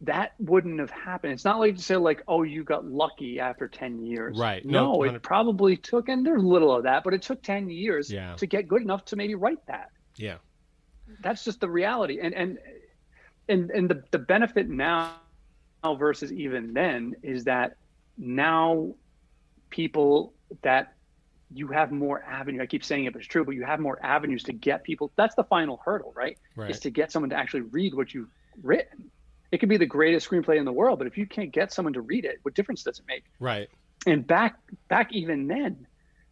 [0.00, 1.34] that wouldn't have happened.
[1.34, 4.38] It's not like to say like, oh, you got lucky after 10 years.
[4.38, 4.64] Right.
[4.64, 8.34] No, it probably took, and there's little of that, but it took 10 years Yeah.
[8.36, 9.90] to get good enough to maybe write that.
[10.16, 10.36] Yeah.
[11.22, 12.18] That's just the reality.
[12.22, 12.58] And and
[13.48, 15.16] and and the, the benefit now
[15.98, 17.76] versus even then is that
[18.16, 18.94] now
[19.68, 20.32] people
[20.62, 20.94] that
[21.52, 22.62] you have more avenue.
[22.62, 25.10] I keep saying it, but it's true, but you have more avenues to get people.
[25.16, 26.38] That's the final hurdle, right?
[26.54, 26.70] Right.
[26.70, 28.30] Is to get someone to actually read what you've
[28.62, 29.10] written.
[29.50, 31.94] It could be the greatest screenplay in the world, but if you can't get someone
[31.94, 33.24] to read it, what difference does it make?
[33.40, 33.68] Right.
[34.06, 34.56] And back
[34.88, 35.86] back even then,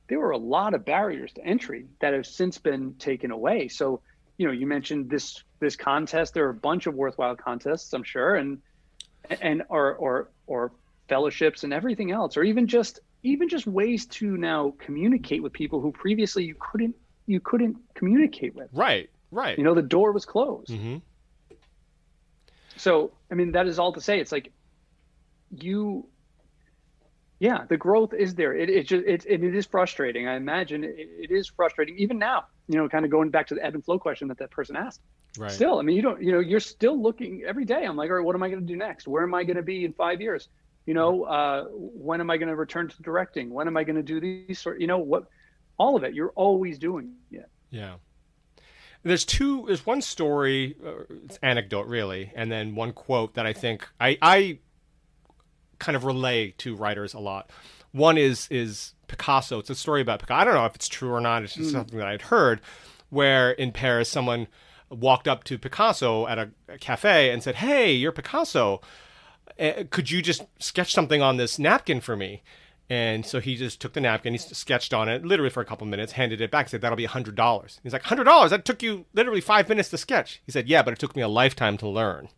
[0.09, 3.69] there were a lot of barriers to entry that have since been taken away.
[3.69, 4.01] So,
[4.37, 6.33] you know, you mentioned this this contest.
[6.33, 8.63] There are a bunch of worthwhile contests, I'm sure, and
[9.41, 10.73] and or or or
[11.09, 15.81] fellowships and everything else, or even just even just ways to now communicate with people
[15.81, 16.95] who previously you couldn't
[17.27, 18.69] you couldn't communicate with.
[18.73, 19.11] Right.
[19.31, 19.59] Right.
[19.59, 20.71] You know, the door was closed.
[20.71, 20.97] hmm
[22.77, 24.21] So, I mean, that is all to say.
[24.21, 24.53] It's like
[25.51, 26.09] you,
[27.39, 28.55] yeah, the growth is there.
[28.55, 30.27] It, it just, it, it is frustrating.
[30.27, 33.55] I imagine it, it is frustrating even now, you know, kind of going back to
[33.55, 35.01] the ebb and flow question that that person asked.
[35.37, 35.51] Right.
[35.51, 37.85] Still, I mean, you don't, you know, you're still looking every day.
[37.85, 39.07] I'm like, all right, what am I going to do next?
[39.07, 40.49] Where am I going to be in five years?
[40.89, 43.51] You know, uh, when am I going to return to directing?
[43.51, 45.25] When am I going to do these sort, you know, what,
[45.77, 47.47] all of it, you're always doing it.
[47.69, 47.97] Yeah.
[49.03, 49.65] There's two.
[49.67, 50.77] There's one story.
[50.83, 54.61] Uh, it's anecdote, really, and then one quote that I think I I
[55.79, 57.51] kind of relay to writers a lot.
[57.93, 59.59] One is is Picasso.
[59.59, 60.41] It's a story about Picasso.
[60.41, 61.43] I don't know if it's true or not.
[61.43, 62.63] It's just something that I'd heard,
[63.11, 64.47] where in Paris someone
[64.89, 68.81] walked up to Picasso at a, a cafe and said, "Hey, you're Picasso.
[69.59, 72.43] Uh, could you just sketch something on this napkin for me?"
[72.91, 75.87] And so he just took the napkin, he sketched on it literally for a couple
[75.87, 77.81] minutes, handed it back, said, That'll be $100.
[77.83, 78.49] He's like, $100?
[78.49, 80.41] That took you literally five minutes to sketch.
[80.47, 82.29] He said, Yeah, but it took me a lifetime to learn.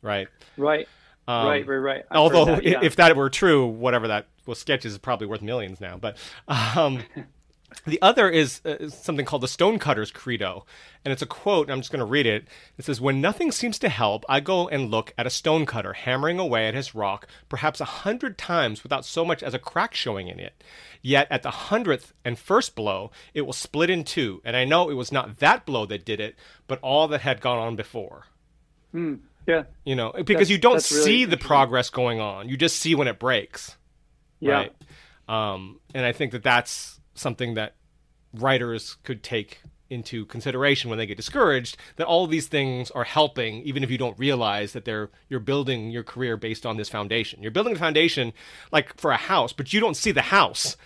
[0.00, 0.28] Right.
[0.56, 0.88] Right.
[1.26, 1.66] Um, right.
[1.66, 1.76] Right.
[1.76, 2.04] Right.
[2.10, 2.78] I've Although, that, yeah.
[2.80, 5.96] if that were true, whatever that was, sketches is probably worth millions now.
[5.96, 6.16] But
[6.46, 7.02] um,
[7.86, 10.64] the other is, uh, is something called the Stonecutter's Credo.
[11.04, 12.48] And it's a quote, and I'm just going to read it.
[12.76, 16.38] It says, When nothing seems to help, I go and look at a stonecutter hammering
[16.38, 20.28] away at his rock, perhaps a hundred times without so much as a crack showing
[20.28, 20.62] in it.
[21.02, 24.40] Yet at the hundredth and first blow, it will split in two.
[24.44, 26.36] And I know it was not that blow that did it,
[26.66, 28.26] but all that had gone on before.
[28.92, 29.16] Hmm.
[29.46, 29.64] yeah.
[29.84, 32.48] You know, because That's- you don't that's really see the progress going on.
[32.48, 33.76] You just see when it breaks.
[34.40, 34.52] Yeah.
[34.52, 34.72] Right.
[35.28, 37.74] Um, and I think that that's something that
[38.34, 43.62] writers could take into consideration when they get discouraged that all these things are helping
[43.62, 47.40] even if you don't realize that they're you're building your career based on this foundation
[47.42, 48.30] you're building a foundation
[48.70, 50.76] like for a house but you don't see the house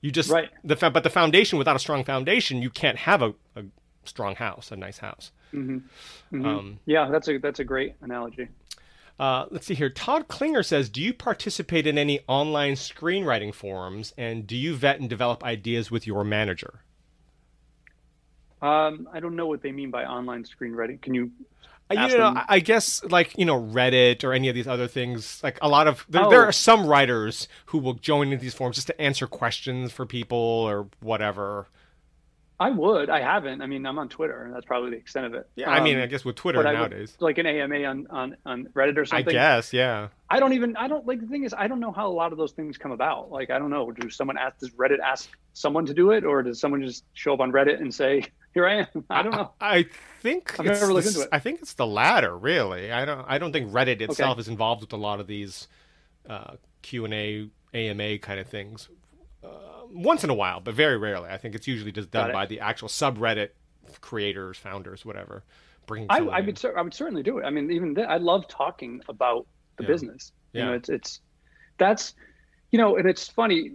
[0.00, 0.48] you just Right.
[0.64, 3.64] the but the foundation without a strong foundation you can't have a, a
[4.04, 5.82] strong house a nice house Mhm.
[6.32, 7.08] um, Yeah.
[7.10, 8.48] That's a, that's a great analogy.
[9.18, 9.88] Uh, let's see here.
[9.88, 15.00] Todd Klinger says, "Do you participate in any online screenwriting forums, and do you vet
[15.00, 16.80] and develop ideas with your manager?"
[18.62, 21.00] Um, I don't know what they mean by online screenwriting.
[21.00, 21.30] Can you?
[21.90, 24.66] Uh, you know, them- I- I guess like you know Reddit or any of these
[24.66, 25.40] other things.
[25.42, 26.30] Like a lot of there, Oh.
[26.30, 30.04] there are some writers who will join in these forums just to answer questions for
[30.04, 31.68] people or whatever.
[32.58, 33.10] I would.
[33.10, 33.60] I haven't.
[33.60, 35.46] I mean, I'm on Twitter, and that's probably the extent of it.
[35.56, 38.06] Yeah, I mean, Um, I guess with Twitter I would- nowadays, like an AMA on
[38.08, 39.28] on on Reddit or something.
[39.28, 40.08] I guess, yeah.
[40.30, 40.74] I don't even.
[40.76, 42.78] I don't like the thing is I don't know how a lot of those things
[42.78, 43.30] come about.
[43.30, 43.90] Like I don't know.
[43.90, 44.58] Do someone ask?
[44.58, 47.78] Does Reddit ask someone to do it, or does someone just show up on Reddit
[47.80, 48.24] and say,
[48.54, 49.04] "Here I am"?
[49.10, 49.52] I don't know.
[49.60, 49.86] I, I
[50.20, 51.28] think I've never looked into it.
[51.32, 52.90] I think it's the latter, really.
[52.90, 53.24] I don't.
[53.28, 55.68] I don't think Reddit itself is involved with a lot of these
[56.28, 58.88] uh, Q and A, AMA kind of things.
[59.46, 61.28] Uh, once in a while, but very rarely.
[61.30, 63.50] I think it's usually just done by the actual subreddit
[64.00, 65.44] creators, founders, whatever.
[65.86, 66.64] Bringing I, I would.
[66.76, 67.44] I would certainly do it.
[67.44, 69.46] I mean, even th- I love talking about
[69.76, 69.88] the Yeah.
[69.88, 70.32] business.
[70.52, 71.20] You know, it's it's
[71.78, 72.14] that's
[72.72, 73.72] you know, and it's funny.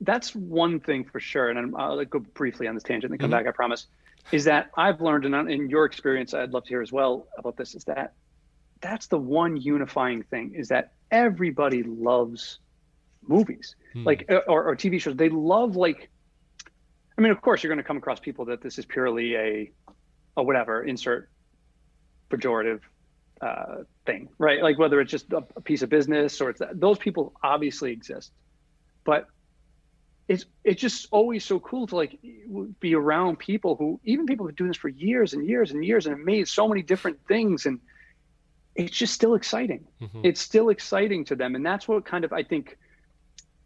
[0.00, 3.30] That's one thing for sure, and I'm, I'll go briefly on this tangent and come
[3.30, 3.32] Mhm.
[3.32, 3.46] back.
[3.48, 3.86] I promise.
[4.32, 7.56] Is that I've learned, and in your experience, I'd love to hear as well about
[7.56, 7.74] this.
[7.74, 8.14] Is that
[8.80, 12.60] that's the one unifying thing is that everybody loves
[13.26, 14.04] movies, Hmm.
[14.04, 15.16] like uh, or, or TV shows.
[15.16, 16.10] They love like.
[17.16, 19.72] I mean, of course, you're going to come across people that this is purely a,
[20.36, 21.28] a whatever insert
[22.30, 22.80] pejorative
[23.40, 24.62] uh, thing, right?
[24.62, 27.90] Like whether it's just a, a piece of business or it's that, those people obviously
[27.92, 28.30] exist,
[29.04, 29.26] but
[30.28, 32.18] it's it's just always so cool to like
[32.80, 35.84] be around people who even people who've been doing this for years and years and
[35.84, 37.80] years and have made so many different things and
[38.74, 40.20] it's just still exciting Mhm.
[40.24, 42.76] it's still exciting to them and that's what kind of i think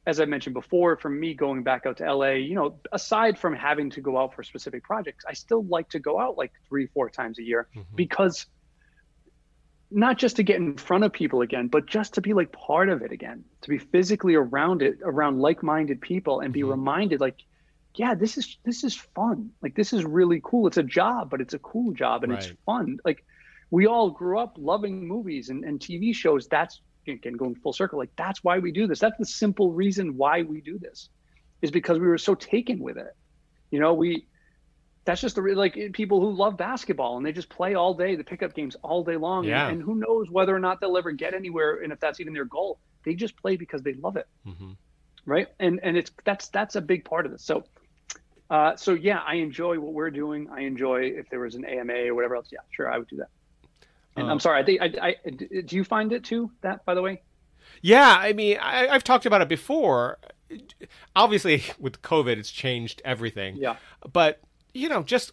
[0.06, 3.54] as I mentioned before, from me going back out to LA, you know, aside from
[3.54, 6.86] having to go out for specific projects, I still like to go out like three,
[6.86, 7.94] four times a year mm-hmm.
[7.94, 8.46] because
[9.92, 12.88] not just to get in front of people again, but just to be like part
[12.88, 16.70] of it again, to be physically around it, around like-minded people and be mm-hmm.
[16.70, 17.36] reminded like,
[17.94, 19.50] yeah, this is this is fun.
[19.60, 20.66] Like this is really cool.
[20.66, 22.42] It's a job, but it's a cool job and right.
[22.42, 22.98] it's fun.
[23.04, 23.24] Like
[23.70, 26.48] we all grew up loving movies and, and TV shows.
[26.48, 27.98] That's again going full circle.
[27.98, 29.00] Like that's why we do this.
[29.00, 31.08] That's the simple reason why we do this,
[31.60, 33.14] is because we were so taken with it.
[33.70, 34.26] You know, we
[35.04, 38.24] that's just the like people who love basketball and they just play all day the
[38.24, 39.64] pickup games all day long yeah.
[39.64, 42.32] and, and, who knows whether or not they'll ever get anywhere and if that's even
[42.32, 44.72] their goal they just play because they love it mm-hmm.
[45.26, 47.64] right and and it's that's that's a big part of this so
[48.50, 51.94] uh, so yeah i enjoy what we're doing i enjoy if there was an ama
[52.06, 53.28] or whatever else yeah sure i would do that
[54.16, 54.40] and i'm uh.
[54.40, 57.22] sorry i think I, I do you find it too that by the way
[57.80, 60.18] yeah i mean I, i've talked about it before
[61.16, 63.76] obviously with covid it's changed everything yeah
[64.12, 64.40] but
[64.74, 65.32] you know, just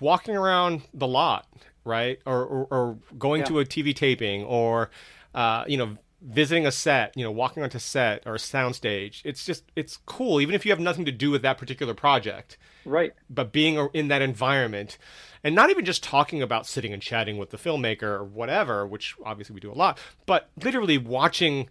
[0.00, 1.46] walking around the lot,
[1.84, 2.20] right?
[2.26, 3.46] Or, or, or going yeah.
[3.46, 4.90] to a TV taping or,
[5.34, 9.22] uh, you know, visiting a set, you know, walking onto set or a soundstage.
[9.24, 12.58] It's just, it's cool, even if you have nothing to do with that particular project.
[12.84, 13.12] Right.
[13.30, 14.98] But being in that environment
[15.44, 19.14] and not even just talking about sitting and chatting with the filmmaker or whatever, which
[19.24, 21.68] obviously we do a lot, but literally watching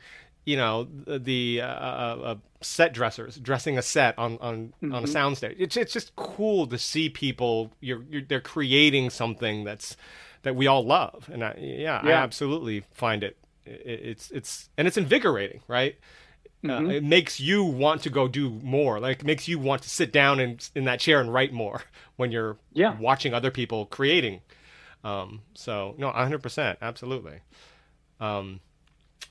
[0.47, 4.95] you know the uh, uh, uh, set dressers dressing a set on on, mm-hmm.
[4.95, 5.15] on a mm-hmm.
[5.15, 5.55] soundstage.
[5.59, 7.71] It's it's just cool to see people.
[7.81, 9.97] You're, you're they're creating something that's
[10.43, 13.37] that we all love, and I, yeah, yeah, I absolutely find it.
[13.65, 15.97] It's it's and it's invigorating, right?
[16.63, 16.87] Uh, mm-hmm.
[16.87, 18.99] Uh, it makes you want to go do more.
[18.99, 21.83] Like makes you want to sit down in in that chair and write more
[22.15, 22.97] when you're yeah.
[22.99, 24.41] watching other people creating.
[25.03, 27.39] Um, so no, 100 percent, absolutely.
[28.19, 28.59] Um,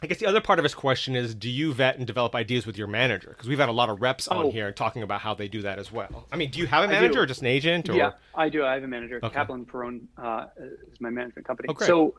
[0.02, 2.66] I guess the other part of his question is do you vet and develop ideas
[2.66, 3.30] with your manager?
[3.30, 4.38] Because we've had a lot of reps oh.
[4.38, 6.26] on here talking about how they do that as well.
[6.30, 7.88] I mean, do you have a manager or just an agent?
[7.88, 7.94] Or?
[7.94, 8.64] Yeah, I do.
[8.64, 9.20] I have a manager.
[9.22, 9.34] Okay.
[9.34, 11.68] Kaplan Perrone uh, is my management company.
[11.70, 12.14] Oh, so,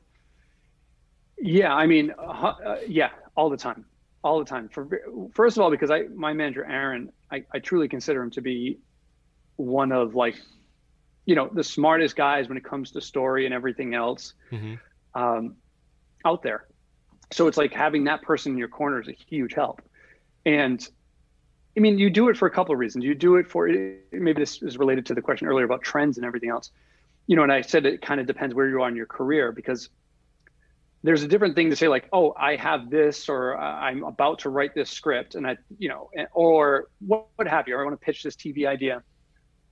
[1.38, 3.86] yeah, I mean, uh, uh, yeah, all the time.
[4.28, 4.70] All the time.
[4.70, 4.88] For
[5.34, 8.80] First of all, because I my manager, Aaron, I, I truly consider him to be
[9.56, 10.36] one of like,
[11.26, 14.76] you know, the smartest guys when it comes to story and everything else mm-hmm.
[15.20, 15.56] um,
[16.26, 16.68] out there
[17.32, 19.82] so it's like having that person in your corner is a huge help
[20.46, 20.90] and
[21.76, 23.68] i mean you do it for a couple of reasons you do it for
[24.12, 26.72] maybe this is related to the question earlier about trends and everything else
[27.28, 29.52] you know and i said it kind of depends where you are in your career
[29.52, 29.90] because
[31.04, 34.50] there's a different thing to say like oh i have this or i'm about to
[34.50, 38.00] write this script and i you know or what, what have you or i want
[38.00, 39.04] to pitch this tv idea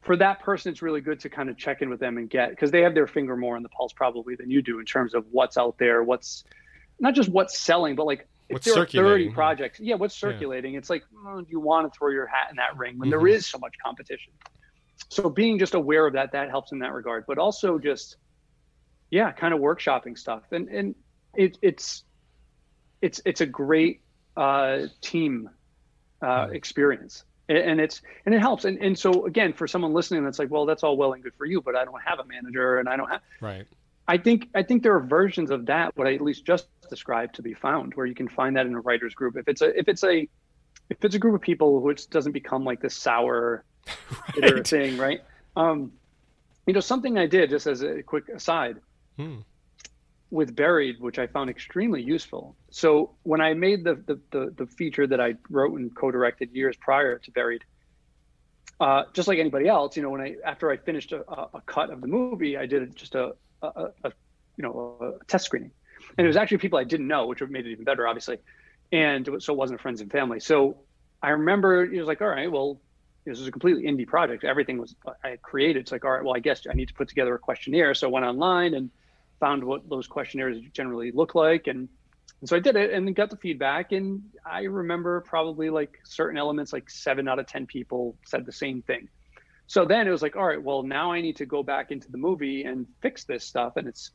[0.01, 2.51] for that person it's really good to kind of check in with them and get
[2.51, 5.13] because they have their finger more on the pulse probably than you do in terms
[5.13, 6.43] of what's out there what's
[6.99, 10.73] not just what's selling, but like if what's there are 30 projects, yeah, what's circulating?
[10.73, 10.79] Yeah.
[10.79, 13.19] It's like, oh, do you want to throw your hat in that ring when mm-hmm.
[13.19, 14.33] there is so much competition?
[15.09, 17.25] So being just aware of that, that helps in that regard.
[17.27, 18.17] But also just,
[19.09, 20.43] yeah, kind of workshopping stuff.
[20.51, 20.95] And and
[21.37, 22.03] it, it's
[23.01, 24.01] it's it's a great
[24.37, 25.49] uh, team
[26.21, 26.55] uh, mm-hmm.
[26.55, 27.23] experience.
[27.47, 28.65] And it's and it helps.
[28.65, 31.35] And and so again, for someone listening, that's like, well, that's all well and good
[31.37, 33.67] for you, but I don't have a manager and I don't have right
[34.07, 37.35] I think I think there are versions of that what I at least just described
[37.35, 39.35] to be found where you can find that in a writers group.
[39.35, 40.27] If it's a if it's a
[40.89, 43.63] if it's a group of people which doesn't become like this sour
[44.41, 44.67] right.
[44.67, 45.21] thing, right?
[45.55, 45.91] Um,
[46.67, 48.77] you know, something I did just as a quick aside
[49.17, 49.37] hmm.
[50.35, 52.57] With Buried, which I found extremely useful.
[52.69, 56.75] So when I made the the the, the feature that I wrote and co-directed years
[56.75, 57.63] prior to Buried,
[58.81, 61.89] uh, just like anybody else, you know, when I after I finished a, a cut
[61.89, 64.11] of the movie, I did just a a, a
[64.57, 65.71] you know a test screening,
[66.17, 68.37] and it was actually people I didn't know, which made it even better, obviously.
[68.91, 70.41] And so it wasn't friends and family.
[70.41, 70.81] So
[71.23, 72.79] I remember it was like, all right, well,
[73.25, 74.43] this is a completely indie project.
[74.43, 75.79] Everything was I created.
[75.79, 77.93] It's like, all right, well, I guess I need to put together a questionnaire.
[77.95, 78.91] So I went online and
[79.39, 81.89] found what those questionnaires generally look like, and,
[82.41, 83.91] and so I did it and got the feedback.
[83.91, 88.51] And I remember probably like certain elements, like seven out of ten people said the
[88.51, 89.07] same thing.
[89.67, 92.11] So then it was like all right well now i need to go back into
[92.11, 93.73] the movie and fix this stuff.
[93.77, 94.11] And it's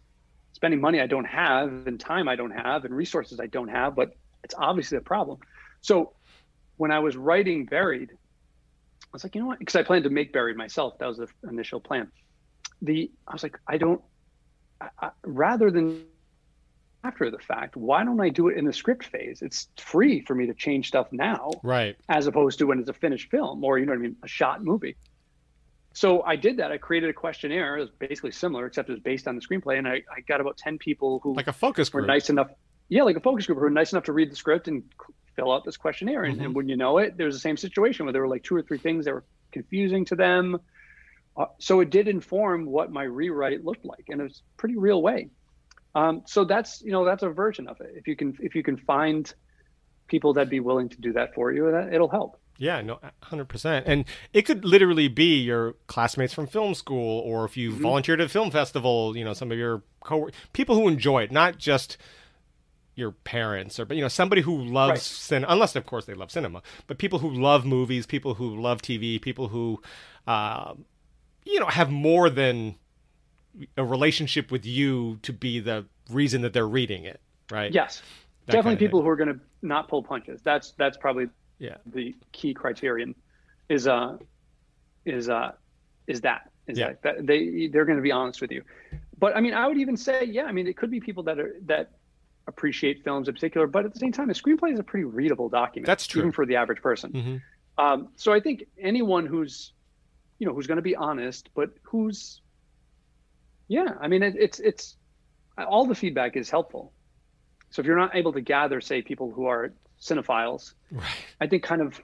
[0.53, 3.95] spending money i don't have and time i don't have and resources i don't have
[3.95, 4.11] but
[4.43, 5.39] it's obviously a problem.
[5.81, 6.13] So
[6.77, 9.59] when i was writing buried i was like you know what?
[9.59, 10.99] Because i planned to make buried myself.
[10.99, 12.11] That was the initial plan.
[12.83, 14.03] The i was like i don't
[14.81, 16.05] I, rather than
[17.03, 20.35] after the fact why don't i do it in the script phase it's free for
[20.35, 23.79] me to change stuff now right as opposed to when it's a finished film or
[23.79, 24.97] you know what i mean a shot movie
[25.93, 26.71] so I did that.
[26.71, 27.77] I created a questionnaire.
[27.77, 29.77] It was basically similar, except it was based on the screenplay.
[29.77, 32.03] And I, I got about 10 people who like a focus group.
[32.03, 32.49] were nice enough.
[32.89, 34.85] Yeah, like a focus group who were nice enough to read the script and
[35.35, 36.23] fill out this questionnaire.
[36.23, 36.45] And, Mhm.
[36.45, 38.55] and when you know it, there was the same situation where there were like two
[38.55, 40.61] or three things that were confusing to them.
[41.37, 44.29] Uh, so it did inform what my rewrite looked like in a
[44.59, 45.31] pretty real way.
[45.95, 47.93] Um, so that's you know that's a version of it.
[47.97, 49.33] If you can if you can find
[50.09, 52.37] people that be willing to do that for you, that it'll help.
[52.59, 53.87] Yeah, no, hundred percent.
[53.89, 54.05] And
[54.35, 57.79] it could literally be your classmates from film school, or if you Mm-hmm.
[57.79, 61.33] volunteered at a film festival, you know, some of your co people who enjoy it,
[61.33, 61.97] not just
[62.95, 65.03] your parents or but you know somebody who loves Right.
[65.03, 68.83] cinema unless of course they love cinema but people who love movies people who love
[68.83, 69.81] tv people who
[70.27, 70.75] uh,
[71.51, 72.77] you know have more than
[73.77, 77.21] a relationship with you to be the reason that they're reading it
[77.51, 78.03] right Yes,
[78.47, 78.89] That definitely kind of thing.
[78.89, 80.41] people who are going to not pull punches.
[80.43, 81.27] That's that's probably
[81.59, 83.15] yeah the key criterion.
[83.69, 84.17] Is uh
[85.05, 85.53] is uh
[86.07, 86.89] is that is Yeah.
[86.89, 88.63] that, that they they're going to be honest with you.
[89.19, 91.39] But I mean, I would even say, yeah, I mean, it could be people that
[91.39, 91.91] are that
[92.47, 95.49] appreciate films in particular, but at the same time, a screenplay is a pretty readable
[95.49, 95.87] document.
[95.87, 96.21] That's true.
[96.23, 97.11] even for the average person.
[97.13, 97.37] hmm
[97.85, 99.73] Um, so I think anyone who's,
[100.41, 102.41] you know, who's going to be honest, but who's,
[103.69, 104.97] yeah, I mean, it, it's it's
[105.57, 106.93] all the feedback is helpful.
[107.69, 111.07] So if you're not able to gather, say, people who are cinephiles, right
[111.41, 112.01] I think kind of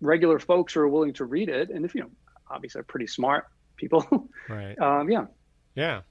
[0.00, 2.10] regular folks who are willing to read it, and if you know,
[2.48, 5.26] obviously are pretty smart people, right um, yeah,
[5.74, 6.02] Yeah.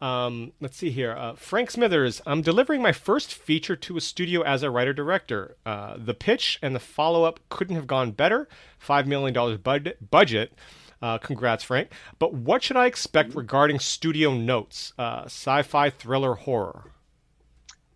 [0.00, 1.12] Um, let's see here.
[1.12, 5.56] Uh, Frank Smithers, I'm delivering my first feature to a studio as a writer director.
[5.66, 8.48] Uh, the pitch and the follow up couldn't have gone better.
[8.86, 10.10] $5 million budget.
[10.10, 10.52] budget.
[11.00, 11.90] Uh, congrats, Frank.
[12.18, 14.92] But what should I expect regarding studio notes?
[14.98, 16.92] Uh, sci fi, thriller, horror?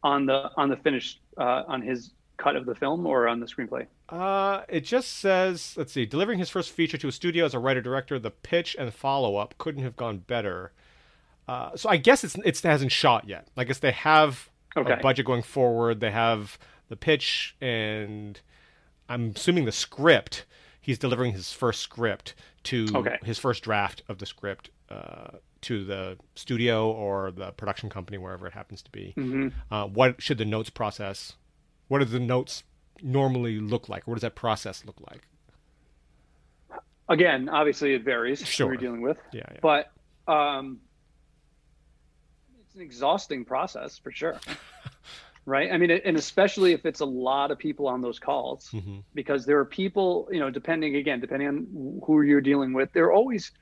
[0.04, 3.46] on the on the finished uh, on his cut of the film or on the
[3.46, 3.86] screenplay.
[4.08, 7.58] Uh, it just says, let's see, delivering his first feature to a studio as a
[7.58, 8.18] writer director.
[8.18, 10.72] The pitch and follow up couldn't have gone better.
[11.46, 13.46] Uh, so I guess it's it's, it hasn't shot yet.
[13.56, 14.92] I guess they have Okay.
[14.94, 16.00] a budget going forward.
[16.00, 16.58] They have
[16.88, 18.40] the pitch, and
[19.08, 20.46] I'm assuming the script.
[20.82, 22.34] He's delivering his first script
[22.64, 23.16] to Okay.
[23.22, 28.46] his first draft of the script uh, to the studio or the production company, wherever
[28.46, 29.12] it happens to be.
[29.16, 31.34] hmm Uh, what should the notes process?
[31.88, 32.64] What do the notes
[33.00, 34.06] normally look like?
[34.06, 35.22] What does that process look like?
[37.08, 38.66] Again, obviously it varies Sure.
[38.66, 39.18] who you're dealing with.
[39.32, 39.58] Yeah, yeah.
[39.62, 39.92] but
[40.26, 40.80] um,
[42.60, 44.40] it's an exhausting process for sure
[45.46, 45.72] right?
[45.72, 49.44] I mean and especially if it's a lot of people on those calls hmm because
[49.44, 53.12] there are people you know depending again depending on who you're dealing with there are
[53.12, 53.52] always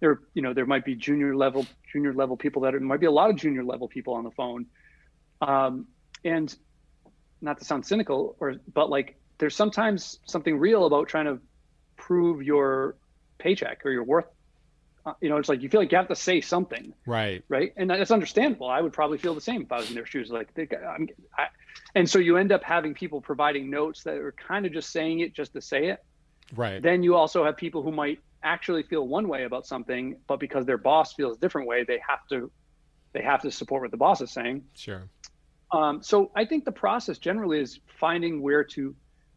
[0.00, 3.06] there you know there might be junior level junior level people that are, might be
[3.06, 4.66] a lot of junior level people on the phone.
[5.40, 5.86] Um,
[6.24, 6.54] and
[7.40, 11.38] not to sound cynical or but like there's sometimes something real about trying to
[11.96, 12.96] prove your
[13.38, 14.26] paycheck or your worth
[15.20, 17.44] you know it's like you feel like you have to say something Right.
[17.48, 17.72] right?
[17.76, 18.68] And that's understandable.
[18.68, 20.30] I would probably feel the same if I was in their shoes.
[20.30, 21.46] Like, they, I'm, I,
[21.94, 25.20] and so you end up having people providing notes that are kind of just saying
[25.20, 26.04] it just to say it.
[26.56, 26.82] Right.
[26.82, 30.64] Then you also have people who might actually feel one way about something, but because
[30.66, 32.50] their boss feels a different way, they have to,
[33.12, 34.64] they have to support what the boss is saying.
[34.74, 35.04] Sure.
[35.70, 38.94] Um, so I think the process generally is finding where to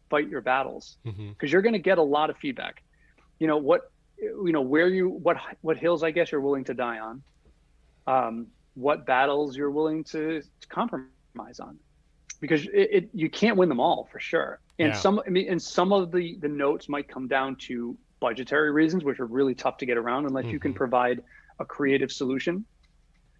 [0.08, 2.82] fight your battles because you're going to get a lot of feedback.
[3.38, 3.91] You know what,
[4.22, 7.24] you know where you what what hills I guess you're willing to die on,
[8.06, 11.78] um, what battles you're willing to, to compromise on,
[12.08, 12.78] because it, it
[13.14, 14.60] you can't win them all for sure.
[14.78, 14.94] And Yeah.
[14.94, 19.04] some I mean, and some of the the notes might come down to budgetary reasons,
[19.04, 20.76] which are really tough to get around unless you can Mhm.
[20.76, 21.22] provide
[21.60, 22.66] a creative solution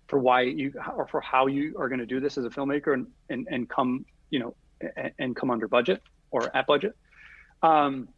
[0.09, 2.93] for why you or for how you are going to do this as a filmmaker
[2.95, 4.57] and and, and come you know
[4.97, 6.93] and, and come under budget or at budget.
[7.63, 8.09] Um,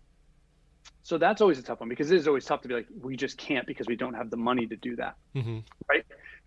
[1.03, 3.17] so that's always a tough one because it is always tough to be like we
[3.17, 5.15] just can't because we don't have the money to do that.
[5.35, 5.59] hmm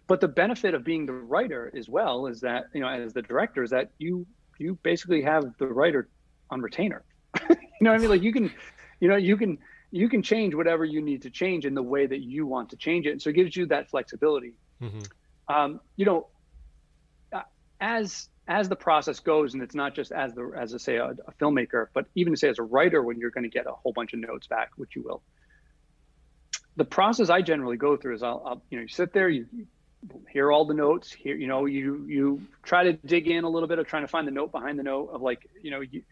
[0.08, 3.22] But the benefit of being the writer as well is that you know as the
[3.22, 4.26] director is that you
[4.60, 6.10] you basically have the writer
[6.50, 7.04] on retainer.
[7.50, 8.10] you know what I mean?
[8.10, 8.52] Like you can,
[9.00, 9.58] you know, you can
[9.92, 12.78] you can change whatever you need to change in the way that you want to
[12.78, 13.22] change it.
[13.22, 15.08] So it gives you that flexibility hmm
[15.50, 16.28] um, you know,
[17.34, 17.42] uh,
[17.80, 21.08] as as the process goes, and it's not just as the as a say a,
[21.10, 23.72] a filmmaker, but even to say as a writer, when you're going to get a
[23.72, 25.24] whole bunch of notes back, which you will.
[26.76, 29.48] The process I generally go through is I'll, I'll you know you sit there, you,
[29.52, 29.68] you
[30.32, 33.68] hear all the notes, here you know you you try to dig in a little
[33.68, 36.04] bit of trying to find the note behind the note of like you know you,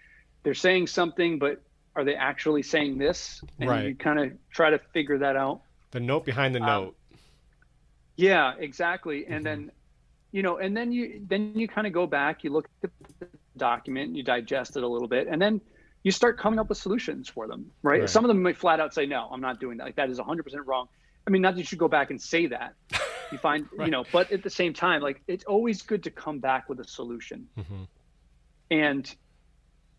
[0.44, 1.62] they're saying something, but
[1.96, 3.42] are they actually saying this?
[3.60, 3.86] And Right.
[3.86, 5.62] you kind of try to figure that out.
[5.92, 6.96] The note behind the Um, note.
[8.18, 9.26] Yeah, exactly.
[9.28, 9.44] And Mhm.
[9.44, 9.72] then,
[10.36, 12.90] you know, and then you then you kind of go back, you look at
[13.22, 15.62] the document, you digest it a little bit, and then
[16.04, 18.02] you start coming up with solutions for them, right?
[18.02, 18.10] Right.
[18.10, 19.86] Some of them might flat out say, "No, I'm not doing that.
[19.86, 20.88] Like that is 100% wrong."
[21.26, 22.74] I mean, not that you should go back and say that.
[23.32, 23.86] You find, Right.
[23.88, 26.80] you know, but at the same time, like it's always good to come back with
[26.80, 27.48] a solution.
[27.56, 27.84] hmm
[28.70, 29.04] And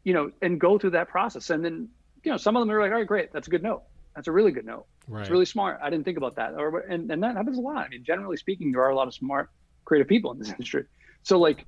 [0.04, 1.50] you know, and go through that process.
[1.50, 1.88] And then,
[2.22, 3.82] you know, some of them are like, all right, great, that's a good note.
[4.14, 4.86] That's a really good note.
[5.08, 5.22] Right.
[5.22, 5.80] It's really smart.
[5.82, 6.54] I didn't think about that.
[6.54, 7.78] Or and, and that happens a lot.
[7.84, 9.50] I mean, generally speaking, there are a lot of smart,
[9.86, 10.84] creative people in this industry.
[11.22, 11.64] So like,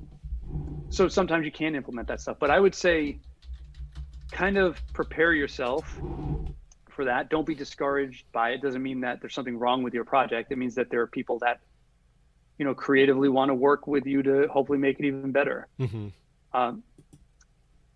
[0.91, 2.37] so sometimes you can implement that stuff.
[2.39, 3.19] But I would say,
[4.31, 5.99] kind of prepare yourself
[6.91, 7.31] for that.
[7.31, 8.63] Don't be discouraged by it.
[8.63, 10.53] Doesn't mean that there's something wrong with your project.
[10.53, 11.61] It means that there are people that,
[12.59, 15.69] you know, creatively want to work with you to hopefully make it even better.
[15.81, 16.09] Mm-hmm.
[16.53, 16.83] Um,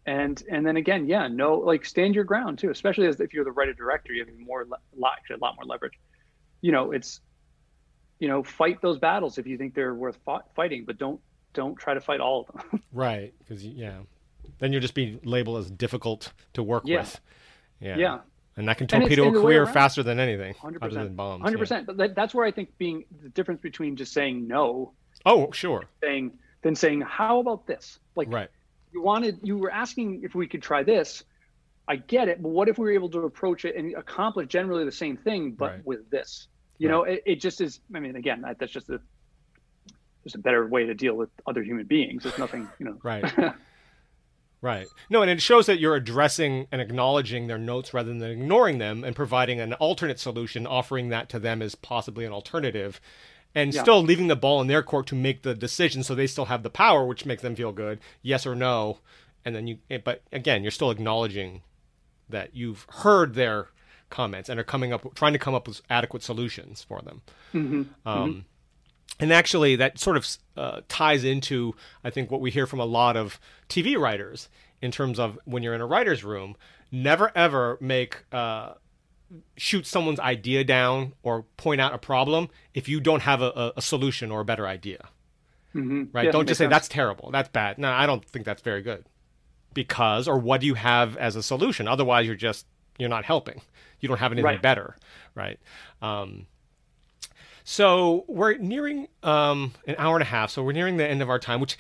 [0.05, 2.70] and and then again, yeah, no, like stand your ground too.
[2.70, 4.66] Especially as if you're the writer director, you have more,
[4.97, 5.99] lot, actually a lot more leverage.
[6.61, 7.20] You know, it's,
[8.23, 11.20] you know, fight those battles if you think they're worth fought, fighting, but don't
[11.55, 12.81] don't try to fight all of them.
[12.93, 13.97] right, because yeah,
[14.61, 17.01] then you'll just be labeled as difficult to work yeah.
[17.01, 17.20] with.
[17.81, 17.97] Yeah.
[17.97, 18.19] Yeah.
[18.57, 21.43] And that can torpedo a career faster than anything, 100%, other than bombs.
[21.43, 21.62] Hundred yeah.
[21.62, 21.86] percent.
[21.86, 24.93] But that, that's where I think being the difference between just saying no.
[25.27, 25.86] Oh, sure.
[26.01, 26.31] Saying
[26.62, 27.99] then saying how about this?
[28.15, 28.51] Like, right.
[28.93, 31.24] You wanted you were asking if we could try this.
[31.89, 34.85] I get it, but what if we were able to approach it and accomplish generally
[34.85, 35.85] the same thing, but right.
[35.85, 36.47] with this?
[36.78, 36.94] You right.
[36.94, 37.81] know, it, it just is.
[37.94, 39.01] I mean, again, that's just a
[40.24, 42.24] just a better way to deal with other human beings.
[42.24, 42.99] It's nothing, you know.
[43.03, 43.24] Right.
[44.62, 44.86] Right.
[45.11, 49.03] No, and it shows that you're addressing and acknowledging their notes rather than ignoring them
[49.03, 53.01] and providing an alternate solution, offering that to them as possibly an alternative,
[53.57, 53.82] and yeah.
[53.82, 56.62] still leaving the ball in their court to make the decision so they still have
[56.62, 58.99] the power, which makes them feel good, yes or no.
[59.44, 61.62] And then you, eh, but again, you're still acknowledging
[62.28, 63.70] that you've heard their
[64.12, 67.22] comments and are coming up, trying to come up with adequate solutions for them.
[67.52, 67.82] Mm-hmm.
[68.09, 68.39] Um, mm-hmm
[69.20, 70.26] and actually that sort of
[70.56, 71.74] uh, ties into
[72.05, 74.48] i think what we hear from a lot of tv writers
[74.80, 76.56] in terms of when you're in a writer's room
[76.90, 78.72] never ever make uh,
[79.56, 83.82] shoot someone's idea down or point out a problem if you don't have a, a
[83.82, 85.09] solution or a better idea
[85.74, 86.05] mm-hmm.
[86.12, 86.72] right yeah, don't just say sense.
[86.72, 89.05] that's terrible that's bad no i don't think that's very good
[89.74, 92.66] because or what do you have as a solution otherwise you're just
[92.98, 93.60] you're not helping
[94.02, 94.60] you don't have anything right.
[94.60, 94.96] better
[95.34, 95.58] right
[96.02, 96.46] um,
[97.64, 100.50] so we're nearing um, an hour and a half.
[100.50, 101.78] So we're nearing the end of our time, which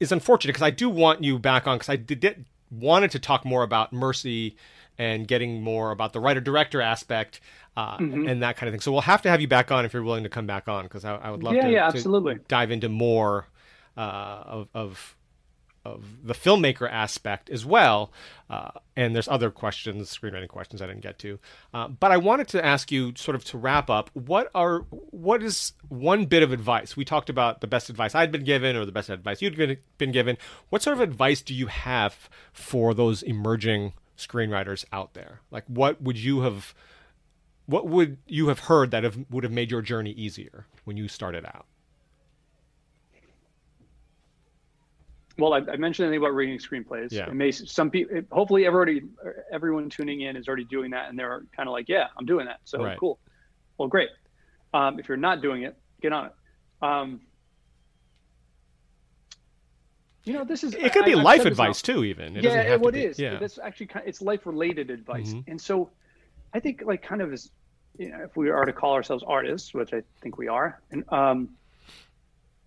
[0.00, 3.18] is unfortunate because I do want you back on because I did, did, wanted to
[3.18, 4.56] talk more about mercy
[4.96, 7.40] and getting more about the writer director aspect
[7.76, 8.28] uh, mm-hmm.
[8.28, 8.80] and that kind of thing.
[8.80, 10.84] So we'll have to have you back on if you're willing to come back on
[10.84, 12.38] because I, I, would love yeah, to, yeah, to absolutely.
[12.46, 13.48] dive into more
[13.96, 15.16] uh, of, of
[15.84, 18.12] of the filmmaker aspect as well.
[18.48, 21.38] Uh, and there's other questions, screenwriting questions I didn't get to.
[21.72, 24.80] Uh, but I wanted to ask you, sort of to wrap up, what are
[25.10, 26.96] what is one bit of advice?
[26.96, 29.78] We talked about the best advice I'd been given, or the best advice you'd been,
[29.98, 30.38] been given.
[30.70, 35.40] What sort of advice do you have for those emerging screenwriters out there?
[35.50, 36.74] Like, what would you have?
[37.66, 41.08] What would you have heard that have, would have made your journey easier when you
[41.08, 41.66] started out?
[45.38, 47.10] Well, I, I, mentioned anything about reading screenplays.
[47.10, 47.26] Yeah.
[47.26, 49.02] It may some people, hopefully, everybody,
[49.52, 52.46] everyone tuning in is already doing that, and they're kind of like, "Yeah, I'm doing
[52.46, 52.98] that." So right.
[52.98, 53.18] cool.
[53.78, 54.10] Well, great.
[54.72, 56.32] Um, if you're not doing it, get on it.
[56.82, 57.20] Um,
[60.24, 62.36] you know, this is it could I, be life advice too, even.
[62.36, 63.18] It yeah, what is?
[63.18, 65.50] Yeah, that's actually kind of, it's life related advice, mm-hmm.
[65.50, 65.90] and so
[66.52, 67.50] I think like kind of as
[67.98, 71.04] you know, if we are to call ourselves artists, which I think we are, and
[71.12, 71.50] um,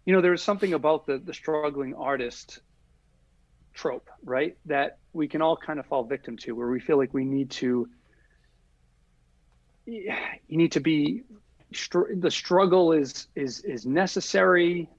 [0.08, 2.62] you know, there's something about the the struggling artist
[3.74, 4.58] trope, right?
[4.66, 7.52] That we can all kind of fall victim to, where we feel like we need
[7.52, 7.90] to,
[9.86, 10.16] you
[10.48, 11.24] need to be,
[11.70, 14.90] the struggle is is is necessary.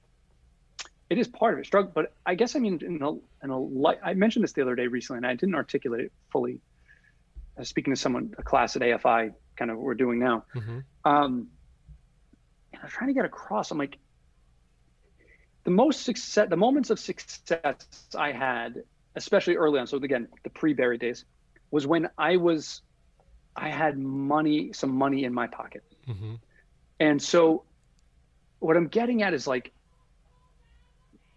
[1.09, 1.91] It is part of it, struggle.
[1.91, 3.13] But I guess I mean in a
[3.43, 3.97] in a light.
[4.03, 6.61] I mentioned this the other day recently, and I didn't articulate it fully.
[7.57, 10.45] I was speaking to someone, a class at AFI, kind of what we're doing now.
[10.53, 10.79] Mm-hmm.
[11.03, 11.47] Um,
[12.73, 13.71] and I'm trying to get across.
[13.71, 13.97] I'm like,
[15.63, 18.83] the most success, the moments of success I had,
[19.15, 21.25] especially early on, so again, the pre-Buried days,
[21.71, 22.81] was when I was,
[23.55, 25.83] I had money, some money in my pocket.
[26.07, 26.35] Mm-hmm.
[26.99, 27.63] And so
[28.59, 29.71] what I'm getting at is like,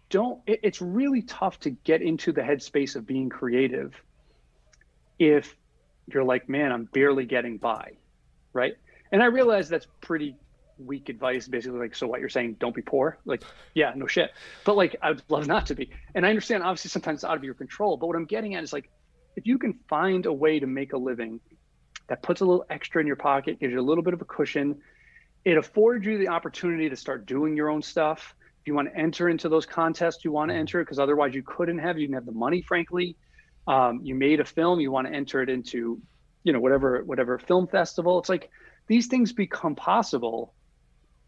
[0.09, 3.93] don't, it, it's really tough to get into the headspace of being creative
[5.19, 5.55] if
[6.07, 7.93] you're like, man, I'm barely getting by.
[8.53, 8.75] Right.
[9.11, 10.35] And I realize that's pretty
[10.77, 13.17] weak advice basically like so what you're saying don't be poor?
[13.25, 13.43] Like
[13.73, 14.31] yeah no shit.
[14.65, 15.89] But like i'd love not to be.
[16.15, 18.63] And i understand obviously sometimes it's out of your control but what i'm getting at
[18.63, 18.89] is like
[19.35, 21.39] if you can find a way to make a living
[22.07, 24.25] that puts a little extra in your pocket gives you a little bit of a
[24.25, 24.77] cushion
[25.45, 28.35] it affords you the opportunity to start doing your own stuff.
[28.61, 31.43] If you want to enter into those contests you want to enter because otherwise you
[31.43, 33.17] couldn't have you didn't have the money frankly.
[33.67, 36.01] Um, you made a film you want to enter it into
[36.43, 38.19] you know whatever whatever film festival.
[38.19, 38.49] It's like
[38.87, 40.53] these things become possible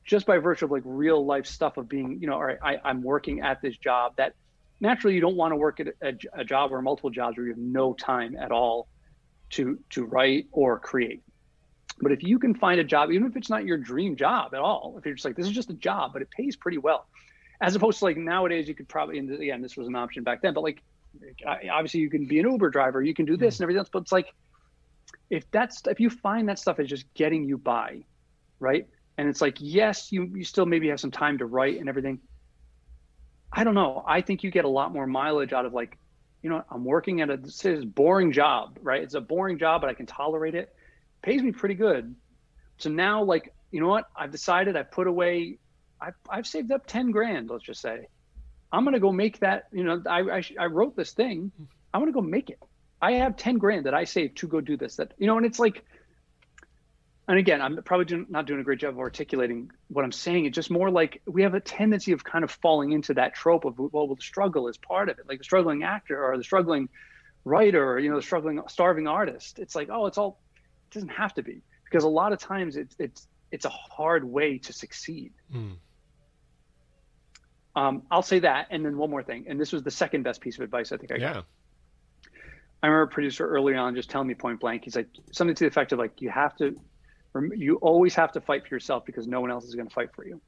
[0.05, 2.77] just by virtue of like real life stuff of being, you know, all right, I,
[2.83, 4.35] I'm working at this job that
[4.79, 7.51] naturally you don't want to work at a, a, job or multiple jobs where you
[7.51, 8.87] have no time at all
[9.51, 11.23] to to write or create.
[12.01, 14.59] But if you can find a job, even if it's not your dream job at
[14.59, 17.07] all, if you're just like this is just a job, but it pays pretty well,
[17.61, 20.41] as opposed to like nowadays you could probably and again this was an option back
[20.41, 20.83] then, but like
[21.71, 23.63] obviously you can be an Uber driver, you can do this mm-hmm.
[23.63, 24.27] and everything else, but it's like
[25.29, 28.03] if that's if you find that stuff is just getting you by,
[28.59, 28.87] right?
[29.17, 32.19] And it's like yes, you you still maybe have some time to write and everything.
[33.51, 34.03] I don't know.
[34.05, 35.97] I think you get a lot more mileage out of like,
[36.41, 39.01] you know, I'm working at a this is boring job, right?
[39.01, 40.75] It's a boring job, but I can tolerate it.
[41.21, 42.15] Pays me pretty good.
[42.77, 44.09] So now, like, you know what?
[44.15, 44.75] I've decided.
[44.75, 45.59] I put away.
[46.01, 47.49] I've I've saved up ten grand.
[47.49, 48.07] Let's just say,
[48.71, 49.67] I'm gonna go make that.
[49.71, 51.51] You know, I I, I wrote this thing.
[51.93, 52.59] I'm gonna go make it.
[53.01, 54.97] I have ten grand that I saved to go do this.
[54.97, 55.83] That you know, and it's like
[57.27, 60.45] and again, I'm probably do, not doing a great job of articulating what I'm saying.
[60.45, 63.65] It's just more like we have a tendency of kind of falling into that trope
[63.65, 66.43] of, well, well, the struggle is part of it, like the struggling actor or the
[66.43, 66.89] struggling
[67.43, 69.57] writer, or, you know, the struggling, starving artist.
[69.57, 70.39] It's like, oh, it's all,
[70.89, 74.23] it doesn't have to be because a lot of times it's, it's, it's a hard
[74.23, 75.31] way to succeed.
[75.53, 75.77] Mm.
[77.75, 78.67] Um, I'll say that.
[78.69, 79.45] And then one more thing.
[79.47, 81.45] And this was the second best piece of advice I think I got.
[82.83, 85.63] I remember a producer early on just telling me point blank, he's like, something to
[85.63, 86.75] the effect of like, you have to
[87.55, 90.09] you always have to fight for yourself because no one else is going to fight
[90.15, 90.41] for you.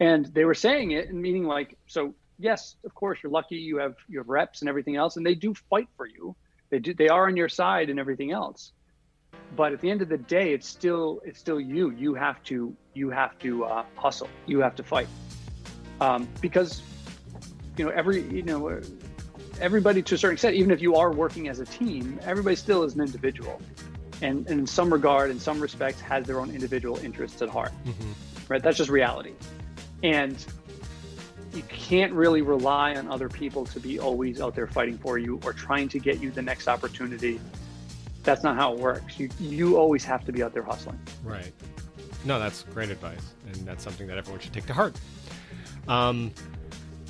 [0.00, 3.78] And they were saying it and meaning like, so yes, of course you're lucky you
[3.78, 6.36] have you have reps and everything else, and they do fight for you.
[6.70, 8.72] They do they are on your side and everything else.
[9.54, 11.90] But at the end of the day, it's still it's still you.
[11.90, 14.28] You have to you have to uh, hustle.
[14.46, 15.08] You have to fight
[16.00, 16.82] um, because
[17.76, 18.80] you know every you know
[19.60, 22.82] everybody to a certain extent, even if you are working as a team, everybody still
[22.82, 23.60] is an individual
[24.22, 27.72] and, and in some regard, in some respects, has their own individual interests at heart.
[27.84, 28.12] Mm-hmm.
[28.48, 28.62] Right?
[28.62, 29.32] That's just reality.
[30.02, 30.44] And
[31.52, 35.40] you can't really rely on other people to be always out there fighting for you
[35.44, 37.40] or trying to get you the next opportunity.
[38.22, 39.18] That's not how it works.
[39.18, 40.98] You you always have to be out there hustling.
[41.24, 41.52] Right.
[42.24, 44.98] No, that's great advice, and that's something that everyone should take to heart.
[45.86, 46.32] Um,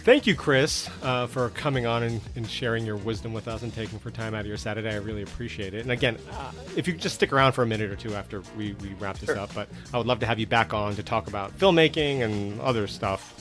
[0.06, 3.74] Thank you, Chris, uh, for coming on and, and, sharing your wisdom with us and
[3.74, 4.88] taking for time out of your Saturday.
[4.88, 5.80] I really appreciate it.
[5.80, 8.40] And again, uh, if you could just stick around for a minute or two after
[8.56, 9.36] we, we wrap this sure.
[9.36, 12.60] up, but I would love to have you back on to talk about filmmaking and
[12.60, 13.34] other stuff.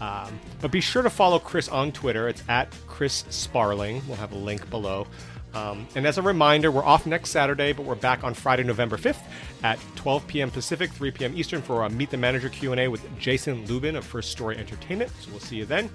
[0.00, 2.28] Um, but be sure to follow Chris on Twitter.
[2.28, 4.00] It's at Chris Sparling.
[4.06, 5.08] We'll have a link below.
[5.54, 8.96] Um, and as a reminder, we're off next Saturday, but we're back on Friday, November
[8.96, 9.20] 5th
[9.62, 10.50] at 12 p.m.
[10.50, 11.36] Pacific, 3 p.m.
[11.36, 15.10] Eastern for a Meet the Manager Q&A with Jason Lubin of First Story Entertainment.
[15.20, 15.90] So we'll see you then.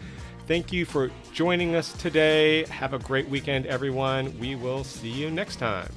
[0.48, 2.66] Thank you for joining us today.
[2.66, 4.38] Have a great weekend, everyone.
[4.40, 5.92] We will see you next time.